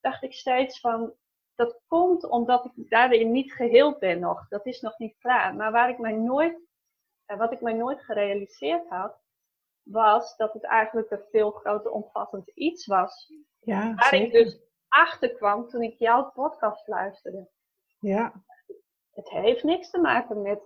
dacht 0.00 0.22
ik 0.22 0.32
steeds 0.32 0.80
van, 0.80 1.12
dat 1.54 1.80
komt 1.86 2.28
omdat 2.28 2.64
ik 2.64 2.90
daarin 2.90 3.32
niet 3.32 3.52
geheeld 3.52 3.98
ben 3.98 4.20
nog. 4.20 4.48
Dat 4.48 4.66
is 4.66 4.80
nog 4.80 4.98
niet 4.98 5.18
klaar. 5.18 5.54
Maar 5.54 5.72
waar 5.72 5.90
ik 5.90 5.98
mij 5.98 6.12
nooit, 6.12 6.60
eh, 7.24 7.38
wat 7.38 7.52
ik 7.52 7.60
mij 7.60 7.72
nooit 7.72 8.04
gerealiseerd 8.04 8.88
had, 8.88 9.27
was 9.90 10.36
dat 10.36 10.52
het 10.52 10.64
eigenlijk 10.64 11.10
een 11.10 11.24
veel 11.30 11.50
groter 11.50 11.90
omvattend 11.90 12.48
iets 12.48 12.86
was. 12.86 13.32
Ja, 13.60 13.94
waar 13.94 14.14
ik 14.14 14.32
dus 14.32 14.60
achter 14.88 15.34
kwam 15.34 15.68
toen 15.68 15.82
ik 15.82 15.98
jouw 15.98 16.30
podcast 16.30 16.88
luisterde. 16.88 17.48
Ja. 18.00 18.32
Het 19.10 19.28
heeft 19.28 19.62
niks 19.62 19.90
te 19.90 20.00
maken 20.00 20.42
met 20.42 20.60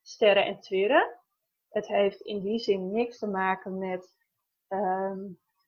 sterren 0.00 0.44
en 0.44 0.60
twirren 0.60 1.20
het 1.72 1.86
heeft 1.86 2.20
in 2.20 2.40
die 2.40 2.58
zin 2.58 2.90
niks 2.90 3.18
te 3.18 3.26
maken 3.26 3.78
met 3.78 4.16
ehm, 4.68 5.20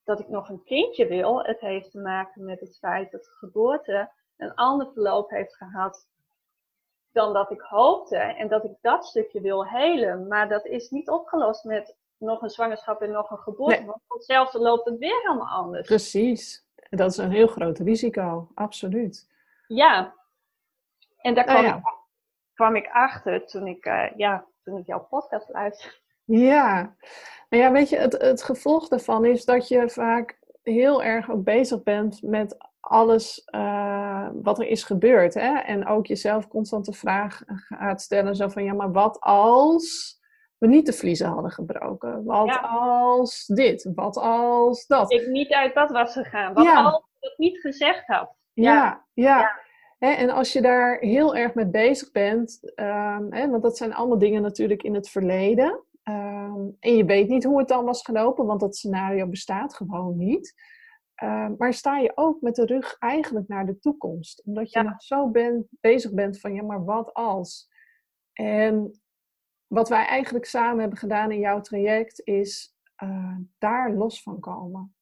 dat 0.05 0.21
ik 0.21 0.29
nog 0.29 0.49
een 0.49 0.65
kindje 0.65 1.07
wil. 1.07 1.45
Het 1.45 1.61
heeft 1.61 1.91
te 1.91 1.99
maken 1.99 2.45
met 2.45 2.61
het 2.61 2.79
feit 2.79 3.11
dat 3.11 3.25
de 3.25 3.31
geboorte 3.31 4.13
een 4.37 4.55
ander 4.55 4.93
verloop 4.93 5.31
heeft 5.31 5.57
gehad 5.57 6.09
dan 7.13 7.33
dat 7.33 7.51
ik 7.51 7.61
hoopte. 7.61 8.17
En 8.17 8.49
dat 8.49 8.65
ik 8.65 8.77
dat 8.81 9.07
stukje 9.07 9.41
wil 9.41 9.67
helen. 9.67 10.29
Maar 10.29 10.49
dat 10.49 10.67
is 10.67 10.91
niet 10.91 11.11
opgelost 11.11 11.65
met 11.65 11.97
nog 12.25 12.43
een 12.43 12.51
zwangerschap 12.51 13.01
en 13.01 13.11
nog 13.11 13.31
een 13.31 13.39
geboorte. 13.39 13.77
Nee. 13.77 13.87
Want 13.87 14.01
hetzelfde 14.09 14.59
loopt 14.59 14.85
het 14.85 14.99
weer 14.99 15.21
helemaal 15.23 15.49
anders. 15.49 15.87
Precies. 15.87 16.65
Dat 16.91 17.11
is 17.11 17.17
een 17.17 17.31
heel 17.31 17.47
groot 17.47 17.79
risico, 17.79 18.49
absoluut. 18.55 19.29
Ja. 19.67 20.15
En 21.17 21.35
daar 21.35 21.45
kwam, 21.45 21.65
Ik, 21.65 21.83
kwam 22.55 22.77
ik 22.77 22.89
achter 22.93 23.47
toen 23.47 23.67
ik, 23.67 23.87
uh, 23.87 24.11
ja, 24.17 24.47
toen 24.63 24.79
ik 24.79 24.87
jouw 24.87 25.07
podcast 25.11 25.49
luisterde. 25.49 25.97
Ja, 26.25 26.97
nou 27.49 27.63
ja, 27.63 27.73
weet 27.73 27.89
je, 27.89 27.97
het, 27.97 28.13
het 28.13 28.43
gevolg 28.43 28.89
daarvan 28.89 29.25
is 29.25 29.45
dat 29.45 29.69
je 29.69 29.89
vaak 29.89 30.39
heel 30.63 31.03
erg 31.03 31.31
ook 31.31 31.45
bezig 31.45 31.83
bent 31.83 32.23
met 32.23 32.57
alles 32.81 33.49
uh, 33.55 34.29
wat 34.33 34.59
er 34.59 34.67
is 34.67 34.85
gebeurd. 34.85 35.35
Hè? 35.35 35.59
En 35.59 35.87
ook 35.87 36.07
jezelf 36.07 36.49
constant 36.49 36.85
de 36.85 36.93
vraag 36.93 37.43
gaat 37.47 38.03
stellen: 38.03 38.37
zo 38.37 38.49
van 38.49 38.65
ja, 38.65 38.73
maar 38.73 38.93
wat 38.93 39.21
als 39.21 40.19
we 40.65 40.75
niet 40.75 40.87
de 40.87 40.93
vliezen 40.93 41.29
hadden 41.29 41.51
gebroken? 41.51 42.25
Wat 42.25 42.61
als 42.63 43.47
dit? 43.47 43.91
Wat 43.95 44.17
als 44.17 44.87
dat? 44.87 45.13
Ik 45.13 45.27
niet 45.27 45.53
uit 45.53 45.75
bad 45.75 45.91
was 45.91 46.13
gegaan. 46.13 46.55
Wat 46.55 46.67
als 46.67 46.97
ik 46.97 47.21
dat 47.21 47.39
niet 47.39 47.61
gezegd 47.61 48.07
had? 48.07 48.35
ja. 48.53 49.05
ja. 49.13 49.39
ja 49.41 49.63
en 49.99 50.31
als 50.31 50.53
je 50.53 50.63
daar 50.63 50.99
heel 50.99 51.37
erg 51.37 51.55
mee 51.55 51.67
bezig 51.67 52.11
bent, 52.11 52.73
um, 52.75 53.33
hè, 53.33 53.51
want 53.51 53.63
dat 53.63 53.77
zijn 53.77 53.95
allemaal 53.95 54.19
dingen 54.19 54.43
natuurlijk 54.43 54.83
in 54.83 54.95
het 54.95 55.09
verleden. 55.09 55.85
Ehm, 56.03 56.69
en 56.81 56.97
je 56.97 57.05
weet 57.05 57.29
niet 57.29 57.45
hoe 57.45 57.59
het 57.59 57.69
dan 57.69 57.85
was 57.85 58.03
gelopen, 58.03 58.47
want 58.47 58.61
dat 58.61 58.77
scenario 58.77 59.27
bestaat 59.27 59.75
gewoon 59.75 60.17
niet. 60.17 60.55
Ehm, 61.15 61.55
maar 61.59 61.75
sta 61.75 61.99
je 61.99 62.13
ook 62.15 62.41
met 62.41 62.55
de 62.55 62.65
rug 62.65 62.97
eigenlijk 62.99 63.49
naar 63.49 63.67
de 63.67 63.79
toekomst. 63.79 64.43
Omdat 64.45 64.73
je 64.73 64.83
nog 64.83 65.03
zo 65.03 65.31
bezig 65.71 66.13
bent 66.13 66.41
van, 66.41 66.55
ja, 66.55 66.63
maar 66.63 66.85
wat 66.85 67.15
als? 67.15 67.69
En 68.33 69.03
wat 69.75 69.89
wij 69.89 70.07
eigenlijk 70.07 70.45
samen 70.45 70.81
hebben 70.81 70.99
gedaan 70.99 71.31
in 71.31 71.39
jouw 71.39 71.61
traject, 71.61 72.21
is 72.25 72.77
uh, 73.03 73.37
daar 73.59 73.93
los 73.93 74.23
van 74.23 74.41
komen. 74.41 74.95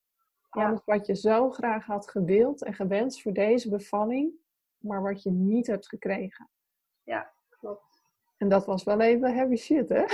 Alles 0.48 0.80
wat 0.84 1.06
je 1.06 1.16
zo 1.16 1.50
graag 1.50 1.86
had 1.86 2.10
gewild 2.10 2.64
en 2.64 2.74
gewenst 2.74 3.22
voor 3.22 3.32
deze 3.32 3.68
bevalling, 3.68 4.32
maar 4.78 5.02
wat 5.02 5.22
je 5.22 5.30
niet 5.30 5.66
hebt 5.66 5.88
gekregen. 5.88 6.48
Ja, 7.02 7.32
klopt. 7.48 8.10
En 8.36 8.48
dat 8.48 8.66
was 8.66 8.84
wel 8.84 9.00
even 9.00 9.34
heavy 9.34 9.56
shit, 9.56 9.88
hè? 9.88 10.04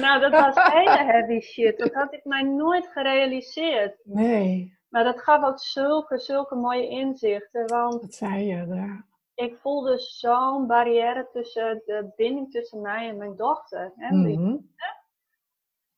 Nou, 0.00 0.20
dat 0.20 0.32
was 0.32 0.54
hele 0.72 1.04
heavy 1.04 1.40
shit. 1.40 1.78
Dat 1.78 1.92
had 1.92 2.12
ik 2.12 2.24
mij 2.24 2.42
nooit 2.42 2.86
gerealiseerd. 2.86 4.00
Nee. 4.04 4.78
Maar 4.88 5.04
dat 5.04 5.20
gaf 5.20 5.44
ook 5.44 5.58
zulke, 5.60 6.18
zulke 6.18 6.54
mooie 6.54 6.88
inzichten. 6.88 7.66
Want 7.66 8.00
Wat 8.00 8.14
zei 8.14 8.44
je 8.44 8.66
daar? 8.66 9.06
Ik 9.36 9.56
voelde 9.56 9.98
zo'n 9.98 10.66
barrière 10.66 11.28
tussen 11.32 11.82
de 11.84 12.12
binding 12.16 12.50
tussen 12.50 12.80
mij 12.80 13.08
en 13.08 13.16
mijn 13.16 13.36
dochter. 13.36 13.92
Hè? 13.96 14.14
Mm 14.14 14.74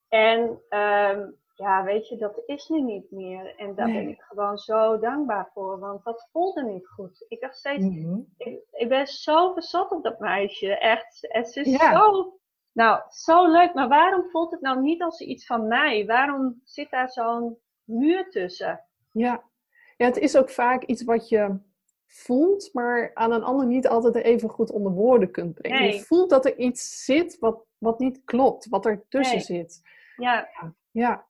En 0.08 0.60
um, 0.70 1.38
ja, 1.58 1.84
weet 1.84 2.08
je, 2.08 2.16
dat 2.16 2.42
is 2.46 2.68
nu 2.68 2.80
niet 2.80 3.10
meer. 3.10 3.56
En 3.56 3.74
daar 3.74 3.92
ben 3.92 4.08
ik 4.08 4.20
gewoon 4.20 4.58
zo 4.58 4.98
dankbaar 4.98 5.50
voor, 5.52 5.78
want 5.78 6.04
dat 6.04 6.28
voelde 6.32 6.62
niet 6.62 6.88
goed. 6.88 7.24
Ik 7.28 7.40
dacht 7.40 7.56
steeds, 7.56 7.84
mhm. 7.84 8.20
ik, 8.36 8.60
ik, 8.70 8.88
ben 8.88 9.06
zo 9.06 9.52
verzot 9.52 9.90
op 9.90 10.02
dat 10.02 10.18
meisje. 10.18 10.78
Echt, 10.78 11.18
het 11.20 11.56
is 11.56 11.76
zo, 11.76 12.38
nou, 12.72 13.02
zo 13.08 13.50
leuk. 13.50 13.74
Maar 13.74 13.88
waarom 13.88 14.30
voelt 14.30 14.50
het 14.50 14.60
nou 14.60 14.80
niet 14.80 15.02
als 15.02 15.20
iets 15.20 15.46
van 15.46 15.66
mij? 15.66 16.06
Waarom 16.06 16.60
zit 16.64 16.90
daar 16.90 17.10
zo'n 17.10 17.58
muur 17.84 18.30
tussen? 18.30 18.84
Ja. 19.12 19.42
ja, 19.96 20.06
het 20.06 20.16
is 20.16 20.36
ook 20.36 20.50
vaak 20.50 20.84
iets 20.84 21.04
wat 21.04 21.28
je 21.28 21.60
voelt, 22.08 22.70
maar 22.72 23.10
aan 23.14 23.32
een 23.32 23.42
ander 23.42 23.66
niet 23.66 23.88
altijd 23.88 24.14
even 24.14 24.48
goed 24.48 24.70
onder 24.70 24.92
woorden 24.92 25.30
kunt 25.30 25.54
brengen. 25.54 25.84
Je 25.84 26.00
voelt 26.00 26.30
dat 26.30 26.44
er 26.44 26.56
iets 26.56 27.04
zit 27.04 27.38
wat, 27.38 27.64
wat 27.78 27.98
niet 27.98 28.24
klopt, 28.24 28.68
wat 28.68 28.86
er 28.86 29.04
tussen 29.08 29.40
zit. 29.40 29.80
Ja. 30.16 30.48
ja. 30.90 31.26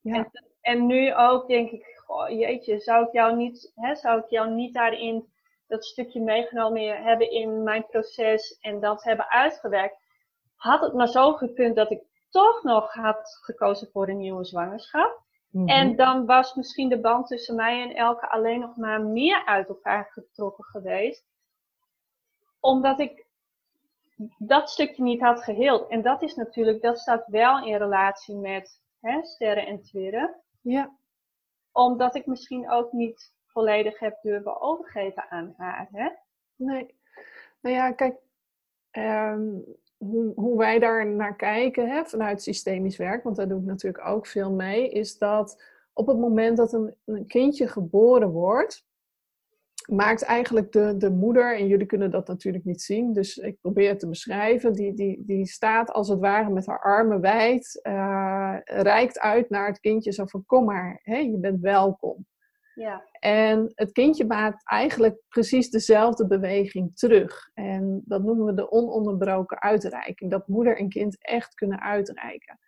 Ja. 0.00 0.14
En, 0.14 0.30
en, 0.60 0.86
nu 0.86 1.14
ook 1.14 1.48
denk 1.48 1.70
ik, 1.70 1.84
goh, 2.06 2.28
jeetje, 2.28 2.78
zou 2.78 3.06
ik 3.06 3.12
jou 3.12 3.36
niet, 3.36 3.72
hè, 3.74 3.94
zou 3.94 4.20
ik 4.20 4.30
jou 4.30 4.50
niet 4.50 4.74
daarin 4.74 5.32
dat 5.66 5.84
stukje 5.84 6.20
meegenomen 6.20 7.02
hebben 7.02 7.30
in 7.30 7.62
mijn 7.62 7.86
proces 7.86 8.58
en 8.60 8.80
dat 8.80 9.04
hebben 9.04 9.30
uitgewerkt? 9.30 9.96
Had 10.54 10.80
het 10.80 10.92
maar 10.92 11.08
zo 11.08 11.32
gekund 11.32 11.76
dat 11.76 11.90
ik 11.90 12.02
toch 12.30 12.62
nog 12.62 12.92
had 12.92 13.38
gekozen 13.42 13.88
voor 13.92 14.08
een 14.08 14.16
nieuwe 14.16 14.44
zwangerschap? 14.44 15.22
Mhm. 15.50 15.68
En 15.68 15.96
dan 15.96 16.26
was 16.26 16.54
misschien 16.54 16.88
de 16.88 17.00
band 17.00 17.26
tussen 17.26 17.54
mij 17.54 17.82
en 17.82 17.96
Elke 17.96 18.28
alleen 18.28 18.60
nog 18.60 18.76
maar 18.76 19.02
meer 19.02 19.44
uit 19.44 19.68
elkaar 19.68 20.10
getrokken 20.12 20.64
geweest. 20.64 21.24
Omdat 22.60 23.00
ik 23.00 23.26
dat 24.38 24.70
stukje 24.70 25.02
niet 25.02 25.20
had 25.20 25.42
geheeld. 25.42 25.88
En 25.88 26.02
dat 26.02 26.22
is 26.22 26.34
natuurlijk, 26.34 26.82
dat 26.82 26.98
staat 26.98 27.26
wel 27.26 27.66
in 27.66 27.76
relatie 27.76 28.36
met 28.36 28.82
hè, 29.00 29.24
sterren 29.24 29.66
en 29.66 29.82
twirren. 29.82 30.40
Ja. 30.60 30.96
Omdat 31.72 32.14
ik 32.14 32.26
misschien 32.26 32.70
ook 32.70 32.92
niet 32.92 33.32
volledig 33.46 33.98
heb 33.98 34.22
durven 34.22 34.60
overgeven 34.60 35.30
aan 35.30 35.54
haar. 35.56 35.88
Hè? 35.92 36.08
Nee. 36.56 36.94
Nou 37.60 37.74
ja, 37.74 37.92
kijk, 37.92 38.16
ehm, 38.90 39.58
hoe, 40.04 40.32
hoe, 40.34 40.58
wij 40.58 40.78
daar 40.78 41.06
naar 41.06 41.36
kijken 41.36 41.88
hè, 41.88 42.04
vanuit 42.04 42.42
systemisch 42.42 42.96
werk, 42.96 43.22
want 43.22 43.36
daar 43.36 43.48
doe 43.48 43.60
ik 43.60 43.66
natuurlijk 43.66 44.06
ook 44.06 44.26
veel 44.26 44.52
mee, 44.52 44.90
is 44.90 45.18
dat 45.18 45.62
op 45.92 46.06
het 46.06 46.18
moment 46.18 46.56
dat 46.56 46.72
een, 46.72 46.94
een 47.04 47.26
kindje 47.26 47.68
geboren 47.68 48.30
wordt, 48.30 48.84
maakt 49.90 50.22
eigenlijk 50.22 50.72
de, 50.72 50.96
de 50.96 51.10
moeder, 51.10 51.56
en 51.56 51.66
jullie 51.66 51.86
kunnen 51.86 52.10
dat 52.10 52.26
natuurlijk 52.26 52.64
niet 52.64 52.82
zien, 52.82 53.12
dus 53.12 53.36
ik 53.36 53.60
probeer 53.60 53.88
het 53.88 53.98
te 53.98 54.08
beschrijven, 54.08 54.72
die, 54.72 54.94
die, 54.94 55.22
die 55.26 55.46
staat 55.46 55.90
als 55.90 56.08
het 56.08 56.18
ware 56.18 56.50
met 56.50 56.66
haar 56.66 56.80
armen 56.80 57.20
wijd, 57.20 57.80
uh, 57.82 58.56
uit 59.12 59.50
naar 59.50 59.66
het 59.66 59.80
kindje 59.80 60.12
zo 60.12 60.26
van 60.26 60.44
kom 60.46 60.64
maar, 60.64 61.00
hè, 61.02 61.16
je 61.16 61.38
bent 61.38 61.60
welkom. 61.60 62.26
Ja. 62.80 63.04
En 63.18 63.72
het 63.74 63.92
kindje 63.92 64.26
maakt 64.26 64.68
eigenlijk 64.68 65.20
precies 65.28 65.70
dezelfde 65.70 66.26
beweging 66.26 66.96
terug. 66.96 67.50
En 67.54 68.02
dat 68.04 68.22
noemen 68.22 68.46
we 68.46 68.54
de 68.54 68.70
ononderbroken 68.70 69.60
uitreiking. 69.60 70.30
Dat 70.30 70.48
moeder 70.48 70.78
en 70.78 70.88
kind 70.88 71.24
echt 71.24 71.54
kunnen 71.54 71.80
uitreiken. 71.80 72.58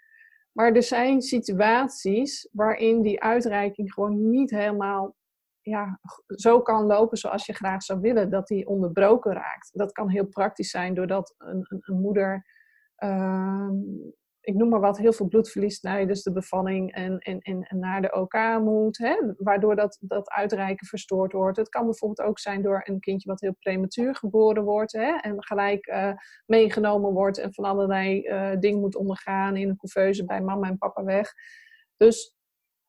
Maar 0.52 0.72
er 0.72 0.82
zijn 0.82 1.22
situaties 1.22 2.48
waarin 2.52 3.02
die 3.02 3.22
uitreiking 3.22 3.92
gewoon 3.92 4.30
niet 4.30 4.50
helemaal 4.50 5.16
ja, 5.60 6.00
zo 6.26 6.60
kan 6.60 6.86
lopen 6.86 7.18
zoals 7.18 7.46
je 7.46 7.52
graag 7.52 7.82
zou 7.82 8.00
willen, 8.00 8.30
dat 8.30 8.46
die 8.46 8.66
onderbroken 8.66 9.32
raakt. 9.32 9.70
Dat 9.72 9.92
kan 9.92 10.08
heel 10.08 10.26
praktisch 10.26 10.70
zijn 10.70 10.94
doordat 10.94 11.34
een, 11.38 11.66
een, 11.68 11.78
een 11.80 12.00
moeder, 12.00 12.46
uh, 12.98 13.70
ik 14.42 14.54
noem 14.54 14.68
maar 14.68 14.80
wat, 14.80 14.98
heel 14.98 15.12
veel 15.12 15.28
bloed 15.28 15.50
verliest 15.50 15.82
tijdens 15.82 16.22
de 16.22 16.32
bevalling 16.32 16.92
en, 16.92 17.18
en, 17.18 17.40
en, 17.40 17.66
naar 17.78 18.02
de 18.02 18.12
OK 18.12 18.34
moet, 18.60 18.98
hè, 18.98 19.16
waardoor 19.36 19.76
dat, 19.76 19.98
dat 20.00 20.30
uitreiken 20.30 20.86
verstoord 20.86 21.32
wordt. 21.32 21.56
Het 21.56 21.68
kan 21.68 21.84
bijvoorbeeld 21.84 22.28
ook 22.28 22.38
zijn 22.38 22.62
door 22.62 22.80
een 22.84 23.00
kindje 23.00 23.28
wat 23.28 23.40
heel 23.40 23.56
prematuur 23.58 24.14
geboren 24.14 24.64
wordt 24.64 24.92
hè, 24.92 25.16
en 25.20 25.44
gelijk 25.44 25.86
uh, 25.86 26.12
meegenomen 26.46 27.12
wordt 27.12 27.38
en 27.38 27.54
van 27.54 27.64
allerlei 27.64 28.28
uh, 28.28 28.58
dingen 28.58 28.80
moet 28.80 28.96
ondergaan 28.96 29.56
in 29.56 29.68
een 29.68 29.76
couveuse 29.76 30.24
bij 30.24 30.40
mama 30.40 30.68
en 30.68 30.78
papa 30.78 31.04
weg. 31.04 31.32
Dus 31.96 32.36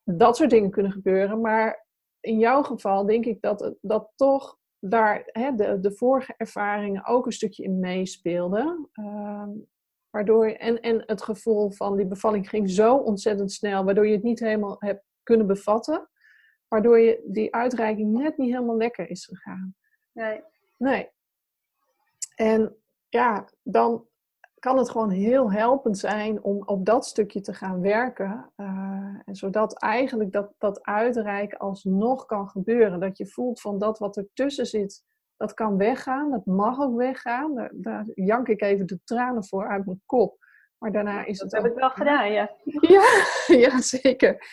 dat 0.04 0.38
soort 0.38 0.49
dingen 0.49 0.72
kunnen 0.72 0.91
gebeuren, 0.91 1.41
maar 1.41 1.88
in 2.20 2.39
jouw 2.39 2.64
geval 2.64 3.06
denk 3.06 3.26
ik 3.26 3.41
dat, 3.41 3.76
dat 3.82 4.12
toch 4.16 4.58
daar 4.80 5.24
hè, 5.26 5.56
de, 5.56 5.80
de 5.80 5.91
vorige 5.91 6.34
ervaringen 6.38 7.06
ook 7.06 7.26
een 7.26 7.32
stukje 7.32 7.64
in 7.64 7.80
meespeelden. 7.80 8.89
Uh, 8.93 9.47
waardoor 10.14 10.47
je, 10.47 10.57
en, 10.57 10.82
en 10.82 11.03
het 11.05 11.22
gevoel 11.22 11.72
van 11.72 11.95
die 11.95 12.05
bevalling 12.05 12.49
ging 12.49 12.70
zo 12.70 12.95
ontzettend 12.95 13.51
snel, 13.51 13.84
waardoor 13.84 14.07
je 14.07 14.14
het 14.14 14.24
niet 14.24 14.39
helemaal 14.39 14.76
hebt 14.80 15.03
kunnen 15.24 15.47
bevatten. 15.47 16.09
Waardoor 16.68 16.99
je 16.99 17.24
die 17.26 17.55
uitreiking 17.55 18.11
net 18.11 18.38
niet 18.38 18.51
helemaal 18.53 18.78
lekker 18.78 19.09
is 19.09 19.26
gegaan. 19.26 19.76
Nee. 20.11 20.43
Nee. 20.78 21.09
En 22.36 22.76
ja, 23.09 23.49
dan 23.64 24.07
kan 24.59 24.78
het 24.78 24.89
gewoon 24.89 25.09
heel 25.09 25.51
helpend 25.51 25.97
zijn 25.97 26.43
om 26.43 26.61
op 26.66 26.86
dat 26.86 27.05
stukje 27.05 27.41
te 27.41 27.53
gaan 27.53 27.82
werken. 27.82 28.51
Uh, 28.57 29.20
en 29.26 29.36
zodat 29.36 29.80
eigenlijk 29.80 30.32
dat, 30.32 30.53
dat 30.57 30.84
uitreiken 30.84 31.57
alsnog 31.57 32.26
kan 32.26 32.49
gebeuren. 32.49 32.99
Dat 32.99 33.18
je 33.18 33.28
voelt 33.28 33.61
van 33.61 33.80
dat 33.80 33.99
wat 33.99 34.18
ertussen 34.18 34.66
zit, 34.66 35.03
dat 35.44 35.54
kan 35.54 35.78
weggaan. 35.78 36.32
Dat 36.32 36.46
mag 36.46 36.80
ook 36.80 36.96
weggaan. 36.96 37.56
Daar, 37.56 37.72
daar 37.74 38.06
jank 38.16 38.48
ik 38.48 38.62
even 38.62 38.86
de 38.86 39.00
tranen 39.04 39.46
voor 39.46 39.68
uit 39.68 39.86
mijn 39.86 40.02
kop. 40.06 40.38
Maar 40.78 40.91
daarna 40.91 41.26
is 41.26 41.39
het. 41.39 41.50
Dat 41.50 41.62
heb 41.62 41.72
ik 41.72 41.78
wel 41.78 41.89
gedaan, 41.89 42.32
ja. 42.32 42.52
ja. 42.96 43.04
Ja, 43.48 43.82
zeker. 43.82 44.48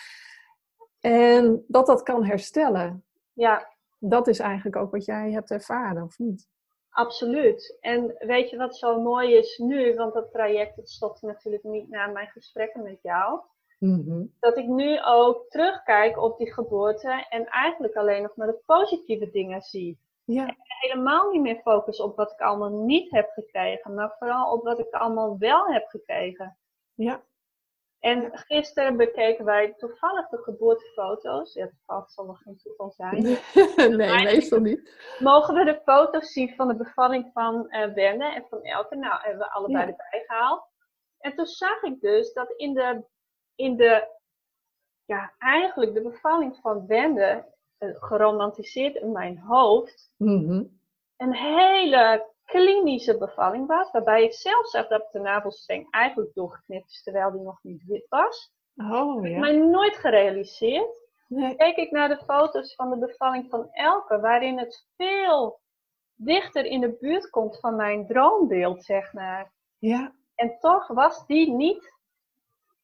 En 1.00 1.64
dat 1.66 1.86
dat 1.86 2.02
kan 2.02 2.24
herstellen. 2.24 3.04
Ja. 3.32 3.68
Dat 3.98 4.28
is 4.28 4.38
eigenlijk 4.38 4.76
ook 4.76 4.90
wat 4.90 5.04
jij 5.04 5.30
hebt 5.30 5.50
ervaren, 5.50 6.02
of 6.02 6.18
niet? 6.18 6.48
Absoluut. 6.90 7.76
En 7.80 8.14
weet 8.18 8.50
je 8.50 8.56
wat 8.56 8.76
zo 8.76 9.00
mooi 9.00 9.34
is 9.34 9.58
nu, 9.58 9.94
want 9.94 10.14
dat 10.14 10.32
traject 10.32 10.76
het 10.76 10.90
stopte 10.90 11.26
natuurlijk 11.26 11.62
niet 11.62 11.88
na 11.88 12.06
mijn 12.06 12.28
gesprekken 12.28 12.82
met 12.82 12.98
jou. 13.02 13.40
Mhm. 13.78 14.24
Dat 14.40 14.56
ik 14.56 14.66
nu 14.66 15.04
ook 15.04 15.44
terugkijk 15.48 16.22
op 16.22 16.38
die 16.38 16.52
geboorte 16.52 17.26
en 17.28 17.46
eigenlijk 17.46 17.94
alleen 17.94 18.22
nog 18.22 18.36
maar 18.36 18.46
de 18.46 18.60
positieve 18.66 19.30
dingen 19.30 19.60
zie. 19.60 19.98
Ja. 20.32 20.56
Helemaal 20.64 21.30
niet 21.30 21.40
meer 21.40 21.60
focus 21.60 22.00
op 22.00 22.16
wat 22.16 22.32
ik 22.32 22.40
allemaal 22.40 22.84
niet 22.84 23.10
heb 23.10 23.30
gekregen, 23.30 23.94
maar 23.94 24.14
vooral 24.18 24.52
op 24.52 24.64
wat 24.64 24.78
ik 24.78 24.90
allemaal 24.90 25.38
wel 25.38 25.66
heb 25.66 25.86
gekregen. 25.88 26.58
Ja. 26.94 27.22
En 27.98 28.30
gisteren 28.32 28.96
bekeken 28.96 29.44
wij 29.44 29.74
toevallig 29.76 30.28
de 30.28 30.38
geboortefoto's. 30.38 31.54
Ja, 31.54 31.68
toevallig 31.68 32.10
zal 32.10 32.24
nog 32.24 32.38
geen 32.38 32.56
toeval 32.56 32.90
zijn. 32.90 33.22
nee, 33.96 34.22
meestal 34.22 34.60
niet. 34.60 35.14
Mogen 35.18 35.54
we 35.54 35.64
de 35.64 35.80
foto's 35.84 36.32
zien 36.32 36.54
van 36.54 36.68
de 36.68 36.76
bevalling 36.76 37.30
van 37.32 37.66
uh, 37.68 37.94
Wende 37.94 38.24
en 38.24 38.46
van 38.48 38.62
Elke? 38.62 38.96
Nou, 38.96 39.20
hebben 39.20 39.38
we 39.38 39.52
allebei 39.52 39.86
erbij 39.90 40.24
gehaald. 40.26 40.68
En 41.18 41.34
toen 41.34 41.46
zag 41.46 41.82
ik 41.82 42.00
dus 42.00 42.32
dat 42.32 42.52
in 42.56 42.74
de, 42.74 43.04
in 43.54 43.76
de 43.76 44.18
ja, 45.04 45.34
eigenlijk 45.38 45.94
de 45.94 46.02
bevalling 46.02 46.56
van 46.56 46.86
Wende, 46.86 47.44
geromantiseerd 47.80 48.94
in 48.94 49.12
mijn 49.12 49.38
hoofd, 49.38 50.12
mhm. 50.16 50.64
een 51.16 51.34
hele 51.34 52.28
klinische 52.44 53.18
bevalling 53.18 53.66
was. 53.66 53.90
Waarbij 53.90 54.24
ik 54.24 54.34
zelf 54.34 54.68
zag 54.68 54.88
dat 54.88 55.08
de 55.12 55.18
navelstreng 55.18 55.90
eigenlijk 55.90 56.34
doorgeknipt 56.34 56.90
is 56.90 57.02
terwijl 57.02 57.32
die 57.32 57.40
nog 57.40 57.62
niet 57.62 57.84
wit 57.86 58.06
was. 58.08 58.52
Oh, 58.76 59.26
ja. 59.26 59.38
Maar 59.38 59.58
nooit 59.58 59.96
gerealiseerd. 59.96 60.98
Nee. 61.28 61.56
Keek 61.56 61.76
ik 61.76 61.90
naar 61.90 62.08
de 62.08 62.22
foto's 62.24 62.74
van 62.74 62.90
de 62.90 62.98
bevalling 62.98 63.50
van 63.50 63.68
Elke, 63.70 64.20
waarin 64.20 64.58
het 64.58 64.86
veel 64.96 65.60
dichter 66.14 66.64
in 66.64 66.80
de 66.80 66.96
buurt 67.00 67.30
komt 67.30 67.60
van 67.60 67.76
mijn 67.76 68.06
droombeeld, 68.06 68.84
zeg 68.84 69.12
maar. 69.12 69.52
Ja. 69.78 70.14
En 70.34 70.58
toch 70.60 70.86
was 70.86 71.26
die 71.26 71.50
niet 71.50 71.98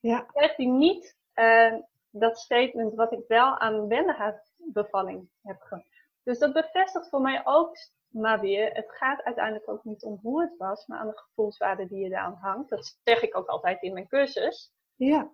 Ja. 0.01 0.21
Krijgt 0.21 0.57
hij 0.57 0.67
niet 0.67 1.17
uh, 1.35 1.75
dat 2.19 2.39
statement 2.39 2.95
wat 2.95 3.13
ik 3.13 3.25
wel 3.29 3.59
aan 3.59 3.89
wendenhaarbevalling 3.89 5.29
heb 5.43 5.61
gedaan. 5.61 5.85
Dus 6.23 6.39
dat 6.39 6.53
bevestigt 6.53 7.09
voor 7.09 7.21
mij 7.21 7.41
ook 7.45 7.77
maar 8.09 8.41
weer, 8.41 8.75
het 8.75 8.91
gaat 8.91 9.23
uiteindelijk 9.23 9.69
ook 9.69 9.85
niet 9.85 10.03
om 10.03 10.19
hoe 10.23 10.41
het 10.41 10.57
was, 10.57 10.87
maar 10.87 10.99
aan 10.99 11.09
de 11.09 11.19
gevoelswaarde 11.19 11.87
die 11.87 11.99
je 11.99 12.09
daaraan 12.09 12.39
hangt. 12.41 12.71
Dat 12.71 12.99
zeg 13.05 13.23
ik 13.23 13.37
ook 13.37 13.47
altijd 13.47 13.83
in 13.83 13.93
mijn 13.93 14.09
cursus. 14.09 14.73
Ja. 14.95 15.31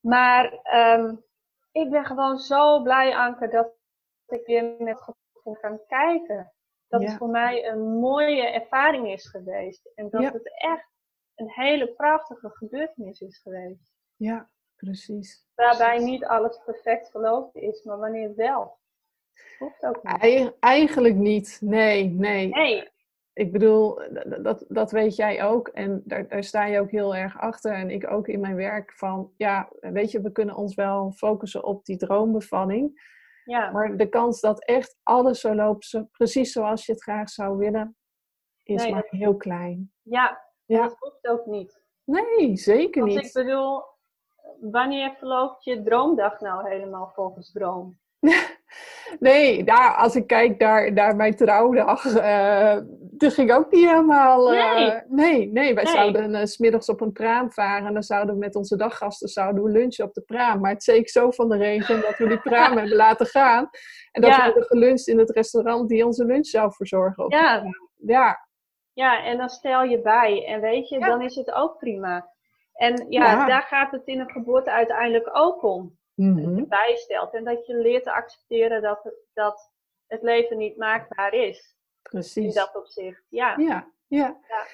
Maar 0.00 0.60
um, 0.74 1.24
ik 1.72 1.90
ben 1.90 2.04
gewoon 2.04 2.38
zo 2.38 2.82
blij, 2.82 3.16
Anke, 3.16 3.48
dat 3.48 3.74
ik 4.26 4.46
weer 4.46 4.74
met 4.78 5.02
gevoel 5.02 5.56
kan 5.60 5.80
kijken. 5.86 6.52
Dat 6.88 7.02
het 7.02 7.16
voor 7.16 7.28
mij 7.28 7.68
een 7.68 7.98
mooie 7.98 8.46
ervaring 8.46 9.12
is 9.12 9.28
geweest. 9.28 9.90
En 9.94 10.10
dat 10.10 10.32
het 10.32 10.52
echt 10.54 10.90
een 11.34 11.50
hele 11.50 11.92
prachtige 11.92 12.50
gebeurtenis 12.50 13.20
is 13.20 13.38
geweest. 13.38 13.92
Ja, 14.16 14.50
precies. 14.84 15.46
Waarbij 15.54 15.98
niet 15.98 16.24
alles 16.24 16.60
perfect 16.64 17.10
verlopen 17.10 17.60
is, 17.60 17.82
maar 17.82 17.98
wanneer 17.98 18.34
wel. 18.34 18.78
Hoeft 19.58 19.84
ook 19.84 20.02
niet. 20.02 20.52
Eigenlijk 20.60 21.14
niet, 21.14 21.58
nee, 21.60 22.08
nee. 22.08 22.48
Nee. 22.48 22.90
Ik 23.32 23.52
bedoel, 23.52 24.00
dat, 24.42 24.64
dat 24.68 24.90
weet 24.90 25.16
jij 25.16 25.44
ook 25.44 25.68
en 25.68 26.02
daar, 26.04 26.28
daar 26.28 26.44
sta 26.44 26.64
je 26.64 26.80
ook 26.80 26.90
heel 26.90 27.14
erg 27.16 27.38
achter. 27.38 27.72
En 27.72 27.90
ik 27.90 28.10
ook 28.10 28.28
in 28.28 28.40
mijn 28.40 28.56
werk 28.56 28.92
van, 28.92 29.32
ja, 29.36 29.68
weet 29.80 30.10
je, 30.10 30.20
we 30.20 30.32
kunnen 30.32 30.54
ons 30.54 30.74
wel 30.74 31.12
focussen 31.12 31.64
op 31.64 31.84
die 31.84 31.96
droombevalling. 31.96 33.10
Ja. 33.44 33.70
Maar 33.70 33.96
de 33.96 34.08
kans 34.08 34.40
dat 34.40 34.64
echt 34.64 34.98
alles 35.02 35.40
zo 35.40 35.54
loopt, 35.54 36.02
precies 36.10 36.52
zoals 36.52 36.86
je 36.86 36.92
het 36.92 37.02
graag 37.02 37.28
zou 37.28 37.56
willen, 37.56 37.96
is 38.62 38.88
maar 38.88 39.06
heel 39.08 39.36
klein. 39.36 39.92
Ja, 40.02 40.42
ja. 40.64 40.82
dat 40.82 40.96
hoeft 40.98 41.26
ook 41.26 41.46
niet. 41.46 41.82
Nee, 42.04 42.56
zeker 42.56 43.02
Want 43.02 43.14
niet. 43.14 43.26
ik 43.26 43.32
bedoel, 43.32 43.82
wanneer 44.70 45.14
verloopt 45.18 45.64
je 45.64 45.82
droomdag 45.82 46.40
nou 46.40 46.68
helemaal 46.68 47.12
volgens 47.14 47.52
droom? 47.52 48.00
nee, 49.18 49.64
daar, 49.64 49.94
als 49.94 50.16
ik 50.16 50.26
kijk 50.26 50.58
naar, 50.58 50.92
naar 50.92 51.16
mijn 51.16 51.36
trouwdag, 51.36 52.04
uh, 52.04 52.76
dat 53.00 53.34
ging 53.34 53.52
ook 53.52 53.70
niet 53.70 53.88
helemaal. 53.88 54.54
Uh, 54.54 54.74
nee. 54.74 55.00
nee, 55.08 55.52
nee, 55.52 55.74
wij 55.74 55.86
zouden 55.86 56.30
uh, 56.30 56.44
smiddags 56.44 56.88
op 56.88 57.00
een 57.00 57.12
praam 57.12 57.52
varen 57.52 57.86
en 57.86 57.92
dan 57.92 58.02
zouden 58.02 58.34
we 58.34 58.40
met 58.40 58.56
onze 58.56 58.76
daggasten 58.76 59.28
zouden 59.28 59.62
we 59.62 59.70
lunchen 59.70 60.04
op 60.04 60.14
de 60.14 60.20
praam. 60.20 60.60
Maar 60.60 60.72
het 60.72 60.82
zeek 60.82 61.08
zo 61.08 61.30
van 61.30 61.48
de 61.48 61.56
regen 61.56 62.00
dat 62.00 62.16
we 62.16 62.28
die 62.28 62.40
praam 62.40 62.76
hebben 62.78 62.96
laten 62.96 63.26
gaan. 63.26 63.68
En 64.12 64.22
dat 64.22 64.30
ja. 64.30 64.36
we 64.36 64.42
hebben 64.42 64.64
geluncht 64.64 65.08
in 65.08 65.18
het 65.18 65.30
restaurant 65.30 65.88
die 65.88 66.06
onze 66.06 66.24
lunch 66.24 66.46
zou 66.46 66.72
verzorgen. 66.72 67.24
Op 67.24 67.32
ja. 67.32 67.62
ja. 67.96 68.50
Ja, 68.92 69.24
en 69.24 69.36
dan 69.38 69.48
stel 69.48 69.82
je 69.82 70.00
bij. 70.00 70.46
En 70.46 70.60
weet 70.60 70.88
je, 70.88 70.98
dan 70.98 71.22
is 71.22 71.34
het 71.34 71.52
ook 71.52 71.78
prima. 71.78 72.31
En 72.82 73.06
ja, 73.08 73.46
daar 73.46 73.62
gaat 73.62 73.90
het 73.92 74.06
in 74.06 74.20
een 74.20 74.30
geboorte 74.30 74.70
uiteindelijk 74.70 75.30
ook 75.32 75.62
om. 75.62 75.98
Mm 76.14 76.42
Dat 76.44 76.56
je 76.56 76.66
bijstelt. 76.66 77.34
En 77.34 77.44
dat 77.44 77.66
je 77.66 77.74
leert 77.76 78.04
te 78.04 78.12
accepteren 78.12 78.82
dat, 78.82 79.00
het, 79.02 79.14
dat 79.32 79.70
het 80.06 80.22
leven 80.22 80.56
niet 80.56 80.76
maakbaar 80.76 81.34
is. 81.34 81.76
Precies. 82.02 82.44
In 82.44 82.52
dat 82.52 82.76
opzicht, 82.76 83.22
ja. 83.28 83.54
Ja, 83.58 83.92
ja. 84.06 84.40
ja. 84.48 84.66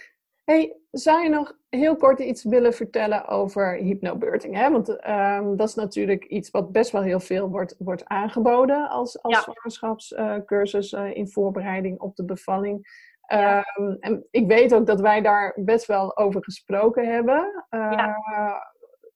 Hey, 0.45 0.77
zou 0.91 1.23
je 1.23 1.29
nog 1.29 1.59
heel 1.69 1.97
kort 1.97 2.19
iets 2.19 2.45
willen 2.45 2.75
vertellen 2.75 3.27
over 3.27 3.75
hypnobirthing? 3.75 4.57
Hè? 4.57 4.71
Want 4.71 4.89
um, 5.09 5.57
dat 5.57 5.69
is 5.69 5.75
natuurlijk 5.75 6.25
iets 6.25 6.51
wat 6.51 6.73
best 6.73 6.91
wel 6.91 7.03
heel 7.03 7.21
veel 7.21 7.49
wordt, 7.49 7.75
wordt 7.79 8.05
aangeboden 8.05 8.89
als, 8.89 9.23
als 9.23 9.35
Ja. 9.35 9.41
zwangerschapscursus 9.43 10.93
uh, 10.93 11.17
in 11.17 11.29
voorbereiding 11.29 12.01
op 12.01 12.17
de 12.17 12.25
bevalling. 12.25 13.07
Ja. 13.29 13.65
Um, 13.79 13.97
en 14.01 14.27
ik 14.31 14.47
weet 14.47 14.75
ook 14.75 14.87
dat 14.87 15.01
wij 15.01 15.21
daar 15.21 15.53
best 15.65 15.87
wel 15.87 16.17
over 16.17 16.45
gesproken 16.45 17.13
hebben. 17.13 17.65
Uh, 17.71 17.93
Ja. 17.93 18.17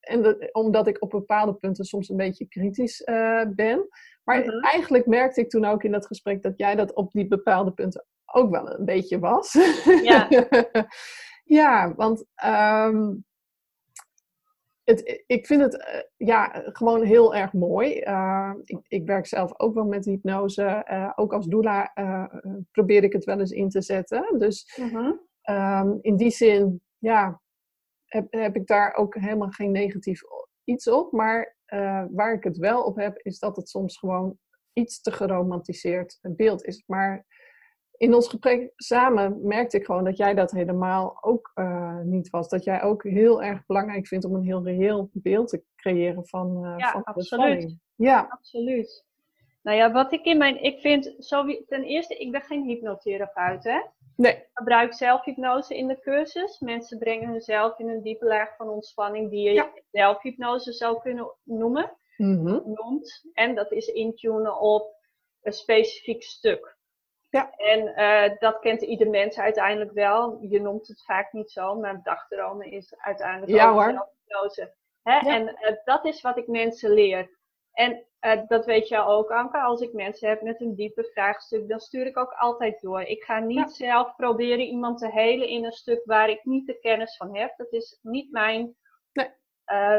En 0.01 0.23
dat- 0.23 0.53
omdat 0.53 0.87
ik 0.87 1.03
op 1.03 1.11
bepaalde 1.11 1.55
punten 1.55 1.85
soms 1.85 2.09
een 2.09 2.17
beetje 2.17 2.47
kritisch 2.49 3.01
uh, 3.01 3.43
ben. 3.55 3.89
Maar 4.25 4.39
Mhm. 4.39 4.65
eigenlijk 4.65 5.07
merkte 5.07 5.41
ik 5.41 5.51
toen 5.51 5.65
ook 5.65 5.83
in 5.85 5.93
dat 5.93 6.07
gesprek 6.07 6.43
dat 6.43 6.53
jij 6.59 6.75
dat 6.75 6.95
op 6.95 7.13
die 7.13 7.29
bepaalde 7.29 7.73
punten 7.73 8.07
ook 8.27 8.51
wel 8.51 8.71
een 8.79 8.85
beetje 8.85 9.19
was. 9.19 9.53
Ja. 10.03 10.29
ja, 11.45 11.95
want 11.95 12.25
ehm, 12.35 13.13
het, 14.85 15.23
ik 15.27 15.47
vind 15.47 15.61
het 15.63 15.77
eh, 15.77 16.01
ja, 16.17 16.63
gewoon 16.67 17.03
heel 17.03 17.35
erg 17.35 17.53
mooi. 17.53 18.03
Uh, 18.03 18.53
ik, 18.65 18.79
ik 18.89 19.07
werk 19.07 19.27
zelf 19.27 19.59
ook 19.59 19.75
wel 19.75 19.85
met 19.85 20.05
hypnose. 20.05 20.87
Uh, 20.91 21.13
ook 21.15 21.33
als 21.33 21.47
doula 21.47 21.93
probeer 22.71 23.05
ik 23.05 23.13
het 23.13 23.25
wel 23.25 23.39
eens 23.41 23.51
in 23.51 23.69
te 23.69 23.83
zetten. 23.83 24.39
Dus 24.39 24.77
Mhm. 24.77 25.13
um, 25.51 25.99
in 26.01 26.17
die 26.17 26.31
zin, 26.31 26.83
ja, 26.99 27.41
heb, 28.05 28.27
heb 28.31 28.57
ik 28.57 28.67
daar 28.67 28.95
ook 28.95 29.15
helemaal 29.15 29.51
geen 29.51 29.71
negatief 29.73 30.21
iets 30.65 30.89
op. 30.89 31.13
Maar 31.13 31.57
waar 32.11 32.33
ik 32.33 32.45
het 32.45 32.57
wel 32.57 32.83
op 32.83 32.97
heb, 32.97 33.19
is 33.19 33.39
dat 33.39 33.57
het 33.57 33.69
soms 33.69 33.99
gewoon 33.99 34.39
iets 34.73 35.01
te 35.01 35.13
geromantiseerd 35.13 36.19
beeld 36.23 36.65
is. 36.65 36.83
Maar 36.87 37.27
in 38.03 38.15
ons 38.15 38.29
gesprek 38.29 38.73
samen 38.77 39.47
merkte 39.47 39.77
ik 39.77 39.85
gewoon 39.85 40.05
dat 40.05 40.17
jij 40.17 40.35
dat 40.35 40.51
helemaal 40.51 41.19
ook 41.21 41.51
uh, 41.55 42.01
niet 42.01 42.31
was. 42.31 42.49
Dat 42.49 42.65
jij 42.65 42.83
ook 42.83 43.03
heel 43.03 43.43
erg 43.43 43.67
belangrijk 43.67 44.07
vindt 44.07 44.25
om 44.25 44.35
een 44.35 44.45
heel 44.45 44.65
reëel 44.65 45.11
beeld 45.13 45.49
te 45.49 45.63
creëren 45.77 46.27
van, 46.27 46.65
uh, 46.65 46.75
Ja, 46.79 46.91
van 46.91 47.03
absoluut. 47.05 47.77
Ja, 47.97 48.27
Absoluut. 48.29 49.05
Nou 49.63 49.77
ja, 49.77 49.93
wat 49.93 50.13
ik 50.13 50.25
in 50.25 50.39
mijn. 50.39 50.63
Ik 50.63 50.81
vind. 50.81 51.15
Zo, 51.19 51.45
ten 51.67 51.83
eerste, 51.83 52.15
ik 52.17 52.31
ben 52.33 52.41
geen 52.41 52.65
hypnotherapeut, 52.65 53.65
hè? 53.65 53.81
nee, 54.17 54.33
Ik 54.33 54.49
gebruik 54.53 54.95
zelf 54.95 55.25
hypnose 55.25 55.77
in 55.77 55.87
de 55.87 56.01
cursus. 56.01 56.59
Mensen 56.61 56.99
brengen 56.99 57.29
hunzelf 57.29 57.79
in 57.79 57.89
een 57.89 58.03
diepe 58.03 58.25
laag 58.25 58.57
van 58.57 58.69
ontspanning 58.69 59.31
die 59.31 59.43
je 59.49 59.53
Ja. 59.53 59.73
zelfhypnose 59.91 60.73
zou 60.73 61.01
kunnen 61.01 61.33
noemen. 61.45 61.93
Mhm. 62.17 62.61
Noemt. 62.65 63.29
En 63.33 63.55
dat 63.55 63.73
is 63.73 63.87
intunen 63.87 64.61
op 64.61 64.95
een 65.43 65.53
specifiek 65.53 66.23
stuk. 66.23 66.72
Ja. 67.33 67.51
En 67.57 67.95
eh, 67.95 68.39
dat 68.39 68.59
kent 68.59 68.83
ieder 68.83 69.09
mens 69.11 69.39
uiteindelijk 69.39 69.93
wel. 69.93 70.39
Je 70.41 70.61
noemt 70.61 70.89
het 70.89 71.05
vaak 71.05 71.33
niet 71.33 71.51
zo, 71.51 71.75
maar 71.75 72.03
dagdromen 72.03 72.71
is 72.71 72.95
uiteindelijk 72.99 73.53
Ja, 73.53 73.69
ook 73.69 73.75
hoor. 73.75 73.91
zelfhypnose. 73.93 74.75
Hè? 75.03 75.13
Ja. 75.15 75.35
En 75.35 75.57
eh, 75.57 75.77
dat 75.85 76.05
is 76.05 76.21
wat 76.21 76.37
ik 76.37 76.47
mensen 76.47 76.91
leer. 76.91 77.39
En 77.73 78.07
eh, 78.19 78.41
dat 78.47 78.65
weet 78.65 78.89
jij 78.89 79.01
ook, 79.05 79.31
Anke. 79.31 79.59
Als 79.61 79.81
ik 79.81 79.93
mensen 79.93 80.29
heb 80.29 80.43
met 80.43 80.61
een 80.61 80.75
diepe 80.75 81.05
vraagstuk, 81.05 81.69
dan 81.69 81.81
stuur 81.81 82.07
ik 82.07 82.19
ook 82.19 82.33
altijd 82.33 82.81
door. 82.81 83.03
Ik 83.03 83.23
ga 83.23 83.39
niet 83.39 83.59
Ja. 83.79 83.87
zelf 83.87 84.17
proberen 84.17 84.65
iemand 84.65 84.99
te 84.99 85.11
helen 85.11 85.49
in 85.49 85.65
een 85.65 85.73
stuk 85.73 86.01
waar 86.05 86.29
ik 86.29 86.45
niet 86.45 86.67
de 86.67 86.79
kennis 86.79 87.17
van 87.17 87.37
heb. 87.37 87.57
Dat 87.57 87.73
is 87.73 87.99
niet 88.03 88.31
mijn 88.33 88.77
Nee. 89.13 89.31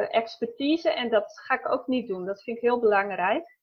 expertise 0.08 0.90
en 0.92 1.10
dat 1.10 1.40
ga 1.46 1.54
ik 1.60 1.70
ook 1.70 1.88
niet 1.88 2.08
doen. 2.08 2.26
Dat 2.26 2.44
vind 2.44 2.58
ik 2.58 2.64
heel 2.64 2.80
belangrijk. 2.80 3.58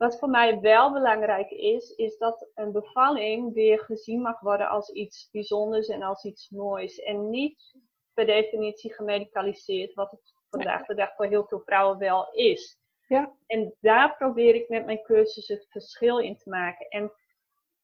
Wat 0.00 0.18
voor 0.18 0.28
mij 0.28 0.60
wel 0.60 0.92
belangrijk 0.92 1.50
is, 1.50 1.90
is 1.90 2.18
dat 2.18 2.50
een 2.54 2.72
bevalling 2.72 3.54
weer 3.54 3.78
gezien 3.78 4.20
mag 4.20 4.40
worden 4.40 4.68
als 4.68 4.90
iets 4.90 5.28
bijzonders 5.32 5.88
en 5.88 6.02
als 6.02 6.24
iets 6.24 6.50
moois. 6.50 6.98
En 6.98 7.30
niet 7.30 7.74
per 8.14 8.26
definitie 8.26 8.94
gemedicaliseerd, 8.94 9.94
wat 9.94 10.10
het 10.10 10.34
vandaag 10.50 10.86
de 10.86 10.94
dag 10.94 11.14
voor 11.14 11.26
heel 11.26 11.44
veel 11.44 11.60
vrouwen 11.60 11.98
wel 11.98 12.32
is. 12.32 12.78
Ja. 13.06 13.36
En 13.46 13.74
daar 13.80 14.16
probeer 14.16 14.54
ik 14.54 14.68
met 14.68 14.84
mijn 14.84 15.02
cursus 15.02 15.48
het 15.48 15.66
verschil 15.70 16.18
in 16.18 16.36
te 16.36 16.48
maken. 16.48 16.88
En 16.88 17.12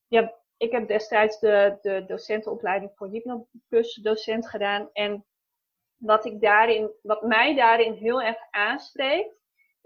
ja, 0.07 0.35
ik 0.57 0.73
heb 0.73 0.89
destijds 0.89 1.39
de, 1.39 1.79
de 1.81 2.05
docentenopleiding 2.07 2.91
voor 2.95 3.09
hypnocursusdocent 3.09 4.49
gedaan. 4.49 4.91
En 4.93 5.25
wat, 5.97 6.25
ik 6.25 6.41
daarin, 6.41 6.91
wat 7.03 7.23
mij 7.23 7.55
daarin 7.55 7.93
heel 7.93 8.23
erg 8.23 8.39
aanspreekt, 8.51 9.35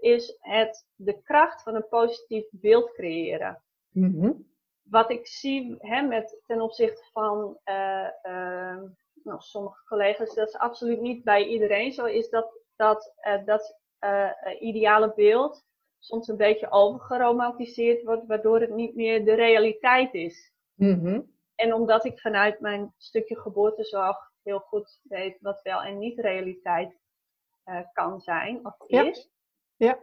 is 0.01 0.37
het, 0.39 0.87
de 0.95 1.21
kracht 1.21 1.63
van 1.63 1.75
een 1.75 1.87
positief 1.87 2.45
beeld 2.51 2.91
creëren. 2.91 3.63
Mhm. 3.91 4.31
Wat 4.83 5.11
ik 5.11 5.27
zie 5.27 5.75
hè, 5.79 6.01
met, 6.01 6.41
ten 6.45 6.61
opzichte 6.61 7.03
van 7.11 7.57
eh, 7.63 8.07
eh, 8.21 8.81
nou, 9.23 9.39
sommige 9.39 9.83
collega's, 9.85 10.35
dat 10.35 10.47
is 10.47 10.57
absoluut 10.57 11.01
niet 11.01 11.23
bij 11.23 11.45
iedereen 11.45 11.91
zo, 11.91 12.05
is 12.05 12.29
dat 12.29 12.59
dat, 12.75 13.13
eh, 13.15 13.45
dat 13.45 13.79
ideale 14.59 15.13
beeld 15.15 15.65
soms 15.99 16.27
een 16.27 16.37
beetje 16.37 16.71
overgeromantiseerd 16.71 18.03
wordt, 18.03 18.27
waardoor 18.27 18.59
het 18.59 18.75
niet 18.75 18.95
meer 18.95 19.25
de 19.25 19.33
realiteit 19.33 20.13
is. 20.13 20.53
Mhm. 20.73 21.21
En 21.55 21.73
omdat 21.73 22.05
ik 22.05 22.19
vanuit 22.19 22.59
mijn 22.59 22.93
stukje 22.97 23.39
geboortezorg 23.39 24.17
heel 24.43 24.59
goed 24.59 24.99
weet 25.03 25.37
wat 25.41 25.61
wel 25.61 25.81
en 25.81 25.97
niet 25.97 26.19
realiteit 26.19 26.99
kan 27.93 28.19
zijn 28.19 28.65
of 28.65 28.75
Ja. 28.87 29.03
is, 29.03 29.31
Ja. 29.85 29.99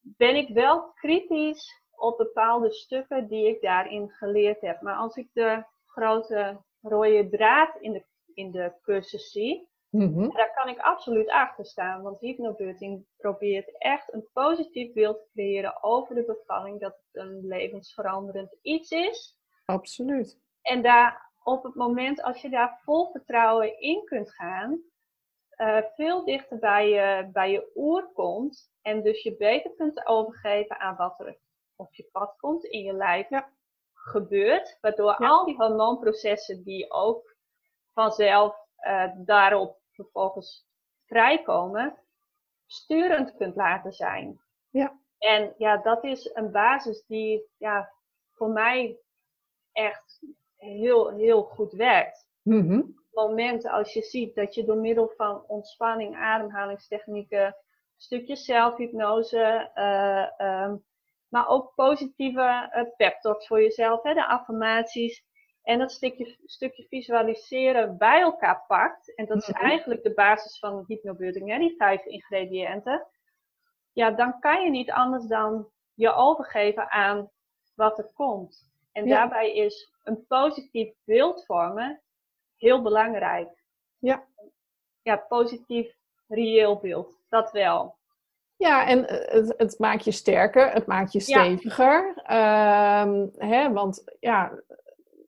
ben 0.00 0.36
ik 0.36 0.48
wel 0.54 0.92
kritisch 0.92 1.82
op 1.90 2.16
bepaalde 2.16 2.72
stukken 2.72 3.28
die 3.28 3.48
ik 3.48 3.60
daarin 3.62 4.10
geleerd 4.10 4.60
heb. 4.60 4.80
Maar 4.80 4.94
als 4.96 5.16
ik 5.16 5.28
de 5.32 5.64
grote 5.86 6.60
rode 6.80 7.28
draad 7.28 7.76
in 7.80 7.92
de, 7.92 8.04
in 8.34 8.50
de 8.50 8.72
cursus 8.82 9.30
zie, 9.30 9.70
Mhm. 9.90 10.28
daar 10.30 10.52
kan 10.54 10.68
ik 10.68 10.78
absoluut 10.78 11.28
achter 11.28 11.64
staan. 11.66 12.02
Want 12.02 12.20
hypnobirthing 12.20 13.06
probeert 13.16 13.78
echt 13.78 14.12
een 14.12 14.28
positief 14.32 14.92
beeld 14.92 15.18
te 15.18 15.28
creëren 15.32 15.82
over 15.82 16.14
de 16.14 16.24
bevalling. 16.24 16.80
Dat 16.80 16.92
het 16.92 17.22
een 17.24 17.46
levensveranderend 17.46 18.56
iets 18.62 18.90
is. 18.90 19.36
Absoluut. 19.64 20.38
En 20.62 20.82
daar 20.82 21.30
op 21.42 21.62
het 21.62 21.74
moment 21.74 22.22
als 22.22 22.42
je 22.42 22.48
daar 22.50 22.80
vol 22.84 23.10
vertrouwen 23.10 23.80
in 23.80 24.04
kunt 24.04 24.34
gaan, 24.34 24.80
uh, 25.62 25.78
veel 25.94 26.24
dichter 26.24 26.58
bij 26.58 26.88
je, 26.88 27.28
bij 27.32 27.50
je 27.50 27.70
oer 27.74 28.10
komt. 28.14 28.72
En 28.82 29.02
dus 29.02 29.22
je 29.22 29.36
beter 29.36 29.74
kunt 29.76 30.06
overgeven 30.06 30.78
aan 30.78 30.96
wat 30.96 31.20
er 31.20 31.38
op 31.76 31.94
je 31.94 32.08
pad 32.12 32.36
komt 32.36 32.64
in 32.64 32.82
je 32.82 32.92
lijf 32.92 33.28
ja. 33.28 33.52
gebeurt. 33.92 34.78
Waardoor 34.80 35.16
al 35.16 35.44
die 35.44 35.56
hormoonprocessen 35.56 36.62
die 36.62 36.90
ook 36.90 37.36
vanzelf 37.92 38.56
uh, 38.86 39.10
daarop 39.16 39.80
vervolgens 39.90 40.66
vrijkomen, 41.06 41.98
sturend 42.66 43.36
kunt 43.36 43.56
laten 43.56 43.92
zijn. 43.92 44.40
Ja. 44.70 45.00
En 45.18 45.54
ja, 45.58 45.76
dat 45.76 46.04
is 46.04 46.30
een 46.34 46.50
basis 46.50 47.04
die 47.06 47.50
ja, 47.56 47.92
voor 48.30 48.48
mij 48.48 48.98
echt 49.72 50.20
heel, 50.56 51.10
heel 51.10 51.42
goed 51.42 51.72
werkt. 51.72 52.28
Mm 52.42 53.01
Momenten 53.12 53.70
als 53.70 53.92
je 53.92 54.02
ziet 54.02 54.34
dat 54.34 54.54
je 54.54 54.64
door 54.64 54.76
middel 54.76 55.12
van 55.16 55.44
ontspanning, 55.46 56.16
ademhalingstechnieken, 56.16 57.44
een 57.44 57.54
stukje 57.96 58.36
zelfhypnose, 58.36 59.70
uh, 59.74 60.72
maar 61.28 61.48
ook 61.48 61.72
positieve 61.74 62.70
uh, 62.74 62.82
pep 62.96 63.20
talks 63.20 63.46
voor 63.46 63.62
jezelf, 63.62 64.02
hè, 64.02 64.14
de 64.14 64.26
affirmaties, 64.26 65.24
en 65.62 65.78
dat 65.78 65.92
stukje, 65.92 66.38
stukje 66.44 66.86
visualiseren 66.88 67.98
bij 67.98 68.20
elkaar 68.20 68.64
pakt, 68.66 69.14
en 69.14 69.26
dat 69.26 69.36
is 69.36 69.48
mhm. 69.48 69.64
eigenlijk 69.64 70.02
de 70.02 70.14
basis 70.14 70.58
van 70.58 70.84
hypnobirthing, 70.86 71.50
hè, 71.50 71.58
die 71.58 71.76
vijf 71.76 72.04
ingrediënten, 72.04 73.06
ja, 73.92 74.10
dan 74.10 74.38
kan 74.40 74.62
je 74.62 74.70
niet 74.70 74.90
anders 74.90 75.26
dan 75.26 75.68
je 75.94 76.12
overgeven 76.12 76.90
aan 76.90 77.30
wat 77.74 77.98
er 77.98 78.10
komt. 78.14 78.70
En 78.92 79.08
daarbij 79.08 79.52
is 79.52 79.92
een 80.04 80.26
positief 80.26 80.94
beeld 81.04 81.44
vormen 81.44 82.02
heel 82.62 82.82
belangrijk. 82.82 83.48
Ja. 83.98 84.24
Ja, 85.02 85.16
positief, 85.16 85.94
reëel 86.28 86.78
beeld. 86.78 87.18
Dat 87.28 87.52
wel. 87.52 87.96
Ja, 88.56 88.86
en 88.86 89.08
eh, 89.08 89.34
het, 89.34 89.54
het 89.56 89.78
maakt 89.78 90.04
je 90.04 90.10
sterker, 90.10 90.72
het 90.72 90.86
maakt 90.86 91.12
je 91.12 91.20
steviger. 91.20 92.12
Ja. 92.14 93.02
Ehm, 93.02 93.26
hè, 93.50 93.72
want 93.72 94.16
ja, 94.20 94.62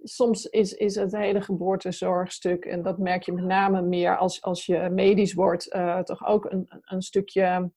soms 0.02 0.44
is, 0.46 0.72
is 0.72 0.94
het 0.94 1.12
hele 1.12 1.40
geboortezorgstuk, 1.40 2.64
en 2.64 2.82
dat 2.82 2.98
merk 2.98 3.22
je 3.22 3.32
met 3.32 3.44
name 3.44 3.82
meer 3.82 4.16
als, 4.16 4.42
als 4.42 4.66
je 4.66 4.88
medisch 4.90 5.34
wordt, 5.34 5.74
uh, 5.74 5.98
toch 5.98 6.26
ook 6.26 6.44
een, 6.44 6.68
een 6.84 7.02
stukje 7.02 7.70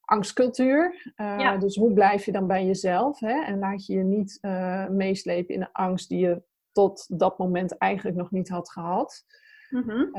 angstcultuur. 0.00 1.12
Uh, 1.16 1.60
Dus 1.60 1.76
hoe 1.76 1.92
blijf 1.92 2.24
je 2.24 2.32
dan 2.32 2.46
bij 2.46 2.64
jezelf? 2.64 3.20
Hè? 3.20 3.44
En 3.44 3.58
laat 3.58 3.86
je 3.86 3.94
je 3.94 4.04
niet 4.04 4.38
uh, 4.40 4.88
meeslepen 4.88 5.54
in 5.54 5.60
een 5.60 5.72
angst 5.72 6.08
die 6.08 6.18
je 6.18 6.42
tot 6.76 7.18
dat 7.18 7.38
moment 7.38 7.78
eigenlijk 7.78 8.16
nog 8.16 8.30
niet 8.30 8.48
had 8.48 8.70
gehad. 8.70 9.24
Mm 9.70 10.14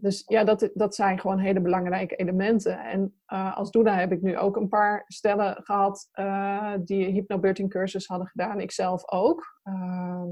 dus 0.00 0.22
ja, 0.26 0.44
dat, 0.44 0.70
dat 0.74 0.94
zijn 0.94 1.20
gewoon 1.20 1.38
hele 1.38 1.60
belangrijke 1.60 2.16
elementen. 2.16 2.78
En 2.78 3.20
uh, 3.32 3.56
als 3.56 3.70
Doena 3.70 3.94
heb 3.94 4.12
ik 4.12 4.22
nu 4.22 4.38
ook 4.38 4.56
een 4.56 4.68
paar 4.68 5.04
stellen 5.06 5.62
gehad 5.62 6.08
uh, 6.14 6.74
die 6.80 7.06
hypnobirthing 7.06 7.70
cursus 7.70 8.06
hadden 8.06 8.26
gedaan. 8.26 8.60
Ikzelf 8.60 9.10
ook. 9.10 9.60
Uh, 9.64 10.22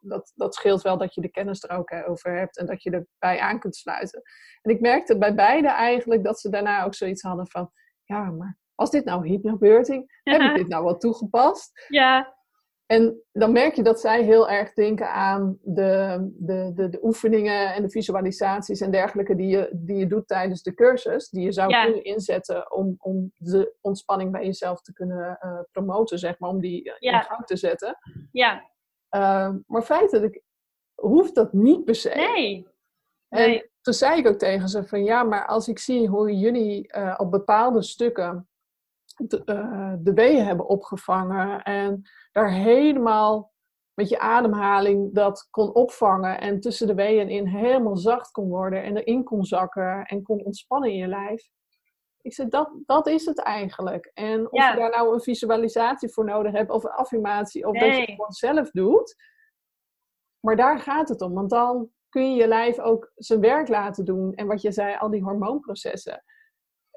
dat, 0.00 0.32
dat 0.34 0.54
scheelt 0.54 0.82
wel 0.82 0.98
dat 0.98 1.14
je 1.14 1.20
de 1.20 1.30
kennis 1.30 1.62
er 1.62 1.76
ook 1.76 1.92
over 2.06 2.38
hebt 2.38 2.58
en 2.58 2.66
dat 2.66 2.82
je 2.82 2.90
erbij 2.90 3.40
aan 3.40 3.58
kunt 3.58 3.76
sluiten. 3.76 4.22
En 4.62 4.70
ik 4.70 4.80
merkte 4.80 5.18
bij 5.18 5.34
beide 5.34 5.68
eigenlijk 5.68 6.24
dat 6.24 6.40
ze 6.40 6.50
daarna 6.50 6.84
ook 6.84 6.94
zoiets 6.94 7.22
hadden 7.22 7.48
van, 7.48 7.70
ja, 8.04 8.30
maar 8.30 8.58
als 8.74 8.90
dit 8.90 9.04
nou 9.04 9.28
hypnobirthing, 9.28 10.20
heb 10.22 10.40
ik 10.40 10.54
dit 10.60 10.68
nou 10.68 10.84
wel 10.84 10.96
toegepast? 10.96 11.86
Ja. 11.88 12.38
En 12.90 13.22
dan 13.32 13.52
merk 13.52 13.74
je 13.74 13.82
dat 13.82 14.00
zij 14.00 14.22
heel 14.22 14.48
erg 14.48 14.72
denken 14.72 15.12
aan 15.12 15.58
de, 15.62 16.18
de, 16.38 16.72
de, 16.74 16.88
de 16.88 16.98
oefeningen 17.02 17.74
en 17.74 17.82
de 17.82 17.90
visualisaties 17.90 18.80
en 18.80 18.90
dergelijke 18.90 19.34
die 19.34 19.48
je, 19.48 19.70
die 19.72 19.96
je 19.96 20.06
doet 20.06 20.28
tijdens 20.28 20.62
de 20.62 20.74
cursus. 20.74 21.28
Die 21.28 21.44
je 21.44 21.52
zou 21.52 21.72
kunnen 21.82 22.04
inzetten 22.04 22.72
om, 22.72 22.94
om 22.98 23.32
de 23.36 23.74
ontspanning 23.80 24.32
bij 24.32 24.44
jezelf 24.44 24.80
te 24.80 24.92
kunnen 24.92 25.38
uh, 25.44 25.60
promoten, 25.72 26.18
zeg 26.18 26.38
maar, 26.38 26.50
om 26.50 26.60
die 26.60 26.92
in 26.98 27.22
gang 27.22 27.46
te 27.46 27.56
zetten. 27.56 27.98
Ja. 28.32 28.70
Uh, 29.10 29.54
maar 29.66 29.82
feitelijk 29.82 30.42
hoeft 30.94 31.34
dat 31.34 31.52
niet 31.52 31.84
per 31.84 31.94
se. 31.94 32.14
Nee. 32.14 32.66
En 33.28 33.70
toen 33.80 33.94
zei 33.94 34.18
ik 34.18 34.28
ook 34.28 34.38
tegen 34.38 34.68
ze 34.68 34.84
van 34.84 35.04
ja, 35.04 35.22
maar 35.22 35.46
als 35.46 35.68
ik 35.68 35.78
zie 35.78 36.08
hoe 36.08 36.38
jullie 36.38 36.96
uh, 36.96 37.14
op 37.16 37.30
bepaalde 37.30 37.82
stukken 37.82 38.49
de, 39.28 39.42
uh, 39.46 39.94
de 39.98 40.12
weeën 40.12 40.44
hebben 40.44 40.68
opgevangen 40.68 41.62
en 41.62 42.02
daar 42.32 42.52
helemaal 42.52 43.52
met 43.94 44.08
je 44.08 44.18
ademhaling 44.18 45.14
dat 45.14 45.48
kon 45.50 45.74
opvangen 45.74 46.40
en 46.40 46.60
tussen 46.60 46.86
de 46.86 46.94
weeën 46.94 47.28
in 47.28 47.46
helemaal 47.46 47.96
zacht 47.96 48.30
kon 48.30 48.48
worden 48.48 48.82
en 48.82 48.96
erin 48.96 49.24
kon 49.24 49.44
zakken 49.44 50.04
en 50.04 50.22
kon 50.22 50.44
ontspannen 50.44 50.90
in 50.90 50.96
je 50.96 51.06
lijf. 51.06 51.48
Ik 52.22 52.34
zei, 52.34 52.48
dat, 52.48 52.70
dat 52.86 53.06
is 53.06 53.26
het 53.26 53.38
eigenlijk. 53.38 54.10
En 54.14 54.52
of 54.52 54.70
je 54.70 54.76
daar 54.76 54.90
nou 54.90 55.12
een 55.12 55.20
visualisatie 55.20 56.08
voor 56.08 56.24
nodig 56.24 56.52
hebt, 56.52 56.70
of 56.70 56.84
een 56.84 56.90
affirmatie, 56.90 57.66
of 57.66 57.78
dat 57.78 57.94
je 57.94 58.00
het 58.00 58.10
gewoon 58.10 58.32
zelf 58.32 58.70
doet. 58.70 59.16
Maar 60.40 60.56
daar 60.56 60.78
gaat 60.78 61.08
het 61.08 61.20
om, 61.20 61.34
want 61.34 61.50
dan 61.50 61.90
kun 62.08 62.30
je 62.30 62.40
je 62.40 62.48
lijf 62.48 62.78
ook 62.78 63.12
zijn 63.14 63.40
werk 63.40 63.68
laten 63.68 64.04
doen. 64.04 64.34
En 64.34 64.46
wat 64.46 64.62
je 64.62 64.72
zei, 64.72 64.96
al 64.96 65.10
die 65.10 65.22
hormoonprocessen. 65.22 66.22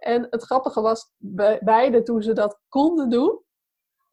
En 0.03 0.27
het 0.29 0.43
grappige 0.43 0.81
was, 0.81 1.13
beide 1.59 2.03
toen 2.03 2.21
ze 2.21 2.33
dat 2.33 2.61
konden 2.69 3.09
doen, 3.09 3.41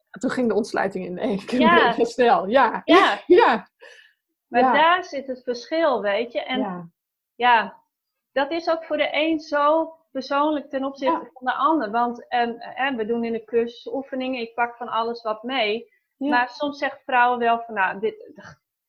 toen 0.09 0.29
ging 0.29 0.47
de 0.47 0.53
ontsluiting 0.53 1.05
in 1.05 1.17
één 1.17 1.45
keer 1.45 1.59
ja. 1.59 1.93
snel. 2.03 2.47
Ja. 2.47 2.81
Ja. 2.83 3.21
ja. 3.41 3.67
Maar 4.47 4.73
daar 4.73 5.03
zit 5.03 5.27
het 5.27 5.43
verschil, 5.43 6.01
weet 6.01 6.31
je. 6.31 6.43
En 6.43 6.59
ja. 6.59 6.89
ja, 7.35 7.81
dat 8.31 8.51
is 8.51 8.69
ook 8.69 8.83
voor 8.83 8.97
de 8.97 9.09
een 9.11 9.39
zo 9.39 9.95
persoonlijk 10.11 10.69
ten 10.69 10.83
opzichte 10.83 11.29
van 11.33 11.45
de 11.45 11.53
ander. 11.53 11.91
Want 11.91 12.27
en, 12.27 12.59
en 12.59 12.95
we 12.95 13.05
doen 13.05 13.23
in 13.23 13.33
de 13.33 13.43
cursus 13.43 13.93
oefeningen, 13.93 14.41
ik 14.41 14.53
pak 14.53 14.75
van 14.75 14.87
alles 14.87 15.21
wat 15.21 15.43
mee. 15.43 15.89
Maar 16.17 16.49
soms 16.49 16.77
zeggen 16.77 16.99
vrouwen 17.05 17.39
wel 17.39 17.61
van, 17.65 17.75
nou, 17.75 17.99
dit, 17.99 18.31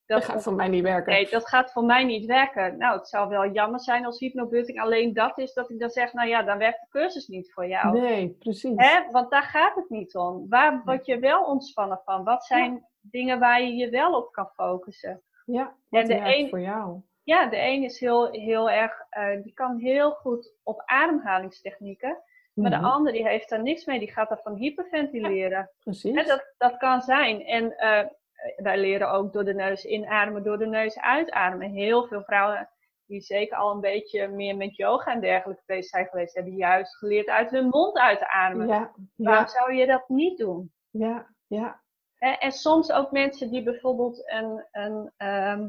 dat, 0.06 0.24
gaat 0.24 0.42
voor 0.42 0.54
mij 0.54 0.68
niet 0.68 0.82
werken. 0.82 1.12
Nee, 1.12 1.28
dat 1.30 1.48
gaat 1.48 1.72
voor 1.72 1.84
mij 1.84 2.04
niet 2.04 2.26
werken. 2.26 2.76
Nou, 2.76 2.98
het 2.98 3.08
zou 3.08 3.28
wel 3.28 3.50
jammer 3.50 3.80
zijn 3.80 4.06
als 4.06 4.18
hypnobirthing 4.18 4.80
alleen 4.80 5.12
dat 5.12 5.38
is, 5.38 5.52
dat 5.52 5.70
ik 5.70 5.78
dan 5.78 5.90
zeg, 5.90 6.12
nou 6.12 6.28
ja, 6.28 6.42
dan 6.42 6.58
werkt 6.58 6.80
de 6.80 6.86
cursus 6.88 7.26
niet 7.26 7.52
voor 7.52 7.66
jou. 7.66 8.00
Nee, 8.00 8.36
precies. 8.38 8.72
Hè? 8.76 9.10
Want 9.10 9.30
daar 9.30 9.42
gaat 9.42 9.74
het 9.74 9.88
niet 9.88 10.14
om. 10.14 10.48
Waar 10.48 10.82
word 10.84 11.06
je 11.06 11.18
wel 11.18 11.44
ontspannen 11.44 12.00
van? 12.04 12.24
Wat 12.24 12.44
zijn 12.44 12.86
dingen 13.00 13.38
waar 13.38 13.62
je 13.62 13.74
je 13.74 13.90
wel 13.90 14.16
op 14.16 14.32
kan 14.32 14.48
focussen? 14.54 15.22
Ja, 15.46 15.74
wat 15.88 16.06
de 16.06 16.16
een, 16.16 16.48
voor 16.48 16.60
jou? 16.60 17.00
Ja, 17.22 17.46
de 17.46 17.60
een 17.60 17.82
is 17.82 18.00
heel, 18.00 18.30
heel 18.30 18.70
erg, 18.70 18.92
uh, 19.18 19.42
die 19.42 19.52
kan 19.52 19.78
heel 19.78 20.10
goed 20.10 20.54
op 20.62 20.82
ademhalingstechnieken. 20.84 22.22
Maar 22.54 22.70
de 22.70 22.76
mhm. 22.76 22.84
ander 22.84 23.12
die 23.12 23.28
heeft 23.28 23.48
daar 23.48 23.62
niks 23.62 23.84
mee, 23.84 23.98
die 23.98 24.12
gaat 24.12 24.28
daarvan 24.28 24.54
hyperventileren. 24.54 25.70
precies. 25.78 26.26
Dat, 26.26 26.54
dat 26.58 26.76
kan 26.76 27.00
zijn. 27.00 27.44
En 27.44 27.64
uh, 27.64 28.10
wij 28.56 28.78
leren 28.78 29.10
ook 29.10 29.32
door 29.32 29.44
de 29.44 29.54
neus 29.54 29.84
inademen, 29.84 30.42
door 30.42 30.58
de 30.58 30.66
neus 30.66 30.98
uitademen. 30.98 31.70
Heel 31.70 32.06
veel 32.06 32.22
vrouwen 32.22 32.68
die 33.06 33.20
zeker 33.20 33.56
al 33.56 33.70
een 33.70 33.80
beetje 33.80 34.28
meer 34.28 34.56
met 34.56 34.76
yoga 34.76 35.12
en 35.12 35.20
dergelijke 35.20 35.62
bezig 35.66 35.84
zijn 35.90 36.06
geweest, 36.06 36.34
hebben 36.34 36.54
juist 36.54 36.96
geleerd 36.96 37.28
uit 37.28 37.50
hun 37.50 37.68
mond 37.68 37.98
uit 37.98 38.18
te 38.18 38.28
ademen. 38.28 38.66
Ja, 38.68 38.92
Waarom 39.16 39.48
zou 39.48 39.72
je 39.72 39.86
dat 39.86 40.08
niet 40.08 40.38
doen? 40.38 40.72
Ja, 40.90 41.34
ja. 41.46 41.80
En, 42.18 42.38
en, 42.38 42.52
soms 42.52 42.92
ook 42.92 43.10
mensen 43.10 43.50
die 43.50 43.62
bijvoorbeeld 43.62 44.30
een, 44.30 44.66
een 44.70 44.92
um, 44.92 45.10
ehm, 45.16 45.68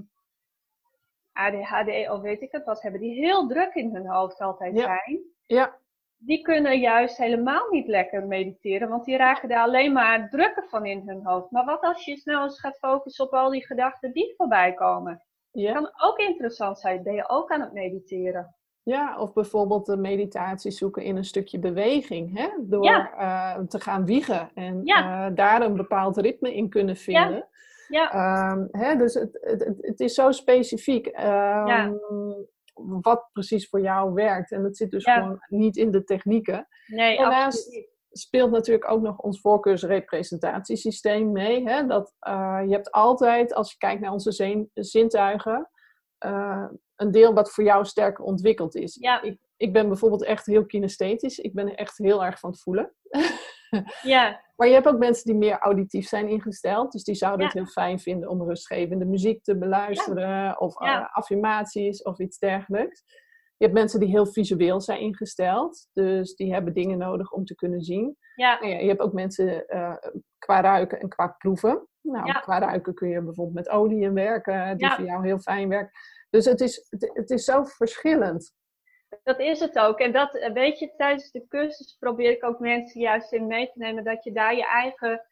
ADHD 1.31 2.09
of 2.09 2.21
weet 2.21 2.41
ik 2.41 2.51
het 2.51 2.65
wat 2.65 2.81
hebben, 2.81 3.01
die 3.01 3.25
heel 3.25 3.47
druk 3.47 3.73
in 3.73 3.93
hun 3.93 4.07
hoofd 4.07 4.39
altijd 4.39 4.79
zijn. 4.79 5.23
Ja 5.45 5.81
die 6.25 6.41
kunnen 6.41 6.79
juist 6.79 7.17
helemaal 7.17 7.69
niet 7.69 7.87
lekker 7.87 8.25
mediteren, 8.25 8.89
want 8.89 9.05
die 9.05 9.17
raken 9.17 9.49
daar 9.49 9.63
alleen 9.63 9.93
maar 9.93 10.29
drukken 10.29 10.63
van 10.69 10.85
in 10.85 11.03
hun 11.05 11.25
hoofd. 11.25 11.51
Maar 11.51 11.65
wat 11.65 11.81
als 11.81 12.05
je 12.05 12.17
snel 12.17 12.43
eens 12.43 12.59
gaat 12.59 12.77
focussen 12.77 13.25
op 13.25 13.33
al 13.33 13.49
die 13.49 13.65
gedachten 13.65 14.11
die 14.11 14.33
voorbij 14.37 14.73
komen? 14.73 15.23
Ja. 15.51 15.73
Kan 15.73 15.91
ook 16.03 16.17
interessant 16.17 16.79
zijn. 16.79 17.03
Ben 17.03 17.13
je 17.13 17.29
ook 17.29 17.51
aan 17.51 17.61
het 17.61 17.73
mediteren? 17.73 18.55
Ja, 18.83 19.19
of 19.19 19.33
bijvoorbeeld 19.33 19.85
de 19.85 19.97
meditatie 19.97 20.71
zoeken 20.71 21.03
in 21.03 21.15
een 21.15 21.25
stukje 21.25 21.59
beweging. 21.59 22.37
Hè? 22.37 22.49
Door 22.59 23.13
eh, 23.17 23.59
te 23.59 23.79
gaan 23.79 24.05
wiegen 24.05 24.49
en 24.53 24.81
ja. 24.83 25.29
uh, 25.29 25.35
daar 25.35 25.61
een 25.61 25.75
bepaald 25.75 26.17
ritme 26.17 26.55
in 26.55 26.69
kunnen 26.69 26.95
vinden. 26.95 27.47
Ja. 27.87 28.51
Um, 28.51 28.67
hè? 28.71 28.95
Dus 28.95 29.13
het, 29.13 29.37
het, 29.41 29.77
het, 29.81 29.99
is 29.99 30.13
zo 30.13 30.31
specifiek. 30.31 31.07
Um, 31.07 31.99
wat 32.73 33.29
precies 33.31 33.69
voor 33.69 33.81
jou 33.81 34.13
werkt. 34.13 34.51
En 34.51 34.63
dat 34.63 34.77
zit 34.77 34.91
dus 34.91 35.03
gewoon 35.03 35.43
niet 35.47 35.77
in 35.77 35.91
de 35.91 36.03
technieken. 36.03 36.67
Nee, 36.87 37.17
Daarnaast 37.17 37.87
speelt 38.11 38.51
natuurlijk 38.51 38.91
ook 38.91 39.01
nog 39.01 39.17
ons 39.17 39.41
voorkeursrepresentatiesysteem 39.41 41.31
mee. 41.31 41.69
Hè? 41.69 41.85
Dat, 41.85 42.13
uh, 42.27 42.61
je 42.65 42.73
hebt 42.73 42.91
altijd, 42.91 43.53
als 43.53 43.71
je 43.71 43.77
kijkt 43.77 44.01
naar 44.01 44.11
onze 44.11 44.67
zintuigen, 44.73 45.69
uh, 46.25 46.67
een 46.95 47.11
deel 47.11 47.33
wat 47.33 47.51
voor 47.51 47.63
jou 47.63 47.85
sterker 47.85 48.23
ontwikkeld 48.23 48.75
is. 48.75 48.97
Ja. 48.99 49.21
Ik, 49.21 49.37
ik 49.57 49.73
ben 49.73 49.87
bijvoorbeeld 49.87 50.23
echt 50.23 50.45
heel 50.45 50.65
kinesthetisch. 50.65 51.39
Ik 51.39 51.53
ben 51.53 51.75
echt 51.75 51.97
heel 51.97 52.25
erg 52.25 52.39
van 52.39 52.49
het 52.49 52.61
voelen. 52.61 52.93
ja. 54.01 54.41
Maar 54.55 54.67
je 54.67 54.73
hebt 54.73 54.87
ook 54.87 54.97
mensen 54.97 55.25
die 55.25 55.35
meer 55.35 55.59
auditief 55.59 56.07
zijn 56.07 56.27
ingesteld. 56.29 56.91
Dus 56.91 57.03
die 57.03 57.15
zouden 57.15 57.45
het 57.45 57.55
heel 57.55 57.65
fijn 57.65 57.99
vinden 57.99 58.29
om 58.29 58.43
rustgevende 58.43 59.05
muziek 59.05 59.43
te 59.43 59.57
beluisteren. 59.57 60.59
Of 60.59 60.81
uh, 60.81 61.05
affirmaties 61.11 62.01
of 62.01 62.19
iets 62.19 62.37
dergelijks. 62.37 63.03
Je 63.57 63.65
hebt 63.65 63.73
mensen 63.73 63.99
die 63.99 64.09
heel 64.09 64.25
visueel 64.25 64.81
zijn 64.81 64.99
ingesteld. 64.99 65.87
Dus 65.93 66.35
die 66.35 66.53
hebben 66.53 66.73
dingen 66.73 66.97
nodig 66.97 67.31
om 67.31 67.45
te 67.45 67.55
kunnen 67.55 67.81
zien. 67.81 68.17
Ja. 68.35 68.59
Nou 68.59 68.71
ja 68.71 68.79
je 68.79 68.87
hebt 68.87 68.99
ook 68.99 69.13
mensen 69.13 69.63
uh, 69.67 69.95
qua 70.37 70.61
ruiken 70.61 70.99
en 70.99 71.09
qua 71.09 71.27
proeven. 71.27 71.87
Nou, 72.01 72.39
qua 72.39 72.59
ruiken 72.59 72.93
kun 72.93 73.09
je 73.09 73.21
bijvoorbeeld 73.21 73.55
met 73.55 73.69
olie 73.69 74.09
werken, 74.09 74.77
die 74.77 74.91
voor 74.91 75.05
jou 75.05 75.25
heel 75.25 75.39
fijn 75.39 75.69
werkt. 75.69 75.97
Dus 76.29 76.45
het 76.45 76.61
is, 76.61 76.87
het, 76.89 77.11
het 77.13 77.29
is 77.29 77.43
zo 77.43 77.63
verschillend. 77.63 78.53
Dat 79.23 79.39
is 79.39 79.59
het 79.59 79.79
ook. 79.79 79.99
En 79.99 80.11
dat, 80.11 80.35
eh, 80.35 80.51
weet 80.51 80.79
je, 80.79 80.93
tijdens 80.97 81.31
de 81.31 81.47
cursus 81.47 81.95
probeer 81.99 82.31
ik 82.31 82.43
ook 82.43 82.59
mensen 82.59 83.01
juist 83.01 83.31
in 83.33 83.47
mee 83.47 83.65
te 83.65 83.79
nemen 83.79 84.03
dat 84.03 84.23
je 84.23 84.31
daar 84.31 84.55
je 84.55 84.65
eigen 84.65 85.25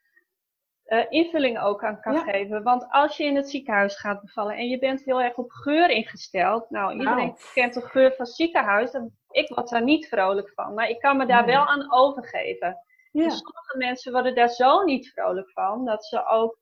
uh, 0.85 1.05
invulling 1.09 1.59
ook 1.59 1.83
aan 1.83 2.01
kan 2.01 2.17
geven. 2.17 2.63
Want 2.63 2.85
als 2.89 3.17
je 3.17 3.23
in 3.23 3.35
het 3.35 3.49
ziekenhuis 3.49 3.99
gaat 3.99 4.21
bevallen 4.21 4.55
en 4.55 4.67
je 4.67 4.79
bent 4.79 5.03
heel 5.03 5.21
erg 5.21 5.35
op 5.35 5.51
geur 5.51 5.89
ingesteld. 5.89 6.69
Nou, 6.69 6.93
iedereen 6.93 7.35
kent 7.53 7.73
de 7.73 7.81
geur 7.81 8.13
van 8.15 8.25
ziekenhuis. 8.25 8.93
Ik 9.29 9.49
word 9.55 9.69
daar 9.69 9.83
niet 9.83 10.07
vrolijk 10.07 10.51
van. 10.53 10.73
Maar 10.73 10.89
ik 10.89 10.99
kan 10.99 11.17
me 11.17 11.25
daar 11.25 11.45
wel 11.45 11.65
aan 11.65 11.93
overgeven. 11.93 12.77
Ja. 13.11 13.23
Dus 13.23 13.37
sommige 13.37 13.77
mensen 13.77 14.11
worden 14.11 14.35
daar 14.35 14.49
zo 14.49 14.83
niet 14.83 15.11
vrolijk 15.11 15.51
van. 15.51 15.85
Dat 15.85 16.05
ze 16.05 16.25
ook 16.25 16.57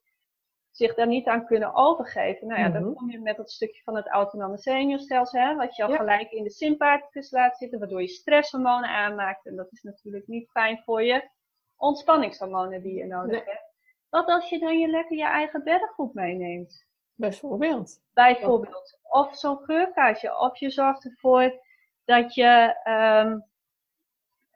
zich 0.80 0.96
daar 0.96 1.08
niet 1.08 1.28
aan 1.28 1.46
kunnen 1.46 1.76
overgeven. 1.76 2.48
Nou 2.48 2.60
ja, 2.60 2.70
dan 2.70 2.84
mhm. 2.84 2.94
kom 2.94 3.12
je 3.12 3.20
met 3.20 3.38
dat 3.38 3.52
stukje 3.52 3.82
van 3.84 3.96
het 3.96 4.08
autonome 4.08 4.58
zenuwstelsel, 4.58 5.40
hè, 5.40 5.56
wat 5.56 5.76
je 5.76 5.84
al 5.84 5.96
gelijk 5.96 6.32
in 6.32 6.44
de 6.44 6.52
sympathicus 6.52 7.32
laat 7.32 7.58
zitten, 7.58 7.80
waardoor 7.80 8.02
je 8.02 8.08
stresshormonen 8.08 8.90
aanmaakt. 8.90 9.46
En 9.46 9.56
dat 9.56 9.72
is 9.72 9.82
natuurlijk 9.82 10.28
niet 10.28 10.50
fijn 10.50 10.82
voor 10.86 11.04
je 11.04 11.30
ontspanningshormonen 11.78 12.82
die 12.82 12.94
je 12.94 13.06
nodig 13.06 13.46
hebt. 13.46 13.74
Wat 14.10 14.28
als 14.28 14.50
je 14.50 14.60
dan 14.60 14.80
je 14.80 14.88
lekker 14.88 15.18
je 15.18 15.26
eigen 15.26 15.64
beddengoed 15.64 16.14
meeneemt? 16.14 16.86
Bijvoorbeeld. 17.16 18.02
Bijvoorbeeld. 18.14 19.00
Of 19.04 19.38
zo'n 19.38 19.58
geurkaartje. 19.58 20.40
Of 20.40 20.58
je 20.58 20.70
zorgt 20.70 21.06
ervoor 21.06 21.60
dat 22.06 22.34
je 22.34 22.76
um, 23.24 23.49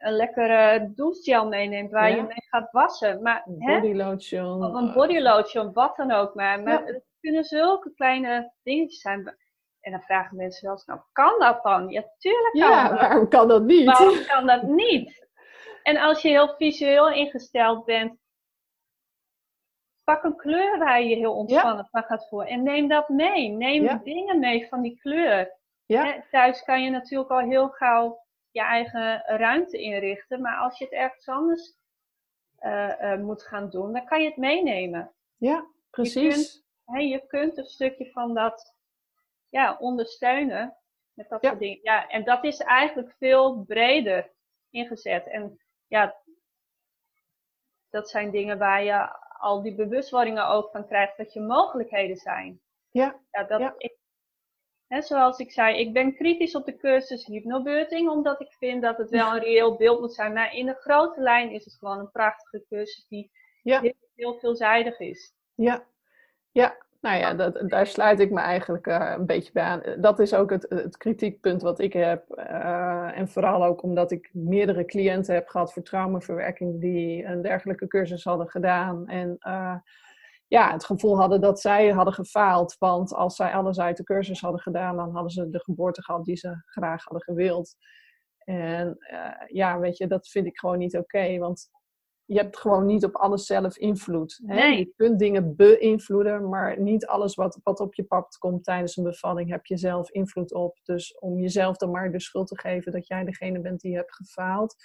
een 0.04 0.14
lekkere 0.14 0.92
douchegel 0.96 1.48
meeneemt 1.48 1.92
waar 1.92 2.10
je 2.10 2.22
mee 2.22 2.48
gaat 2.50 2.72
wassen. 2.72 3.22
Maar, 3.22 3.44
een 3.46 3.82
body 3.82 3.94
lotion. 3.94 4.64
Of 4.64 4.74
een 4.74 4.94
body 4.94 5.20
lotion, 5.20 5.74
wat 5.74 5.96
dan 5.96 6.12
ook 6.12 6.34
maar. 6.34 6.62
Maar 6.62 6.86
het 6.86 7.04
kunnen 7.20 7.44
zulke 7.44 7.94
kleine 7.94 8.54
dingetjes 8.64 9.02
zijn. 9.02 9.38
En 9.80 9.92
dan 9.92 10.02
vragen 10.02 10.38
mensen 10.38 10.64
wel 10.66 10.74
eens, 10.74 10.86
nou 10.86 11.00
kan 11.12 11.40
dat 11.40 11.64
dan? 11.64 11.90
Ja, 11.90 12.04
tuurlijk 12.18 12.54
kan 12.54 12.70
ja, 12.70 12.90
dat. 12.90 13.00
waarom 13.00 13.30
kan 13.30 13.48
dat 13.48 13.64
niet? 13.64 13.86
Waarom 13.86 14.26
kan 14.26 14.48
dat 14.48 14.64
niet? 14.64 15.28
En 15.84 15.98
als 15.98 16.22
je 16.22 16.30
heel 16.30 16.56
visueel 16.58 17.10
ingesteld 17.10 17.86
bent, 17.86 18.18
pak 20.04 20.24
een 20.24 20.36
kleur 20.36 20.78
waar 20.78 21.02
je 21.02 21.10
je 21.10 21.16
heel 21.16 21.36
ontspannen 21.36 21.88
van 21.92 22.04
gaat 22.04 22.28
voelen. 22.28 22.48
En 22.48 22.64
neem 22.64 22.88
dat 22.88 23.10
mee. 23.10 23.50
Neem 23.50 24.02
dingen 24.04 24.40
mee 24.40 24.68
van 24.68 24.82
die 24.82 25.00
kleur. 25.00 25.62
Ja. 25.86 26.24
thuis 26.32 26.64
kan 26.64 26.84
je 26.84 26.90
natuurlijk 26.90 27.32
al 27.32 27.40
heel 27.40 27.68
gauw 27.70 28.23
je 28.54 28.62
eigen 28.62 29.24
ruimte 29.26 29.78
inrichten. 29.78 30.42
Maar 30.42 30.58
als 30.58 30.78
je 30.78 30.84
het 30.84 30.94
ergens 30.94 31.28
anders 31.28 31.76
uh, 32.60 33.16
moet 33.16 33.44
gaan 33.44 33.70
doen, 33.70 33.94
dan 33.94 34.06
kan 34.06 34.22
je 34.22 34.28
het 34.28 34.38
meenemen. 34.38 35.14
Ja, 35.38 35.68
precies. 35.90 36.64
Je 36.86 36.92
kunt, 36.92 37.10
je 37.10 37.28
kunt 37.28 37.58
een 37.58 37.66
stukje 37.66 38.12
van 38.12 38.34
dat 38.34 38.76
ja, 39.50 39.78
ondersteunen 39.80 40.78
met 41.14 41.30
dat 41.30 41.44
soort 41.44 41.60
dingen. 41.60 41.80
Ja, 41.82 42.08
en 42.08 42.24
dat 42.24 42.44
is 42.44 42.60
eigenlijk 42.60 43.14
veel 43.18 43.64
breder 43.64 44.32
ingezet. 44.70 45.28
En 45.28 45.60
ja, 45.88 46.16
dat 47.90 48.10
zijn 48.10 48.32
dingen 48.32 48.58
waar 48.58 48.84
je 48.84 49.22
al 49.40 49.62
die 49.62 49.76
bewustwordingen 49.76 50.48
ook 50.48 50.72
van 50.72 50.88
krijgt 50.88 51.18
dat 51.18 51.34
je 51.34 51.42
mogelijkheden 51.42 52.18
zijn. 52.18 52.62
Ja. 52.92 53.20
ja, 53.32 53.44
dat 53.44 53.74
Ik, 53.78 53.98
zoals 55.02 55.40
ik 55.40 55.52
zei, 55.52 55.78
ik 55.78 55.94
ben 55.94 56.16
kritisch 56.16 56.56
op 56.56 56.66
de 56.66 56.78
cursus 56.78 57.26
hypnobirthing, 57.26 58.10
omdat 58.10 58.42
ik 58.42 58.52
vind 58.60 58.82
dat 58.82 58.98
het 58.98 59.10
wel 59.10 59.34
een 59.34 59.42
reëel 59.42 59.76
beeld 59.76 60.00
moet 60.00 60.14
zijn. 60.14 60.34
Maar 60.34 60.56
in 60.56 60.66
de 60.66 60.76
grote 60.80 61.22
lijn 61.22 61.52
is 61.52 61.66
het 61.66 61.76
gewoon 61.80 62.00
een 62.00 62.12
prachtige 62.12 62.64
cursus 62.70 63.06
die 63.08 63.32
heel, 63.62 63.94
heel 64.16 64.40
veelzijdig 64.40 65.00
is. 65.00 65.34
Ja, 65.56 65.84
ja 66.52 66.78
nou 67.04 67.18
ja, 67.18 67.34
dat, 67.34 67.70
daar 67.70 67.88
sluit 67.88 68.20
ik 68.20 68.32
me 68.32 68.40
eigenlijk 68.40 68.88
uh, 68.88 69.14
een 69.18 69.26
beetje 69.26 69.52
bij 69.52 69.64
aan. 69.64 69.82
Dat 69.98 70.20
is 70.20 70.34
ook 70.34 70.50
het, 70.50 70.66
het 70.70 70.98
kritiekpunt 70.98 71.62
wat 71.62 71.80
ik 71.80 71.94
heb. 71.94 72.24
Uh, 72.38 73.18
en 73.18 73.28
vooral 73.28 73.66
ook 73.66 73.84
omdat 73.84 74.12
ik 74.12 74.30
meerdere 74.34 74.86
cliënten 74.86 75.34
heb 75.34 75.48
gehad 75.48 75.74
voor 75.74 75.84
traumaverwerking 75.84 76.82
die 76.82 77.26
een 77.26 77.42
dergelijke 77.42 77.88
cursus 77.88 78.24
hadden 78.24 78.50
gedaan. 78.50 79.08
En 79.08 79.38
uh, 79.48 79.76
ja, 80.54 80.72
het 80.72 80.86
gevoel 80.86 81.18
hadden 81.18 81.42
dat 81.42 81.60
zij 81.60 81.90
hadden 81.90 82.14
gefaald. 82.14 82.76
Want 82.80 83.14
als 83.14 83.36
zij 83.36 83.54
alles 83.54 83.80
uit 83.80 83.98
de 83.98 84.04
cursus 84.04 84.42
hadden 84.42 84.62
gedaan, 84.62 84.96
dan 84.96 85.12
hadden 85.12 85.32
ze 85.32 85.50
de 85.50 85.64
geboorte 85.64 86.04
gehad 86.04 86.26
die 86.26 86.36
ze 86.36 86.62
graag 86.66 87.04
hadden 87.04 87.24
gewild. 87.24 87.76
En 88.38 88.98
ja, 89.48 89.80
weet 89.80 89.98
je, 89.98 90.08
dat 90.08 90.28
vind 90.28 90.46
ik 90.46 90.60
gewoon 90.60 90.78
niet 90.78 90.98
oké. 90.98 91.38
want 91.38 91.70
je 92.26 92.38
hebt 92.38 92.58
gewoon 92.58 92.86
niet 92.86 93.06
op 93.06 93.16
alles 93.16 93.46
zelf 93.46 93.78
invloed. 93.78 94.42
Hè? 94.46 94.66
Je 94.66 94.94
kunt 94.96 95.20
dingen 95.20 95.56
beïnvloeden, 95.56 96.50
maar 96.50 96.80
niet 96.80 97.06
alles 97.06 97.36
wat, 97.36 97.60
wat 97.64 97.80
op 97.80 97.94
je 97.94 98.04
pad 98.04 98.38
komt 98.38 98.64
tijdens 98.64 98.98
een 98.98 99.04
bevalling 99.04 99.50
heb 99.50 99.66
je 99.66 99.78
zelf 99.78 100.10
invloed 100.10 100.54
op. 100.54 100.80
Dus 100.84 101.20
om 101.20 101.40
jezelf 101.40 101.78
dan 101.78 101.92
maar 101.92 102.12
de 102.12 102.22
schuld 102.22 102.48
te 102.48 102.60
geven 102.60 102.92
dat 102.92 103.08
jij 103.08 103.24
degene 103.24 103.62
bent 103.62 103.82
die 103.82 103.96
hebt 103.96 104.16
gefaald, 104.16 104.76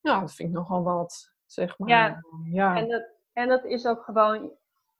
nou, 0.00 0.20
dat 0.20 0.34
vind 0.34 0.48
ik 0.48 0.54
nogal 0.54 0.82
wat, 0.82 1.32
zeg 1.46 1.78
maar. 1.78 1.88
Ja, 1.88 2.20
ja. 2.52 2.76
En, 2.76 2.88
dat, 2.88 3.08
en 3.32 3.48
dat 3.48 3.64
is 3.64 3.86
ook 3.86 4.04
gewoon 4.04 4.52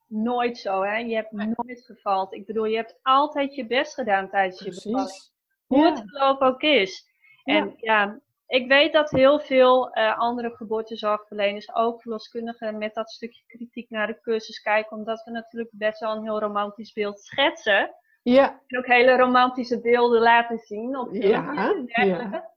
nooit 0.06 0.58
zo, 0.58 0.82
hè. 0.82 0.96
Je 0.96 1.14
hebt 1.14 1.32
nooit 1.32 1.84
gefaald. 1.84 2.34
Ik 2.34 2.46
bedoel, 2.46 2.64
je 2.64 2.76
hebt 2.76 2.98
altijd 3.02 3.54
je 3.54 3.66
best 3.66 3.94
gedaan 3.94 4.30
tijdens 4.30 4.60
je 4.60 4.70
bevalling. 4.70 5.32
Hoe 5.66 5.84
het 5.84 6.02
geloof 6.06 6.40
ook 6.40 6.62
is. 6.62 7.12
En 7.44 7.74
ja, 7.76 8.20
ik 8.46 8.68
weet 8.68 8.92
dat 8.92 9.10
heel 9.10 9.40
veel 9.40 9.98
uh, 9.98 10.18
andere 10.18 10.56
geboortezorgverleners, 10.56 11.74
ook 11.74 12.00
verloskundigen, 12.00 12.78
met 12.78 12.94
dat 12.94 13.10
stukje 13.10 13.42
kritiek 13.46 13.90
naar 13.90 14.06
de 14.06 14.20
cursus 14.20 14.60
kijken, 14.60 14.96
omdat 14.96 15.22
we 15.24 15.30
natuurlijk 15.30 15.70
best 15.72 16.00
wel 16.00 16.16
een 16.16 16.22
heel 16.22 16.40
romantisch 16.40 16.92
beeld 16.92 17.20
schetsen. 17.20 17.94
Ja. 18.22 18.60
En 18.66 18.78
ook 18.78 18.86
hele 18.86 19.16
romantische 19.16 19.80
beelden 19.80 20.20
laten 20.20 20.58
zien 20.58 20.98
op 20.98 21.14
ja, 21.14 21.74
ja. 21.84 22.52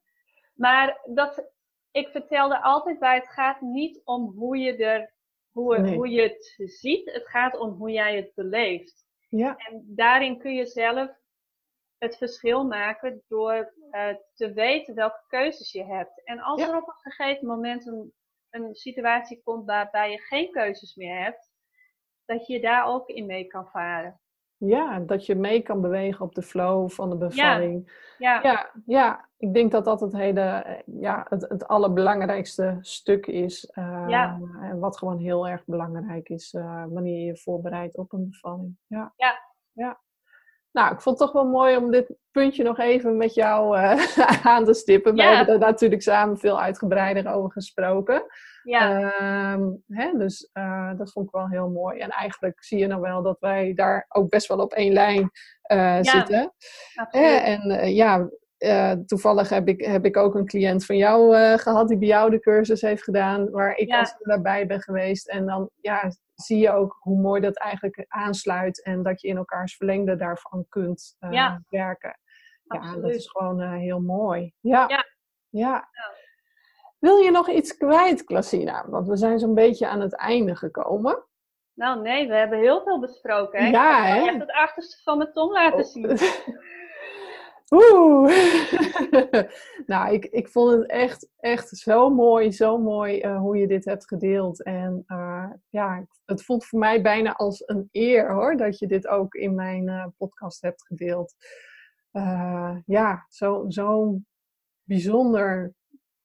Maar 0.56 1.02
dat, 1.06 1.52
ik 1.92 2.08
vertelde 2.08 2.62
altijd 2.62 3.00
bij, 3.00 3.16
het 3.16 3.30
gaat 3.30 3.62
niet 3.62 4.02
om 4.04 4.34
hoe 4.36 4.58
je, 4.58 4.76
er, 4.76 5.14
hoe, 5.58 5.94
hoe 5.94 6.10
je 6.10 6.22
het 6.22 6.54
ziet, 6.70 7.12
het 7.14 7.28
gaat 7.28 7.58
om 7.60 7.70
hoe 7.70 7.92
jij 7.92 8.16
het 8.16 8.32
beleeft. 8.36 9.06
Ja. 9.30 9.58
En 9.58 9.84
daarin 9.86 10.38
kun 10.38 10.54
je 10.54 10.66
zelf 10.66 11.10
het 11.98 12.18
verschil 12.18 12.64
maken 12.64 13.24
door 13.28 13.74
uh, 13.92 14.16
te 14.34 14.54
weten 14.54 14.96
welke 14.96 15.24
keuzes 15.28 15.72
je 15.72 15.84
hebt. 15.84 16.24
En 16.24 16.40
als 16.40 16.62
er 16.62 16.76
op 16.76 16.88
een 16.88 17.12
gegeven 17.12 17.48
moment 17.48 17.86
een, 17.86 18.14
een 18.50 18.76
situatie 18.76 19.42
komt 19.44 19.66
waarbij 19.66 20.12
je 20.12 20.18
geen 20.18 20.52
keuzes 20.52 20.96
meer 20.96 21.24
hebt, 21.24 21.52
dat 22.26 22.48
je 22.48 22.62
daar 22.62 22.86
ook 22.86 23.10
in 23.10 23.26
mee 23.26 23.48
kan 23.48 23.68
varen. 23.68 24.22
Ja, 24.60 25.00
dat 25.00 25.26
je 25.26 25.36
mee 25.36 25.62
kan 25.62 25.82
bewegen 25.82 26.26
op 26.26 26.36
de 26.36 26.42
flow 26.42 26.90
van 26.90 27.10
de 27.10 27.16
bevalling. 27.16 27.92
Ja, 28.18 28.34
ja. 28.34 28.42
ja, 28.42 28.70
ja. 28.86 29.30
ik 29.38 29.54
denk 29.54 29.72
dat 29.72 29.86
dat 29.86 30.00
het 30.00 30.14
hele, 30.14 30.64
ja, 30.86 31.26
het, 31.30 31.46
het 31.50 31.68
allerbelangrijkste 31.68 32.78
stuk 32.82 33.28
is. 33.28 33.72
Uh, 33.76 34.06
ja. 34.08 34.40
En 34.62 34.80
wat 34.80 34.98
gewoon 34.98 35.18
heel 35.18 35.48
erg 35.48 35.66
belangrijk 35.66 36.30
is 36.30 36.54
uh, 36.54 36.84
wanneer 36.90 37.20
je 37.20 37.26
je 37.26 37.38
voorbereidt 37.38 37.98
op 37.98 38.14
een 38.14 38.30
bevalling. 38.30 38.78
Ja. 38.88 39.14
ja. 39.16 39.40
ja. 39.72 40.00
Nou, 40.72 40.94
ik 40.94 41.02
vond 41.02 41.20
het 41.20 41.28
toch 41.28 41.42
wel 41.42 41.52
mooi 41.52 41.78
om 41.78 41.92
dit 41.92 42.16
puntje 42.32 42.64
nog 42.64 42.80
even 42.80 43.18
met 43.18 43.34
jou 43.34 43.78
uh, 43.78 44.18
aan 44.54 44.66
te 44.66 44.74
stippen. 44.74 45.16
We 45.16 45.24
hebben 45.24 45.54
er 45.54 45.60
natuurlijk 45.60 46.02
samen 46.02 46.38
veel 46.38 46.62
uitgebreider 46.62 47.34
over 47.34 47.52
gesproken. 47.52 48.24
Ja. 48.68 49.12
Ehm, 49.12 49.70
hè, 49.88 50.12
dus 50.18 50.50
uh, 50.54 50.98
dat 50.98 51.12
vond 51.12 51.28
ik 51.28 51.34
wel 51.34 51.50
heel 51.50 51.70
mooi. 51.70 52.00
En 52.00 52.10
eigenlijk 52.10 52.64
zie 52.64 52.80
je 52.80 52.88
nou 52.88 53.02
wel 53.02 53.22
dat 53.22 53.40
wij 53.40 53.74
daar 53.74 54.06
ook 54.08 54.30
best 54.30 54.48
wel 54.48 54.60
op 54.60 54.74
één 54.74 54.94
lijn 54.94 55.30
ja, 55.68 56.04
zitten. 56.04 56.54
en 57.12 57.94
ja, 57.94 58.30
toevallig 59.06 59.50
heb 59.50 59.68
ik, 59.68 59.82
heb 59.86 60.06
ik 60.06 60.18
ook 60.18 60.36
een 60.36 60.46
cliënt 60.46 60.86
van 60.86 60.98
jou 60.98 61.36
gehad 61.58 61.88
die 61.88 61.98
bij 61.98 62.08
jou 62.08 62.30
de 62.30 62.40
cursus 62.40 62.82
heeft 62.82 63.04
gedaan, 63.04 63.50
waar 63.50 63.76
ik 63.76 63.88
ja. 63.88 64.00
als 64.00 64.16
daarbij 64.20 64.68
ben 64.68 64.82
geweest. 64.82 65.30
En 65.30 65.46
dan 65.46 65.70
ja, 65.82 66.12
zie 66.34 66.58
je 66.58 66.72
ook 66.72 66.98
hoe 67.00 67.22
mooi 67.22 67.42
dat 67.42 67.58
eigenlijk 67.58 68.06
aansluit 68.08 68.84
en 68.84 69.04
dat 69.04 69.22
je 69.22 69.28
in 69.28 69.38
elkaars 69.38 69.76
verlengde 69.76 70.16
daarvan 70.16 70.66
kunt 70.70 71.16
uh, 71.20 71.56
werken. 71.70 72.20
Ja, 72.64 72.96
dat 72.96 73.12
is 73.12 73.30
gewoon 73.30 73.62
heel 73.62 74.00
mooi. 74.00 74.54
Ja. 74.60 74.86
ja. 74.88 75.06
ja. 75.50 75.90
Wil 77.00 77.18
je 77.18 77.32
nog 77.32 77.50
iets 77.50 77.78
kwijt, 77.78 78.24
Klasina? 78.24 78.86
Want 78.90 79.08
we 79.08 79.16
zijn 79.16 79.40
zo'n 79.40 79.54
beetje 79.54 79.88
aan 79.88 80.02
het 80.02 80.16
einde 80.16 80.56
gekomen. 80.56 81.24
Nou 81.74 82.02
nee, 82.02 82.28
we 82.28 82.36
hebben 82.36 82.60
heel 82.60 82.84
veel 82.84 83.00
besproken. 83.00 83.64
Hè? 83.64 83.70
Ja, 83.70 84.16
ik 84.16 84.30
heb 84.30 84.40
het 84.40 84.52
achterste 84.52 85.02
van 85.04 85.18
mijn 85.18 85.34
tong 85.34 85.52
laten 85.52 85.80
oh. 85.80 85.86
zien. 85.86 86.18
Oeh. 87.70 88.32
nou, 89.92 90.14
ik, 90.14 90.26
ik 90.26 90.48
vond 90.48 90.72
het 90.72 90.90
echt, 90.90 91.30
echt 91.38 91.68
zo 91.78 92.10
mooi, 92.10 92.52
zo 92.52 92.78
mooi 92.78 93.22
uh, 93.22 93.40
hoe 93.40 93.58
je 93.58 93.68
dit 93.68 93.86
hebt 93.86 94.08
gedeeld. 94.08 94.64
En 94.64 95.04
uh, 95.08 95.50
ja, 95.70 96.06
het 96.26 96.44
voelt 96.44 96.66
voor 96.66 96.80
mij 96.80 97.02
bijna 97.02 97.34
als 97.34 97.64
een 97.66 97.90
eer 97.92 98.34
hoor, 98.34 98.58
dat 98.58 98.80
je 98.80 98.88
dit 98.88 99.08
ook 99.08 99.34
in 99.34 99.56
mijn 99.56 99.88
uh, 99.88 100.06
podcast 100.18 100.62
hebt 100.62 100.86
gedeeld. 100.86 101.36
ja, 102.86 103.26
zo'n 103.30 103.72
zo 103.72 104.20
bijzonder 104.84 105.74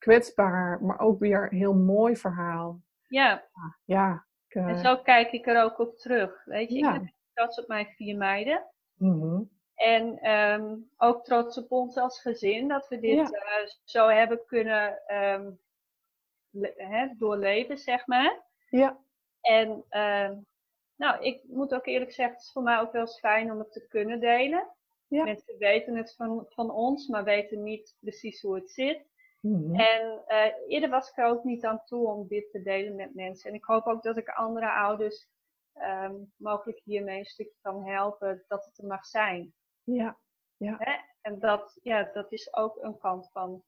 kwetsbaar, 0.03 0.83
maar 0.83 1.01
ook 1.01 1.19
weer 1.19 1.49
heel 1.49 1.75
mooi 1.75 2.17
verhaal. 2.17 2.81
Ja. 3.09 3.45
Ja. 3.85 4.27
en 4.49 4.79
zo 4.79 4.97
kijk 4.97 5.33
ik 5.33 5.47
er 5.47 5.63
ook 5.63 5.79
op 5.79 5.99
terug. 5.99 6.45
Weet 6.45 6.71
je, 6.71 6.77
ik 6.77 6.83
ben 6.83 7.15
trots 7.35 7.61
op 7.61 7.69
mijn 7.69 7.87
vier 7.87 8.17
meiden. 8.17 8.65
Mm 8.95 9.51
En 9.75 10.19
ehm, 10.19 10.77
ook 10.97 11.25
trots 11.25 11.59
op 11.59 11.73
ons 11.73 11.97
als 11.97 12.21
gezin 12.21 12.69
dat 12.69 12.89
we 12.89 12.99
dit 12.99 13.41
zo 13.85 14.09
hebben 14.09 14.45
kunnen 14.47 14.99
um, 15.17 15.59
doorleven, 17.19 17.79
zeg 17.79 18.07
maar. 18.07 18.43
Ja. 18.69 18.99
En 19.41 19.85
uh, 19.91 20.31
nou, 20.97 21.25
ik 21.25 21.43
moet 21.45 21.75
ook 21.75 21.87
eerlijk 21.87 22.13
zeggen, 22.13 22.35
het 22.35 22.45
is 22.45 22.53
voor 22.53 22.63
mij 22.63 22.81
ook 22.81 22.93
wel 22.93 23.01
eens 23.01 23.19
fijn 23.19 23.53
om 23.53 23.59
het 23.59 23.73
te 23.73 23.87
kunnen 23.89 24.21
delen. 24.21 24.69
Ja. 25.09 25.25
Mensen 25.25 25.59
weten 25.59 25.97
het 25.97 26.15
van, 26.15 26.47
van 26.49 26.71
ons, 26.71 27.09
maar 27.09 27.25
weten 27.25 27.63
niet 27.63 27.97
precies 28.01 28.41
hoe 28.43 28.55
het 28.55 28.71
zit. 28.71 29.11
Mm 29.43 29.75
En 29.75 30.23
uh, 30.29 30.45
eerder 30.67 30.91
was 30.91 31.11
ik 31.11 31.17
er 31.17 31.27
ook 31.27 31.45
niet 31.45 31.65
aan 31.65 31.85
toe 31.85 32.07
om 32.07 32.27
dit 32.29 32.51
te 32.51 32.63
delen 32.63 32.95
met 32.95 33.15
mensen. 33.15 33.51
En 33.51 33.57
ik 33.57 33.65
hoop 33.65 33.87
ook 33.87 34.03
dat 34.03 34.17
ik 34.17 34.29
andere 34.29 34.71
ouders 34.71 35.29
um, 35.75 36.33
mogelijk 36.37 36.81
hiermee 36.85 37.19
een 37.19 37.25
stukje 37.25 37.57
kan 37.61 37.85
helpen 37.85 38.45
dat 38.49 38.65
het 38.65 38.79
er 38.79 38.87
mag 38.87 39.07
zijn. 39.07 39.55
Ja, 39.83 40.19
ja. 40.57 40.77
Hè? 40.79 40.93
En 41.21 41.39
dat, 41.39 41.79
ja, 41.83 42.11
dat 42.13 42.33
is 42.33 42.55
ook 42.55 42.83
een 42.83 42.99
kant 42.99 43.31
van 43.33 43.63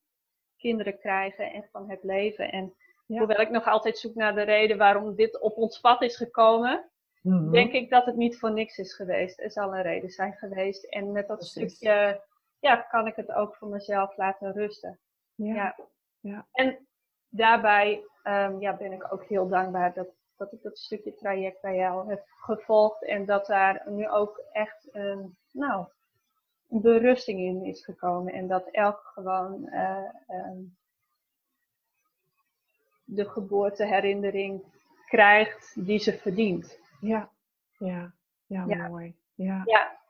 kinderen 0.57 0.99
krijgen 0.99 1.53
en 1.53 1.69
van 1.73 1.91
het 1.91 2.03
leven. 2.03 2.53
En 2.53 2.75
hoewel 3.07 3.41
ik 3.41 3.51
nog 3.51 3.67
altijd 3.67 3.99
zoek 3.99 4.15
naar 4.15 4.35
de 4.35 4.43
reden 4.43 4.79
waarom 4.79 5.15
dit 5.15 5.41
op 5.41 5.57
ons 5.57 5.81
pad 5.81 6.03
is 6.03 6.17
gekomen, 6.17 6.91
mhm. 7.23 7.51
denk 7.51 7.73
ik 7.73 7.91
dat 7.91 8.07
het 8.07 8.17
niet 8.17 8.39
voor 8.39 8.53
niks 8.53 8.79
is 8.79 8.95
geweest. 8.95 9.41
Er 9.41 9.51
zal 9.51 9.75
een 9.75 9.83
reden 9.83 10.11
zijn 10.11 10.33
geweest. 10.33 10.85
En 10.85 11.13
met 11.13 11.29
dat 11.29 11.45
stukje 11.45 12.23
ja, 12.59 12.77
kan 12.77 13.07
ik 13.07 13.17
het 13.17 13.33
ook 13.33 13.57
voor 13.57 13.69
mezelf 13.69 14.17
laten 14.17 14.53
rusten. 14.53 14.99
Ja. 15.35 15.77
ja. 16.21 16.47
En 16.53 16.87
daarbij 17.29 18.05
um, 18.25 18.61
ja, 18.61 18.77
ben 18.77 18.93
ik 18.93 19.13
ook 19.13 19.25
heel 19.25 19.49
dankbaar 19.49 19.95
dat, 19.95 20.09
dat 20.37 20.53
ik 20.53 20.63
dat 20.63 20.79
stukje 20.79 21.15
traject 21.15 21.61
bij 21.61 21.77
jou 21.77 22.09
heb 22.09 22.25
gevolgd. 22.27 23.05
En 23.05 23.25
dat 23.25 23.47
daar 23.47 23.83
nu 23.87 24.09
ook 24.09 24.43
echt 24.53 24.89
een, 24.93 25.37
nou, 25.53 25.87
een 26.69 26.81
berusting 26.81 27.41
in 27.41 27.65
is 27.65 27.85
gekomen. 27.85 28.33
En 28.33 28.47
dat 28.47 28.69
elk 28.71 29.11
gewoon 29.15 29.69
uh, 29.71 30.09
um, 30.29 30.77
de 33.05 33.29
geboorteherinnering 33.29 34.63
krijgt 35.07 35.87
die 35.87 35.99
ze 35.99 36.19
verdient. 36.19 36.79
Ja, 37.01 37.31
ja, 37.79 38.13
ja, 38.47 38.65
ja. 38.67 38.89
mooi. 38.89 39.17
Ja. 39.35 39.63
ja. 39.65 40.04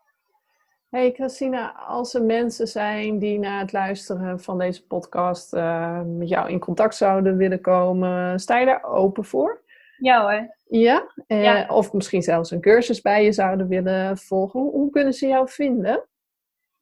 Hey 0.95 1.12
Christina, 1.12 1.72
als 1.72 2.14
er 2.14 2.22
mensen 2.22 2.66
zijn 2.66 3.18
die 3.18 3.38
na 3.38 3.59
het 3.59 3.72
luisteren 3.72 4.40
van 4.40 4.59
deze 4.59 4.86
podcast 4.86 5.55
uh, 5.55 6.01
met 6.03 6.28
jou 6.28 6.51
in 6.51 6.59
contact 6.59 6.95
zouden 6.95 7.36
willen 7.36 7.61
komen, 7.61 8.40
sta 8.40 8.59
je 8.59 8.66
daar 8.66 8.84
open 8.84 9.24
voor? 9.24 9.62
Ja 9.99 10.22
hoor. 10.22 10.57
Ja? 10.64 11.12
Uh, 11.26 11.42
ja. 11.42 11.66
Of 11.68 11.92
misschien 11.92 12.22
zelfs 12.22 12.51
een 12.51 12.61
cursus 12.61 13.01
bij 13.01 13.24
je 13.24 13.32
zouden 13.32 13.68
willen 13.68 14.18
volgen. 14.18 14.61
Hoe, 14.61 14.90
kunnen 14.90 15.12
ze 15.12 15.26
jou 15.26 15.49
vinden? 15.49 16.05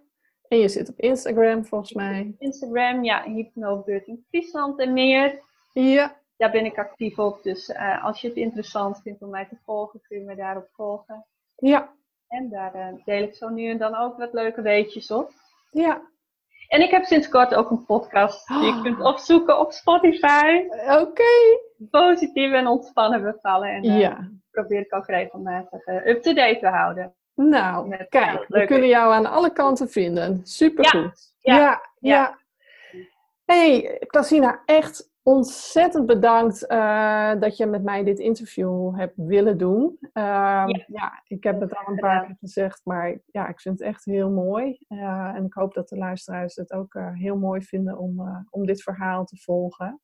En 0.48 0.58
je 0.58 0.68
zit 0.68 0.88
op 0.88 0.98
Instagram 0.98 1.64
volgens 1.64 1.92
mij. 1.92 2.34
Instagram, 2.38 3.04
ja, 3.04 3.22
Hypnobeurting 3.22 4.24
Friesland 4.28 4.78
en 4.80 4.92
meer. 4.92 5.42
Ja. 5.72 6.16
Daar 6.36 6.50
ben 6.50 6.64
ik 6.64 6.78
actief 6.78 7.18
op. 7.18 7.42
Dus 7.42 7.68
uh, 7.68 8.04
als 8.04 8.20
je 8.20 8.28
het 8.28 8.36
interessant 8.36 9.00
vindt 9.02 9.22
om 9.22 9.30
mij 9.30 9.46
te 9.46 9.56
volgen, 9.64 10.00
kun 10.00 10.18
je 10.18 10.24
me 10.24 10.34
daarop 10.34 10.68
volgen. 10.72 11.26
Ja. 11.56 11.94
En 12.28 12.48
daar 12.48 12.76
uh, 12.76 13.04
deel 13.04 13.22
ik 13.22 13.34
zo 13.34 13.48
nu 13.48 13.70
en 13.70 13.78
dan 13.78 13.94
ook 13.94 14.16
wat 14.16 14.32
leuke 14.32 14.62
weetjes 14.62 15.10
op. 15.10 15.30
Ja. 15.70 16.08
En 16.68 16.80
ik 16.80 16.90
heb 16.90 17.04
sinds 17.04 17.28
kort 17.28 17.54
ook 17.54 17.70
een 17.70 17.84
podcast 17.84 18.48
die 18.48 18.74
je 18.74 18.80
kunt 18.82 19.00
opzoeken 19.00 19.60
op 19.60 19.72
Spotify. 19.72 20.64
Oké. 21.00 21.58
Positief 21.90 22.52
en 22.52 22.66
ontspannen 22.66 23.22
bevallen. 23.22 23.68
En 23.68 23.84
uh, 23.84 24.00
ja. 24.00 24.30
Probeer 24.50 24.80
ik 24.80 24.94
ook 24.94 25.06
regelmatig 25.06 25.86
up-to-date 25.86 26.58
te 26.58 26.68
houden. 26.68 27.14
Nou, 27.34 27.88
Met, 27.88 28.06
kijk, 28.08 28.44
we 28.48 28.64
kunnen 28.64 28.88
jou 28.88 29.12
aan 29.12 29.26
alle 29.26 29.52
kanten 29.52 29.88
vinden. 29.88 30.40
Supergoed. 30.42 31.32
Ja, 31.38 31.56
ja, 31.56 31.60
ja. 31.60 31.80
ja. 32.00 32.38
Hey, 33.44 33.96
Klasina, 34.06 34.62
echt 34.64 35.10
ontzettend 35.22 36.06
bedankt 36.06 36.64
uh, 36.68 37.32
dat 37.40 37.56
je 37.56 37.66
met 37.66 37.82
mij 37.82 38.04
dit 38.04 38.18
interview 38.18 38.96
hebt 38.96 39.12
willen 39.16 39.58
doen. 39.58 39.96
Uh, 40.00 40.12
ja. 40.12 40.84
ja. 40.86 41.22
ik 41.26 41.44
heb 41.44 41.60
het 41.60 41.76
al 41.76 41.92
een 41.92 41.98
paar 41.98 42.26
keer 42.26 42.36
gezegd, 42.40 42.80
maar 42.84 43.18
ja, 43.26 43.48
ik 43.48 43.60
vind 43.60 43.78
het 43.78 43.88
echt 43.88 44.04
heel 44.04 44.30
mooi. 44.30 44.78
Uh, 44.88 45.32
en 45.34 45.44
ik 45.44 45.54
hoop 45.54 45.74
dat 45.74 45.88
de 45.88 45.96
luisteraars 45.96 46.54
het 46.54 46.72
ook 46.72 46.94
eh, 46.94 47.12
heel 47.12 47.36
mooi 47.36 47.62
vinden 47.62 47.98
om, 47.98 48.46
om 48.50 48.66
dit 48.66 48.82
verhaal 48.82 49.24
te 49.24 49.36
volgen. 49.36 50.00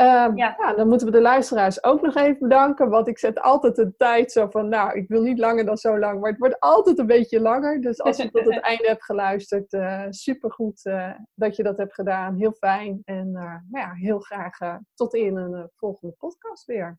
Um, 0.00 0.36
ja. 0.36 0.56
ja. 0.58 0.74
dan 0.74 0.88
moeten 0.88 1.06
we 1.06 1.12
de 1.12 1.20
luisteraars 1.20 1.84
ook 1.84 2.02
nog 2.02 2.14
even 2.14 2.38
bedanken. 2.38 2.88
Want 2.88 3.08
ik 3.08 3.18
zet 3.18 3.40
altijd 3.40 3.78
een 3.78 3.94
tijd 3.96 4.32
zo 4.32 4.48
van, 4.50 4.68
nou, 4.68 4.98
ik 4.98 5.08
wil 5.08 5.22
niet 5.22 5.38
langer 5.38 5.64
dan 5.64 5.76
zo 5.76 5.98
lang. 5.98 6.20
Maar 6.20 6.30
het 6.30 6.38
wordt 6.38 6.60
altijd 6.60 6.98
een 6.98 7.06
beetje 7.06 7.40
langer. 7.40 7.80
Dus 7.80 8.00
als 8.00 8.16
je 8.16 8.30
tot 8.30 8.44
het 8.44 8.62
einde 8.70 8.86
hebt 8.86 9.04
geluisterd, 9.04 9.72
uh, 9.72 10.06
supergoed 10.08 10.84
uh, 10.84 11.10
dat 11.34 11.56
je 11.56 11.62
dat 11.62 11.76
hebt 11.76 11.94
gedaan. 11.94 12.36
Heel 12.36 12.52
fijn. 12.52 13.00
En 13.04 13.26
uh, 13.26 13.42
nou 13.42 13.86
ja, 13.86 13.92
heel 13.92 14.20
graag 14.20 14.58
tot 14.94 15.14
in 15.14 15.36
een 15.36 15.70
volgende 15.76 16.14
podcast 16.18 16.64
weer. 16.64 16.98